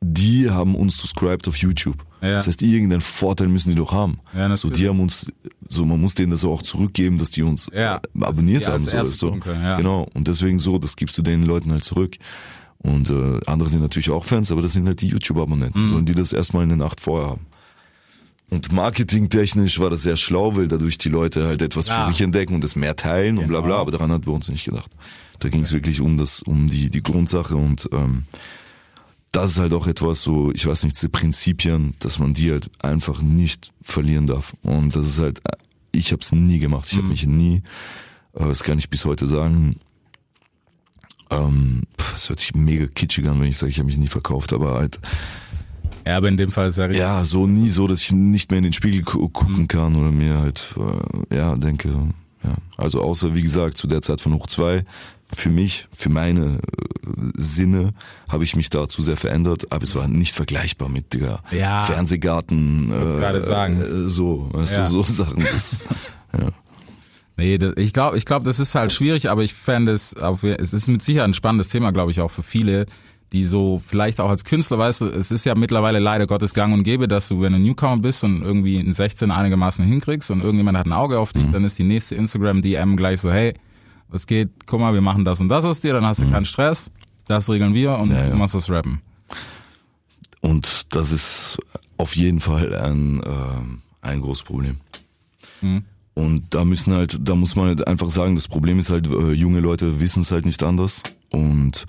die 0.00 0.48
haben 0.48 0.74
uns 0.74 0.96
subscribed 0.96 1.48
auf 1.48 1.56
YouTube. 1.56 2.04
Ja. 2.22 2.34
Das 2.34 2.46
heißt, 2.46 2.62
irgendeinen 2.62 3.00
Vorteil 3.00 3.48
müssen 3.48 3.70
die 3.70 3.74
doch 3.74 3.92
haben. 3.92 4.20
Ja, 4.32 4.54
so, 4.56 4.70
die 4.70 4.88
haben 4.88 5.00
uns, 5.00 5.26
so 5.68 5.84
man 5.84 6.00
muss 6.00 6.14
denen 6.14 6.30
das 6.30 6.44
auch 6.44 6.62
zurückgeben, 6.62 7.18
dass 7.18 7.30
die 7.30 7.42
uns 7.42 7.68
Ja, 7.74 7.96
äh, 7.96 8.00
abonniert 8.24 8.66
haben. 8.68 8.78
So, 8.80 9.26
gucken 9.26 9.40
können. 9.40 9.76
Genau. 9.76 10.08
Und 10.14 10.28
deswegen 10.28 10.58
so, 10.58 10.78
das 10.78 10.94
gibst 10.96 11.18
du 11.18 11.22
den 11.22 11.42
Leuten 11.42 11.72
halt 11.72 11.82
zurück. 11.82 12.16
Und 12.78 13.10
äh, 13.10 13.40
andere 13.46 13.68
sind 13.68 13.80
natürlich 13.82 14.10
auch 14.10 14.24
Fans, 14.24 14.50
aber 14.52 14.62
das 14.62 14.72
sind 14.72 14.86
halt 14.86 15.00
die 15.00 15.08
YouTube-Abonnenten, 15.08 15.80
Mhm. 15.80 15.84
sollen 15.84 16.04
die 16.06 16.14
das 16.14 16.32
erstmal 16.32 16.62
in 16.62 16.68
der 16.70 16.78
Nacht 16.78 17.00
vorher 17.00 17.30
haben. 17.30 17.46
Und 18.50 18.70
marketingtechnisch 18.70 19.80
war 19.80 19.88
das 19.90 20.02
sehr 20.02 20.16
schlau, 20.16 20.56
weil 20.56 20.68
dadurch 20.68 20.98
die 20.98 21.08
Leute 21.08 21.46
halt 21.46 21.62
etwas 21.62 21.88
Ja. 21.88 22.00
für 22.02 22.08
sich 22.08 22.20
entdecken 22.20 22.54
und 22.54 22.62
es 22.62 22.76
mehr 22.76 22.94
teilen 22.96 23.38
und 23.38 23.48
bla 23.48 23.60
bla, 23.62 23.68
Genau. 23.70 23.80
aber 23.80 23.90
daran 23.92 24.12
hat 24.12 24.26
bei 24.26 24.32
uns 24.32 24.48
nicht 24.50 24.64
gedacht. 24.64 24.90
Da 25.38 25.48
ging 25.48 25.62
es 25.62 25.72
wirklich 25.72 26.00
um 26.00 26.18
das, 26.18 26.42
um 26.42 26.68
die, 26.68 26.90
die 26.90 27.02
Grundsache 27.02 27.56
und 27.56 27.88
ähm, 27.92 28.24
das 29.32 29.52
ist 29.52 29.58
halt 29.58 29.72
auch 29.72 29.86
etwas 29.86 30.22
so, 30.22 30.52
ich 30.52 30.66
weiß 30.66 30.84
nicht, 30.84 30.96
diese 30.96 31.08
Prinzipien, 31.08 31.94
dass 32.00 32.18
man 32.18 32.34
die 32.34 32.50
halt 32.50 32.70
einfach 32.82 33.22
nicht 33.22 33.72
verlieren 33.82 34.26
darf. 34.26 34.54
Und 34.62 34.94
das 34.94 35.06
ist 35.06 35.18
halt, 35.20 35.40
ich 35.92 36.12
habe 36.12 36.20
es 36.20 36.32
nie 36.32 36.58
gemacht. 36.58 36.86
Ich 36.90 36.98
habe 36.98 37.08
mich 37.08 37.26
nie, 37.26 37.62
äh, 38.34 38.46
das 38.46 38.62
kann 38.62 38.78
ich 38.78 38.90
bis 38.90 39.04
heute 39.04 39.26
sagen, 39.26 39.76
ähm, 41.30 41.82
es 42.14 42.28
hört 42.28 42.40
sich 42.40 42.54
mega 42.54 42.86
kitschig 42.86 43.26
an, 43.26 43.40
wenn 43.40 43.48
ich 43.48 43.56
sage, 43.56 43.70
ich 43.70 43.78
habe 43.78 43.86
mich 43.86 43.96
nie 43.98 44.06
verkauft, 44.08 44.52
aber 44.52 44.74
halt, 44.74 45.00
Ja, 46.06 46.18
aber 46.18 46.28
in 46.28 46.36
dem 46.36 46.50
Fall 46.50 46.68
ist 46.68 46.76
ja 46.76 46.84
richtig. 46.84 47.00
ja, 47.00 47.24
so 47.24 47.46
nie 47.46 47.70
so, 47.70 47.86
dass 47.86 48.02
ich 48.02 48.12
nicht 48.12 48.50
mehr 48.50 48.58
in 48.58 48.64
den 48.64 48.72
Spiegel 48.74 49.02
gu 49.02 49.28
gucken 49.30 49.66
kann 49.66 49.96
oder 49.96 50.10
mir 50.10 50.38
halt, 50.40 50.74
äh, 51.30 51.36
ja, 51.36 51.56
denke, 51.56 51.88
ja. 52.44 52.54
Also 52.76 53.00
außer, 53.00 53.34
wie 53.34 53.42
gesagt, 53.42 53.78
zu 53.78 53.86
der 53.86 54.02
Zeit 54.02 54.20
von 54.20 54.34
Hoch 54.34 54.46
2, 54.46 54.84
für 55.34 55.50
mich, 55.50 55.88
für 55.96 56.08
meine 56.10 56.58
äh, 56.58 57.10
Sinne, 57.36 57.90
habe 58.28 58.44
ich 58.44 58.54
mich 58.56 58.70
da 58.70 58.88
zu 58.88 59.02
sehr 59.02 59.16
verändert, 59.16 59.70
aber 59.70 59.82
es 59.84 59.94
war 59.96 60.08
nicht 60.08 60.34
vergleichbar 60.34 60.88
mit 60.88 61.14
der 61.14 61.40
Ja. 61.50 61.80
Fernsehgarten, 61.82 62.90
äh, 62.90 63.16
gerade 63.18 63.42
sagen. 63.42 63.80
äh, 63.80 64.08
so, 64.08 64.48
weißt 64.52 64.76
Ja. 64.76 64.82
du, 64.82 64.88
so 64.88 65.02
Sachen. 65.06 65.40
Das, 65.40 65.84
ja. 66.38 66.48
Nee, 67.36 67.58
das, 67.58 67.74
ich 67.76 67.92
glaube, 67.92 68.18
ich 68.18 68.24
glaube, 68.26 68.44
das 68.44 68.58
ist 68.60 68.74
halt 68.74 68.92
schwierig, 68.92 69.30
aber 69.30 69.42
ich 69.42 69.54
fände 69.54 69.92
es 69.92 70.14
auf, 70.16 70.44
es 70.44 70.72
ist 70.72 70.88
mit 70.88 71.02
Sicherheit 71.02 71.28
ein 71.30 71.34
spannendes 71.34 71.70
Thema, 71.70 71.90
glaube 71.92 72.10
ich, 72.10 72.20
auch 72.20 72.30
für 72.30 72.42
viele, 72.42 72.86
die 73.32 73.46
so 73.46 73.80
vielleicht 73.84 74.20
auch 74.20 74.28
als 74.28 74.44
Künstler, 74.44 74.76
weißt 74.76 75.00
du, 75.00 75.06
es 75.06 75.30
ist 75.30 75.46
ja 75.46 75.54
mittlerweile 75.54 75.98
leider 75.98 76.26
Gottes 76.26 76.52
Gang 76.52 76.74
und 76.74 76.82
Gäbe, 76.82 77.08
dass 77.08 77.28
du, 77.28 77.40
wenn 77.40 77.54
du 77.54 77.58
Newcomer 77.58 77.96
bist 77.96 78.22
und 78.24 78.42
irgendwie 78.42 78.76
in 78.76 78.92
16 78.92 79.30
einigermaßen 79.30 79.82
hinkriegst 79.82 80.30
und 80.30 80.42
irgendjemand 80.42 80.76
hat 80.76 80.84
ein 80.86 80.92
Auge 80.92 81.18
auf 81.18 81.34
Mhm. 81.34 81.38
dich, 81.40 81.48
dann 81.50 81.64
ist 81.64 81.78
die 81.78 81.84
nächste 81.84 82.14
Instagram-DM 82.16 82.96
gleich 82.98 83.22
so, 83.22 83.32
hey, 83.32 83.54
was 84.12 84.26
geht, 84.26 84.50
guck 84.66 84.78
mal, 84.78 84.94
wir 84.94 85.00
machen 85.00 85.24
das 85.24 85.40
und 85.40 85.48
das 85.48 85.64
aus 85.64 85.80
dir, 85.80 85.94
dann 85.94 86.04
hast 86.04 86.22
du 86.22 86.28
keinen 86.28 86.44
Stress, 86.44 86.92
das 87.26 87.48
regeln 87.48 87.74
wir 87.74 87.98
und 87.98 88.10
Mhm. 88.10 88.14
Ja, 88.14 88.28
du 88.28 88.36
machst 88.36 88.54
das 88.54 88.70
Rappen. 88.70 89.00
Und 90.40 90.94
das 90.94 91.12
ist 91.12 91.58
auf 91.96 92.14
jeden 92.16 92.40
Fall 92.40 92.74
ein, 92.74 93.22
ähm, 93.24 93.82
ein 94.02 94.20
großes 94.20 94.42
Problem. 94.44 94.80
Mhm. 95.60 95.84
Und 96.14 96.54
da 96.54 96.64
müssen 96.64 96.92
halt, 96.92 97.16
da 97.26 97.34
muss 97.34 97.56
man 97.56 97.68
halt 97.68 97.86
einfach 97.86 98.10
sagen, 98.10 98.34
das 98.34 98.48
Problem 98.48 98.78
ist 98.78 98.90
halt, 98.90 99.06
äh, 99.06 99.32
junge 99.32 99.60
Leute 99.60 99.98
wissen 99.98 100.22
es 100.22 100.30
halt 100.30 100.44
nicht 100.44 100.62
anders 100.62 101.02
und 101.30 101.86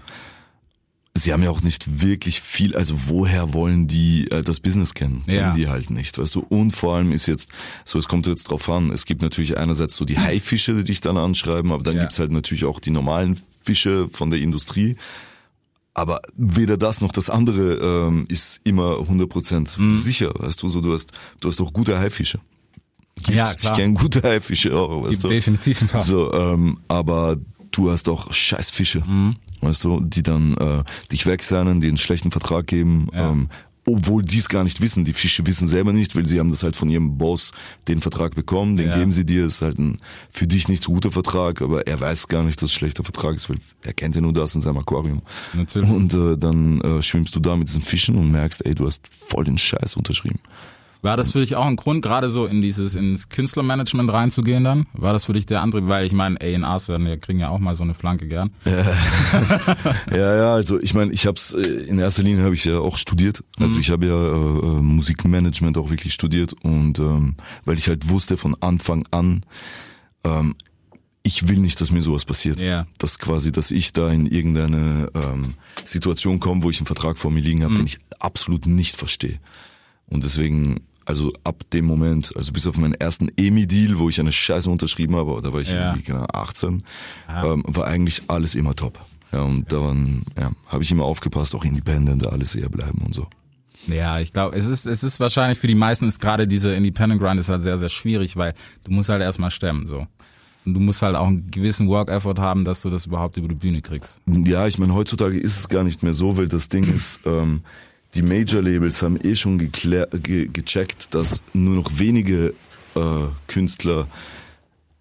sie 1.15 1.31
haben 1.31 1.43
ja 1.43 1.49
auch 1.51 1.61
nicht 1.61 2.01
wirklich 2.01 2.41
viel, 2.41 2.75
also 2.75 2.95
woher 3.07 3.53
wollen 3.53 3.87
die 3.87 4.29
äh, 4.31 4.41
das 4.41 4.59
Business 4.59 4.93
kennen? 4.95 5.23
Ja. 5.27 5.33
Kennen 5.51 5.55
die 5.55 5.67
halt 5.67 5.89
nicht, 5.91 6.17
weißt 6.17 6.35
du? 6.35 6.45
Und 6.49 6.71
vor 6.71 6.95
allem 6.95 7.11
ist 7.11 7.27
jetzt, 7.27 7.49
so 7.85 7.99
es 7.99 8.07
kommt 8.07 8.25
jetzt 8.25 8.49
drauf 8.49 8.67
an, 8.69 8.89
es 8.91 9.05
gibt 9.05 9.21
natürlich 9.21 9.57
einerseits 9.57 9.95
so 9.95 10.05
die 10.05 10.17
Haifische, 10.17 10.73
die 10.73 10.83
dich 10.85 11.01
dann 11.01 11.17
anschreiben, 11.17 11.71
aber 11.71 11.83
dann 11.83 11.95
Ja. 11.95 12.01
gibt's 12.01 12.17
halt 12.19 12.31
natürlich 12.31 12.65
auch 12.65 12.79
die 12.79 12.91
normalen 12.91 13.39
Fische 13.63 14.09
von 14.11 14.29
der 14.31 14.39
Industrie. 14.41 14.95
Aber 15.93 16.21
weder 16.35 16.75
das 16.77 17.01
noch 17.01 17.11
das 17.11 17.29
andere 17.29 18.07
ähm, 18.07 18.25
ist 18.27 18.61
immer 18.63 18.97
100% 19.07 19.77
Mhm. 19.79 19.95
sicher, 19.95 20.31
weißt 20.35 20.63
du, 20.63 20.67
so 20.67 20.81
du 20.81 20.93
hast, 20.93 21.11
du 21.39 21.47
hast 21.47 21.59
doch 21.59 21.71
gute 21.71 21.99
Haifische. 21.99 22.39
Gibt's. 23.17 23.29
Ja, 23.35 23.53
klar. 23.53 23.73
Ich 23.73 23.77
kenne 23.77 23.93
gute 23.93 24.23
Haifische 24.23 24.75
auch, 24.75 25.01
weißt 25.03 25.11
Gibt 25.11 25.23
du. 25.25 25.27
definitiv 25.29 25.83
ein 25.83 25.87
paar. 25.89 26.01
So, 26.01 26.33
ähm, 26.33 26.79
aber 26.87 27.37
du 27.73 27.91
hast 27.91 28.07
auch 28.07 28.31
scheiß 28.33 28.69
Fische, 28.69 29.03
Mhm. 29.05 29.35
weißt 29.61 29.83
du, 29.83 29.99
die 29.99 30.23
dann 30.23 30.53
äh, 30.55 30.83
dich 31.11 31.25
wegseinen, 31.25 31.81
die 31.81 31.89
einen 31.89 31.97
schlechten 31.97 32.31
Vertrag 32.31 32.67
geben, 32.67 33.09
Ja. 33.13 33.31
ähm, 33.31 33.49
obwohl 33.85 34.21
die 34.21 34.37
es 34.37 34.47
gar 34.47 34.63
nicht 34.63 34.79
wissen. 34.79 35.03
Die 35.03 35.11
Fische 35.13 35.45
wissen 35.45 35.67
selber 35.67 35.91
nicht, 35.91 36.15
weil 36.15 36.25
sie 36.25 36.39
haben 36.39 36.47
das 36.49 36.63
halt 36.63 36.77
von 36.77 36.87
ihrem 36.87 37.17
Boss 37.17 37.51
den 37.89 37.99
Vertrag 37.99 38.33
bekommen, 38.33 38.77
den 38.77 38.87
Ja. 38.87 38.97
geben 38.97 39.11
sie 39.11 39.25
dir, 39.25 39.45
ist 39.45 39.61
halt 39.61 39.77
ein 39.77 39.97
für 40.31 40.47
dich 40.47 40.69
nicht 40.69 40.81
so 40.81 40.93
guter 40.93 41.11
Vertrag, 41.11 41.61
aber 41.61 41.85
er 41.85 41.99
weiß 41.99 42.29
gar 42.29 42.43
nicht, 42.43 42.61
dass 42.61 42.69
es 42.69 42.73
schlechter 42.73 43.03
Vertrag 43.03 43.35
ist, 43.35 43.49
weil 43.49 43.57
er 43.81 43.91
kennt 43.91 44.15
ja 44.15 44.21
nur 44.21 44.31
das 44.31 44.55
in 44.55 44.61
seinem 44.61 44.77
Aquarium. 44.77 45.21
Natürlich. 45.53 45.89
Und 45.89 46.13
äh, 46.13 46.37
dann 46.37 46.79
äh, 46.79 47.01
schwimmst 47.01 47.35
du 47.35 47.41
da 47.41 47.57
mit 47.57 47.67
diesen 47.67 47.81
Fischen 47.81 48.15
und 48.15 48.31
merkst, 48.31 48.65
ey, 48.65 48.73
du 48.73 48.85
hast 48.87 49.09
voll 49.11 49.43
den 49.43 49.57
Scheiß 49.57 49.97
unterschrieben. 49.97 50.39
War 51.03 51.17
das 51.17 51.33
für 51.33 51.41
dich 51.41 51.57
auch 51.57 51.65
ein 51.65 51.75
Grund, 51.75 52.01
gerade 52.01 52.29
so 52.29 52.45
in 52.45 52.61
dieses 52.61 52.95
ins 52.95 53.27
Künstlermanagement 53.27 54.11
reinzugehen 54.11 54.63
dann? 54.63 54.85
War 54.93 55.11
das 55.11 55.25
für 55.25 55.33
dich 55.33 55.45
der 55.45 55.61
andere, 55.61 55.89
weil 55.89 56.05
ich 56.05 56.13
meine, 56.13 56.39
A&Rs 56.39 56.87
werden 56.87 57.05
ja 57.05 57.17
kriegen 57.17 57.39
ja 57.39 57.49
auch 57.49 57.59
mal 57.59 57.75
so 57.75 57.83
eine 57.83 57.93
Flanke 57.93 58.27
gern. 58.27 58.51
Ja, 60.11 60.35
ja, 60.35 60.53
also 60.53 60.79
ich 60.79 60.93
meine, 60.93 61.11
ich 61.11 61.25
hab's 61.27 61.53
äh, 61.53 61.61
in 61.61 61.99
erster 61.99 62.23
Linie 62.23 62.43
habe 62.43 62.55
ich 62.55 62.63
ja 62.63 62.79
auch 62.79 62.95
studiert. 62.97 63.43
Also 63.59 63.79
ich 63.79 63.89
habe 63.89 64.05
ja 64.05 64.13
äh, 64.13 64.77
äh, 64.77 64.81
Musikmanagement 64.81 65.77
auch 65.77 65.89
wirklich 65.89 66.13
studiert 66.13 66.53
und 66.61 66.99
ähm, 66.99 67.35
weil 67.65 67.77
ich 67.77 67.87
halt 67.87 68.09
wusste 68.09 68.37
von 68.37 68.55
Anfang 68.61 69.05
an, 69.11 69.41
ähm, 70.23 70.55
ich 71.23 71.47
will 71.49 71.57
nicht, 71.57 71.81
dass 71.81 71.91
mir 71.91 72.01
sowas 72.01 72.25
passiert. 72.25 72.61
Ja. 72.61 72.85
Dass 72.97 73.19
quasi, 73.19 73.51
dass 73.51 73.71
ich 73.71 73.91
da 73.91 74.09
in 74.09 74.25
irgendeine 74.25 75.09
ähm, 75.15 75.53
Situation 75.83 76.39
komme, 76.39 76.63
wo 76.63 76.69
ich 76.69 76.79
einen 76.79 76.87
Vertrag 76.87 77.17
vor 77.17 77.31
mir 77.31 77.41
liegen 77.41 77.63
habe, 77.63 77.75
den 77.75 77.85
ich 77.85 77.97
absolut 78.19 78.65
nicht 78.65 78.95
verstehe. 78.95 79.39
Und 80.07 80.23
deswegen, 80.23 80.81
also 81.05 81.31
ab 81.43 81.63
dem 81.73 81.85
Moment, 81.85 82.33
also 82.35 82.51
bis 82.53 82.65
auf 82.67 82.77
meinen 82.77 82.93
ersten 82.93 83.29
EMI-Deal, 83.37 83.99
wo 83.99 84.09
ich 84.09 84.19
eine 84.19 84.31
Scheiße 84.31 84.69
unterschrieben 84.69 85.15
habe, 85.15 85.41
da 85.41 85.51
war 85.53 85.61
ich 85.61 85.71
Ja. 85.71 85.89
irgendwie 85.91 86.03
genau 86.03 86.25
18, 86.33 86.83
ähm, 87.29 87.63
war 87.67 87.87
eigentlich 87.87 88.23
alles 88.29 88.55
immer 88.55 88.75
top. 88.75 88.99
Ja, 89.31 89.41
und 89.41 89.71
da 89.71 89.81
waren, 89.81 90.21
ja, 90.39 90.51
habe 90.67 90.83
ich 90.83 90.91
immer 90.91 91.05
aufgepasst, 91.05 91.55
auch 91.55 91.65
independent, 91.65 92.25
alles 92.27 92.53
eher 92.55 92.69
bleiben 92.69 93.01
und 93.05 93.15
so. 93.15 93.27
Ja, 93.87 94.19
ich 94.19 94.31
glaube, 94.31 94.55
es 94.55 94.67
ist, 94.67 94.85
es 94.85 95.03
ist 95.03 95.19
wahrscheinlich 95.19 95.57
für 95.57 95.67
die 95.67 95.75
meisten 95.75 96.07
ist 96.07 96.19
gerade 96.21 96.47
diese 96.47 96.73
Independent 96.73 97.19
Grind 97.21 97.39
ist 97.39 97.49
halt 97.49 97.61
sehr, 97.61 97.77
sehr 97.77 97.89
schwierig, 97.89 98.37
weil 98.37 98.53
du 98.83 98.91
musst 98.91 99.09
halt 99.09 99.21
erstmal 99.21 99.51
stemmen, 99.51 99.87
so. 99.87 100.07
Und 100.65 100.75
du 100.75 100.79
musst 100.79 101.01
halt 101.01 101.17
auch 101.17 101.27
einen 101.27 101.51
gewissen 101.51 101.89
Work-Effort 101.89 102.35
haben, 102.39 102.63
dass 102.63 102.81
du 102.81 102.89
das 102.89 103.05
überhaupt 103.07 103.35
über 103.35 103.49
die 103.49 103.55
Bühne 103.55 103.81
kriegst. 103.81 104.21
Ja, 104.27 104.65
ich 104.67 104.77
meine, 104.77 104.93
heutzutage 104.93 105.37
ist 105.37 105.57
es 105.59 105.67
gar 105.67 105.83
nicht 105.83 106.03
mehr 106.03 106.13
so, 106.13 106.37
weil 106.37 106.47
das 106.47 106.69
Ding 106.69 106.85
ist, 106.85 107.19
ähm, 107.25 107.63
die 108.15 108.21
Major-Labels 108.21 109.01
haben 109.01 109.17
eh 109.23 109.35
schon 109.35 109.57
geklär, 109.57 110.07
ge, 110.11 110.47
gecheckt, 110.51 111.13
dass 111.15 111.41
nur 111.53 111.75
noch 111.75 111.91
wenige 111.97 112.53
äh, 112.95 112.99
Künstler 113.47 114.07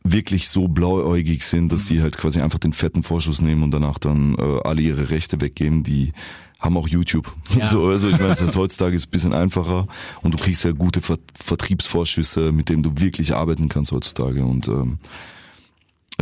wirklich 0.05 0.49
so 0.49 0.69
blauäugig 0.69 1.45
sind, 1.45 1.71
dass 1.71 1.87
sie 1.87 2.03
halt 2.03 2.17
quasi 2.17 2.41
einfach 2.41 2.59
den 2.59 2.73
fetten 2.73 3.03
Vorschuss 3.03 3.41
nehmen 3.41 3.63
und 3.63 3.71
danach 3.73 3.99
dann 3.99 4.35
äh, 4.35 4.61
alle 4.65 4.83
ihre 4.83 5.11
Rechte 5.11 5.41
weggeben, 5.41 5.83
die 5.85 6.13
haben 6.59 6.77
auch 6.77 6.89
YouTube. 6.89 7.33
Ja. 7.59 7.67
So, 7.67 7.87
also 7.87 8.09
ich 8.09 8.17
meine, 8.17 8.31
das 8.31 8.43
heißt, 8.43 8.57
heutzutage 8.57 8.97
ist 8.97 9.09
ein 9.09 9.11
bisschen 9.11 9.35
einfacher 9.35 9.87
und 10.23 10.33
du 10.33 10.39
kriegst 10.39 10.65
ja 10.65 10.73
gute 10.73 11.03
Ver 11.03 11.19
Vertriebsvorschüsse, 11.35 12.51
mit 12.51 12.71
denen 12.71 12.83
du 12.83 12.93
wirklich 12.97 13.35
arbeiten 13.35 13.69
kannst 13.69 13.93
heutzutage 13.93 14.43
und 14.45 14.69
ähm, 14.69 14.99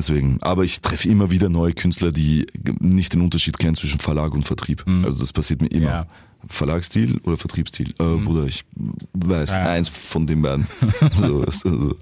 Deswegen, 0.01 0.39
aber 0.41 0.65
ich 0.65 0.81
treffe 0.81 1.11
immer 1.11 1.31
wieder 1.31 1.51
neue 1.51 1.75
Künstler, 1.75 2.11
die 2.11 2.47
nicht 2.79 3.13
den 3.13 3.21
Unterschied 3.21 3.59
kennen 3.59 3.75
zwischen 3.75 4.01
Verlag 4.01 4.33
und 4.33 4.45
Vertrieb. 4.45 4.83
Also 5.05 5.19
das 5.21 5.31
passiert 5.35 5.61
mir 5.61 5.69
immer. 5.69 5.91
Ja. 5.91 6.07
Verlagsstil 6.47 7.21
oder 7.25 7.37
Vertriebsstil? 7.37 7.91
Äh, 7.99 8.17
Bruder, 8.25 8.47
ich 8.47 8.65
weiß 9.13 9.53
Ja. 9.53 9.61
eins 9.73 9.91
von 9.91 10.27
den 10.27 10.41
beiden. 10.41 10.67
so, 11.13 11.43
also. 11.43 11.95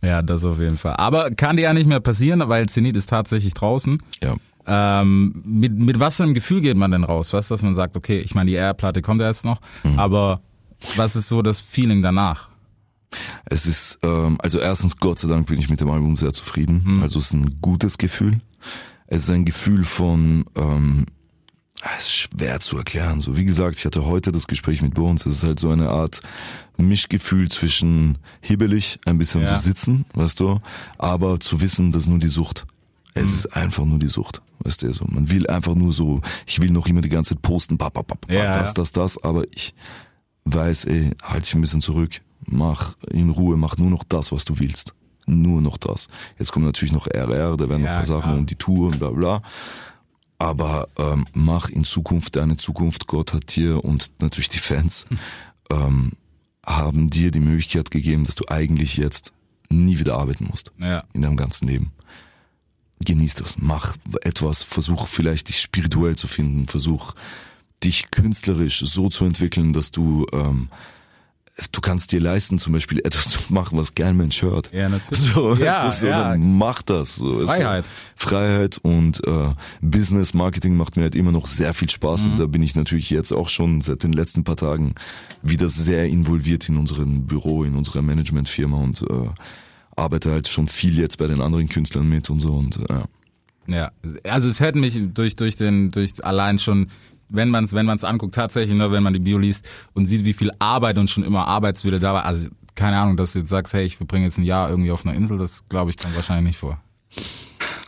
Ja, 0.00 0.22
das 0.22 0.42
auf 0.46 0.58
jeden 0.58 0.78
Fall. 0.78 0.94
Aber 0.96 1.30
kann 1.32 1.56
dir 1.58 1.64
ja 1.64 1.74
nicht 1.74 1.86
mehr 1.86 2.00
passieren, 2.00 2.42
weil 2.48 2.66
Zenit 2.70 2.96
ist 2.96 3.10
tatsächlich 3.10 3.52
draußen. 3.52 3.98
Ja. 4.22 4.36
Ähm, 4.66 5.42
mit, 5.44 5.78
mit 5.78 6.00
was 6.00 6.16
für 6.16 6.22
einem 6.22 6.32
Gefühl 6.32 6.62
geht 6.62 6.78
man 6.78 6.92
denn 6.92 7.04
raus? 7.04 7.34
Was, 7.34 7.48
dass 7.48 7.62
man 7.62 7.74
sagt, 7.74 7.94
okay, 7.94 8.20
ich 8.20 8.34
meine, 8.34 8.50
die 8.50 8.56
R-Platte 8.56 9.02
kommt 9.02 9.20
ja 9.20 9.26
jetzt 9.28 9.44
noch, 9.44 9.60
aber 9.96 10.40
was 10.96 11.14
ist 11.14 11.28
so 11.28 11.42
das 11.42 11.60
Feeling 11.60 12.00
danach? 12.00 12.48
Es 13.44 13.66
ist, 13.66 13.98
ähm, 14.02 14.38
also 14.42 14.58
erstens, 14.58 14.96
Gott 14.96 15.18
sei 15.18 15.28
Dank 15.28 15.46
bin 15.46 15.58
ich 15.58 15.68
mit 15.68 15.80
dem 15.80 15.90
Album 15.90 16.16
sehr 16.16 16.32
zufrieden. 16.32 17.00
Also 17.02 17.18
es 17.18 17.26
ist 17.26 17.32
ein 17.34 17.58
gutes 17.60 17.98
Gefühl. 17.98 18.40
Es 19.06 19.24
ist 19.24 19.30
ein 19.30 19.44
Gefühl 19.44 19.84
von, 19.84 20.44
ähm, 20.56 21.06
es 21.96 22.04
ist 22.06 22.12
schwer 22.12 22.60
zu 22.60 22.78
erklären. 22.78 23.20
So 23.20 23.36
wie 23.36 23.44
gesagt, 23.44 23.76
ich 23.76 23.84
hatte 23.84 24.04
heute 24.06 24.32
das 24.32 24.46
Gespräch 24.46 24.82
mit 24.82 24.94
Bones. 24.94 25.26
Es 25.26 25.36
ist 25.36 25.44
halt 25.44 25.58
so 25.60 25.70
eine 25.70 25.88
Art 25.90 26.20
Mischgefühl 26.78 27.48
zwischen 27.50 28.18
hibbelig, 28.40 28.98
ein 29.04 29.18
bisschen 29.18 29.42
Ja. 29.42 29.54
zu 29.54 29.60
sitzen, 29.60 30.04
weißt 30.14 30.40
du, 30.40 30.60
aber 30.98 31.38
zu 31.40 31.60
wissen, 31.60 31.92
dass 31.92 32.06
nur 32.06 32.18
die 32.18 32.28
Sucht. 32.28 32.64
Es 33.14 33.30
ist 33.34 33.54
einfach 33.54 33.84
nur 33.84 33.98
die 33.98 34.08
Sucht, 34.08 34.40
weißt 34.60 34.82
du, 34.82 34.92
so. 34.94 35.04
Man 35.06 35.28
will 35.30 35.46
einfach 35.46 35.74
nur 35.74 35.92
so, 35.92 36.22
ich 36.46 36.60
will 36.62 36.70
noch 36.70 36.86
immer 36.86 37.02
die 37.02 37.10
ganze 37.10 37.34
Zeit 37.34 37.42
posten, 37.42 37.76
pap, 37.76 37.92
pap, 37.92 38.06
pap, 38.06 38.30
Ja, 38.30 38.54
das, 38.54 38.72
das, 38.72 38.90
das, 38.92 39.22
aber 39.22 39.44
ich 39.54 39.74
weiß, 40.46 40.86
ey, 40.86 41.10
halt 41.22 41.44
dich 41.44 41.54
ein 41.54 41.60
bisschen 41.60 41.82
zurück, 41.82 42.22
mach 42.46 42.94
in 43.10 43.30
Ruhe, 43.30 43.56
mach 43.56 43.76
nur 43.76 43.90
noch 43.90 44.04
das, 44.04 44.32
was 44.32 44.44
du 44.44 44.58
willst. 44.58 44.94
Nur 45.26 45.60
noch 45.62 45.76
das. 45.78 46.08
Jetzt 46.38 46.50
kommt 46.52 46.66
natürlich 46.66 46.92
noch 46.92 47.06
RR, 47.06 47.56
da 47.56 47.68
werden 47.68 47.82
noch 47.82 47.86
Ja, 47.86 47.92
ein 47.92 47.96
paar 47.98 48.06
Sachen 48.06 48.22
klar. 48.22 48.36
und 48.36 48.50
die 48.50 48.56
Tour 48.56 48.88
und 48.88 48.98
bla 48.98 49.10
bla. 49.10 49.42
Aber 50.38 50.88
ähm, 50.98 51.24
mach 51.34 51.68
in 51.68 51.84
Zukunft 51.84 52.34
deine 52.36 52.56
Zukunft. 52.56 53.06
Gott 53.06 53.32
hat 53.32 53.54
dir 53.54 53.84
und 53.84 54.10
natürlich 54.20 54.48
die 54.48 54.58
Fans 54.58 55.06
ähm, 55.70 56.12
haben 56.66 57.08
dir 57.08 57.30
die 57.30 57.38
Möglichkeit 57.40 57.90
gegeben, 57.92 58.24
dass 58.24 58.34
du 58.34 58.44
eigentlich 58.48 58.96
jetzt 58.96 59.32
nie 59.70 59.98
wieder 60.00 60.16
arbeiten 60.16 60.46
musst 60.50 60.72
Ja. 60.78 61.04
in 61.12 61.22
deinem 61.22 61.36
ganzen 61.36 61.68
Leben. 61.68 61.92
Genieß 63.04 63.34
das, 63.34 63.56
mach 63.58 63.96
etwas, 64.22 64.62
versuch 64.62 65.06
vielleicht 65.08 65.48
dich 65.48 65.60
spirituell 65.60 66.14
zu 66.16 66.26
finden, 66.28 66.68
versuch 66.68 67.14
dich 67.82 68.10
künstlerisch 68.12 68.80
so 68.80 69.08
zu 69.08 69.24
entwickeln, 69.24 69.72
dass 69.72 69.90
du 69.90 70.24
ähm, 70.32 70.68
du 71.70 71.80
kannst 71.80 72.12
dir 72.12 72.20
leisten, 72.20 72.58
zum 72.58 72.72
Beispiel 72.72 72.98
etwas 73.04 73.30
zu 73.30 73.52
machen, 73.52 73.78
was 73.78 73.94
kein 73.94 74.16
Mensch 74.16 74.42
hört. 74.42 74.72
Ja, 74.72 74.88
natürlich. 74.88 75.18
So, 75.32 75.54
Ja, 75.56 75.90
so, 75.90 76.06
ja. 76.08 76.30
dann 76.32 76.56
mach 76.56 76.82
das. 76.82 77.16
So. 77.16 77.46
Freiheit. 77.46 77.84
Freiheit 78.16 78.78
und 78.82 79.24
äh, 79.26 79.54
Business 79.80 80.34
Marketing 80.34 80.76
macht 80.76 80.96
mir 80.96 81.02
halt 81.02 81.14
immer 81.14 81.32
noch 81.32 81.46
sehr 81.46 81.74
viel 81.74 81.90
Spaß 81.90 82.24
Mhm. 82.24 82.32
und 82.32 82.40
da 82.40 82.46
bin 82.46 82.62
ich 82.62 82.74
natürlich 82.74 83.10
jetzt 83.10 83.32
auch 83.32 83.48
schon 83.48 83.80
seit 83.80 84.02
den 84.02 84.12
letzten 84.12 84.44
paar 84.44 84.56
Tagen 84.56 84.94
wieder 85.42 85.68
sehr 85.68 86.06
involviert 86.06 86.68
in 86.68 86.76
unserem 86.76 87.26
Büro, 87.26 87.64
in 87.64 87.76
unserer 87.76 88.02
Managementfirma 88.02 88.76
und 88.78 89.02
äh, 89.02 89.28
arbeite 89.96 90.30
halt 90.30 90.48
schon 90.48 90.68
viel 90.68 90.98
jetzt 90.98 91.18
bei 91.18 91.26
den 91.26 91.40
anderen 91.42 91.68
Künstlern 91.68 92.08
mit 92.08 92.30
und 92.30 92.40
so 92.40 92.54
und 92.54 92.78
äh, 92.90 93.02
Ja, 93.72 93.92
also 94.24 94.48
es 94.48 94.60
hätte 94.60 94.78
mich 94.78 94.98
durch 95.14 95.36
durch 95.36 95.56
den 95.56 95.90
durch 95.90 96.24
allein 96.24 96.58
schon 96.58 96.88
wenn 97.28 97.48
man 97.50 97.64
es 97.64 97.72
wenn 97.72 97.86
man 97.86 97.96
es 97.96 98.04
anguckt 98.04 98.34
tatsächlich 98.34 98.76
nur 98.76 98.92
wenn 98.92 99.02
man 99.02 99.12
die 99.12 99.18
Bio 99.20 99.38
liest 99.38 99.68
und 99.94 100.06
sieht 100.06 100.24
wie 100.24 100.32
viel 100.32 100.50
Arbeit 100.58 100.98
und 100.98 101.08
schon 101.10 101.24
immer 101.24 101.46
Arbeitswille 101.48 101.98
da 101.98 102.14
war 102.14 102.24
also 102.24 102.48
keine 102.74 102.98
Ahnung 102.98 103.16
dass 103.16 103.32
du 103.32 103.40
jetzt 103.40 103.48
sagst 103.50 103.72
hey 103.74 103.84
ich 103.84 103.96
verbringe 103.96 104.24
jetzt 104.24 104.38
ein 104.38 104.44
Jahr 104.44 104.68
irgendwie 104.70 104.90
auf 104.90 105.04
einer 105.06 105.14
Insel 105.14 105.38
das 105.38 105.64
glaube 105.68 105.90
ich 105.90 105.96
kommt 105.98 106.14
wahrscheinlich 106.16 106.46
nicht 106.46 106.58
vor 106.58 106.78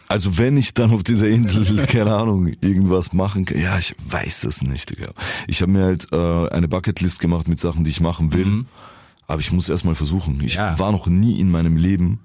Also 0.09 0.37
wenn 0.39 0.57
ich 0.59 0.75
dann 0.75 0.91
auf 0.93 1.03
dieser 1.03 1.29
Insel, 1.29 1.87
keine 1.87 2.15
Ahnung, 2.15 2.49
irgendwas 2.61 3.13
machen 3.13 3.47
kann, 3.47 3.59
ja, 3.59 3.79
ich 3.79 3.97
weiß 4.07 4.45
es 4.45 4.63
nicht, 4.63 4.91
Digga. 4.91 5.09
Ich 5.49 5.63
habe 5.63 5.73
mir 5.73 5.85
halt 5.85 6.07
äh, 6.13 6.49
eine 6.51 6.69
Bucketlist 6.69 7.21
gemacht 7.21 7.49
mit 7.49 7.59
Sachen, 7.59 7.85
die 7.85 7.91
ich 7.91 8.01
machen 8.03 8.33
will, 8.35 8.65
aber 9.27 9.41
ich 9.41 9.51
muss 9.51 9.69
erstmal 9.71 9.95
versuchen. 9.95 10.41
Ich 10.43 10.55
Ja. 10.57 10.79
war 10.79 10.93
noch 10.93 11.07
nie 11.07 11.41
in 11.41 11.51
meinem 11.51 11.77
Leben, 11.77 12.21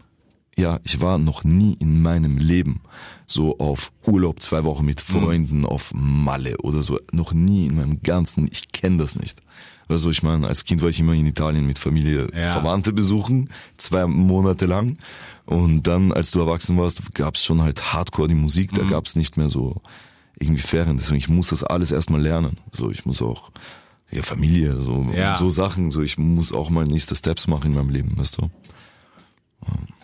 ja, 0.59 0.79
ich 0.83 1.01
war 1.01 1.17
noch 1.17 1.43
nie 1.43 1.73
in 1.79 2.01
meinem 2.01 2.37
Leben 2.37 2.81
so 3.25 3.57
auf 3.59 3.91
Urlaub 4.05 4.41
zwei 4.41 4.63
Wochen 4.63 4.85
mit 4.85 5.01
Freunden 5.01 5.65
auf 5.65 5.91
Malle 5.93 6.57
oder 6.57 6.81
so. 6.83 6.99
Noch 7.11 7.31
nie 7.33 7.67
in 7.67 7.75
meinem 7.75 8.01
ganzen, 8.01 8.47
ich 8.51 8.71
kenne 8.71 8.97
das 8.97 9.15
nicht. 9.15 9.39
Also 9.87 10.09
ich 10.11 10.21
meine, 10.23 10.47
als 10.47 10.65
Kind 10.65 10.81
war 10.81 10.89
ich 10.89 10.99
immer 10.99 11.13
in 11.13 11.25
Italien 11.25 11.65
mit 11.65 11.79
Familie, 11.79 12.27
Ja. 12.35 12.51
Verwandte 12.53 12.93
besuchen, 12.93 13.49
zwei 13.77 14.05
Monate 14.05 14.65
lang. 14.65 14.97
Und 15.45 15.87
dann, 15.87 16.11
als 16.11 16.31
du 16.31 16.39
erwachsen 16.39 16.77
warst, 16.77 17.13
gab's 17.15 17.43
schon 17.43 17.61
halt 17.61 17.93
Hardcore 17.93 18.27
die 18.27 18.35
Musik, 18.35 18.71
da 18.73 18.83
gab's 18.83 19.15
nicht 19.15 19.35
mehr 19.37 19.49
so 19.49 19.81
irgendwie 20.39 20.61
Ferien. 20.61 20.97
Deswegen, 20.97 21.17
ich 21.17 21.29
muss 21.29 21.47
das 21.49 21.63
alles 21.63 21.91
erstmal 21.91 22.21
lernen. 22.21 22.57
So, 22.71 22.91
ich 22.91 23.05
muss 23.05 23.21
auch, 23.21 23.51
ja, 24.11 24.21
Familie, 24.21 24.75
so, 24.79 25.07
Ja. 25.13 25.35
so 25.35 25.49
Sachen, 25.49 25.89
so, 25.91 26.01
ich 26.03 26.17
muss 26.19 26.51
auch 26.53 26.69
mal 26.69 26.85
nächste 26.85 27.15
Steps 27.15 27.47
machen 27.47 27.71
in 27.71 27.77
meinem 27.77 27.89
Leben, 27.89 28.15
weißt 28.17 28.37
du? 28.41 28.49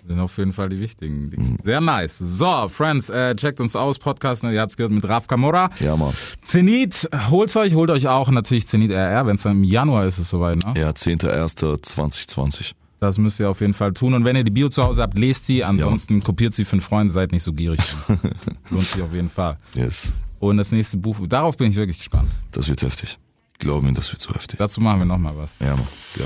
Sind 0.08 0.20
auf 0.20 0.38
jeden 0.38 0.54
Fall 0.54 0.70
die 0.70 0.80
wichtigen 0.80 1.30
Dinge. 1.30 1.58
Sehr 1.62 1.82
nice. 1.82 2.20
So, 2.20 2.68
Friends, 2.68 3.10
äh, 3.10 3.36
checkt 3.36 3.60
uns 3.60 3.76
aus, 3.76 3.98
Podcast, 4.00 4.44
ne, 4.44 4.54
ihr 4.54 4.62
habt's 4.62 4.78
gehört 4.78 4.92
mit 4.92 5.08
Raf 5.08 5.28
Kamora. 5.28 5.70
Ja, 5.80 5.96
Mann. 5.96 6.14
Zenit, 6.44 7.10
holt's 7.30 7.56
euch, 7.56 7.74
holt 7.74 7.90
euch 7.90 8.08
auch 8.08 8.30
natürlich 8.30 8.68
Zenit 8.68 8.92
RR, 8.92 9.26
wenn 9.26 9.36
es 9.36 9.44
dann 9.44 9.54
im 9.54 9.64
Januar 9.64 10.06
ist, 10.06 10.16
ist 10.16 10.26
es 10.26 10.30
soweit, 10.30 10.58
ne? 10.58 10.74
Ja, 10.80 10.90
10.01.2020. 10.90 12.74
Das 13.00 13.18
müsst 13.18 13.40
ihr 13.40 13.50
auf 13.50 13.62
jeden 13.62 13.74
Fall 13.74 13.94
tun. 13.94 14.14
Und 14.14 14.26
wenn 14.26 14.36
ihr 14.36 14.44
die 14.44 14.52
Bio 14.52 14.70
zu 14.70 14.84
Hause 14.84 15.02
habt, 15.02 15.18
lest 15.18 15.46
sie. 15.46 15.64
Ansonsten 15.64 16.24
kopiert 16.24 16.54
sie 16.54 16.66
für 16.66 16.74
einen 16.74 16.82
Freund, 16.82 17.12
seid 17.12 17.32
nicht 17.32 17.44
so 17.44 17.52
gierig. 17.52 17.80
Lohnt 18.70 18.84
sich 18.84 19.02
auf 19.02 19.14
jeden 19.14 19.28
Fall. 19.28 19.58
Yes. 19.74 20.14
Und 20.40 20.58
das 20.58 20.72
nächste 20.72 20.98
Buch, 20.98 21.18
darauf 21.28 21.58
bin 21.58 21.70
ich 21.70 21.76
wirklich 21.76 21.98
gespannt. 21.98 22.30
Das 22.52 22.70
wird 22.70 22.82
heftig. 22.82 23.18
Glaub 23.60 23.84
mir, 23.84 23.94
das 23.94 24.12
wird 24.12 24.22
so 24.22 24.34
heftig. 24.34 24.60
Dazu 24.60 24.82
machen 24.82 25.00
wir 25.00 25.06
nochmal 25.06 25.34
was. 25.36 25.60
Ja, 25.60 25.76
Mann. 25.76 25.88
Ja. 26.18 26.26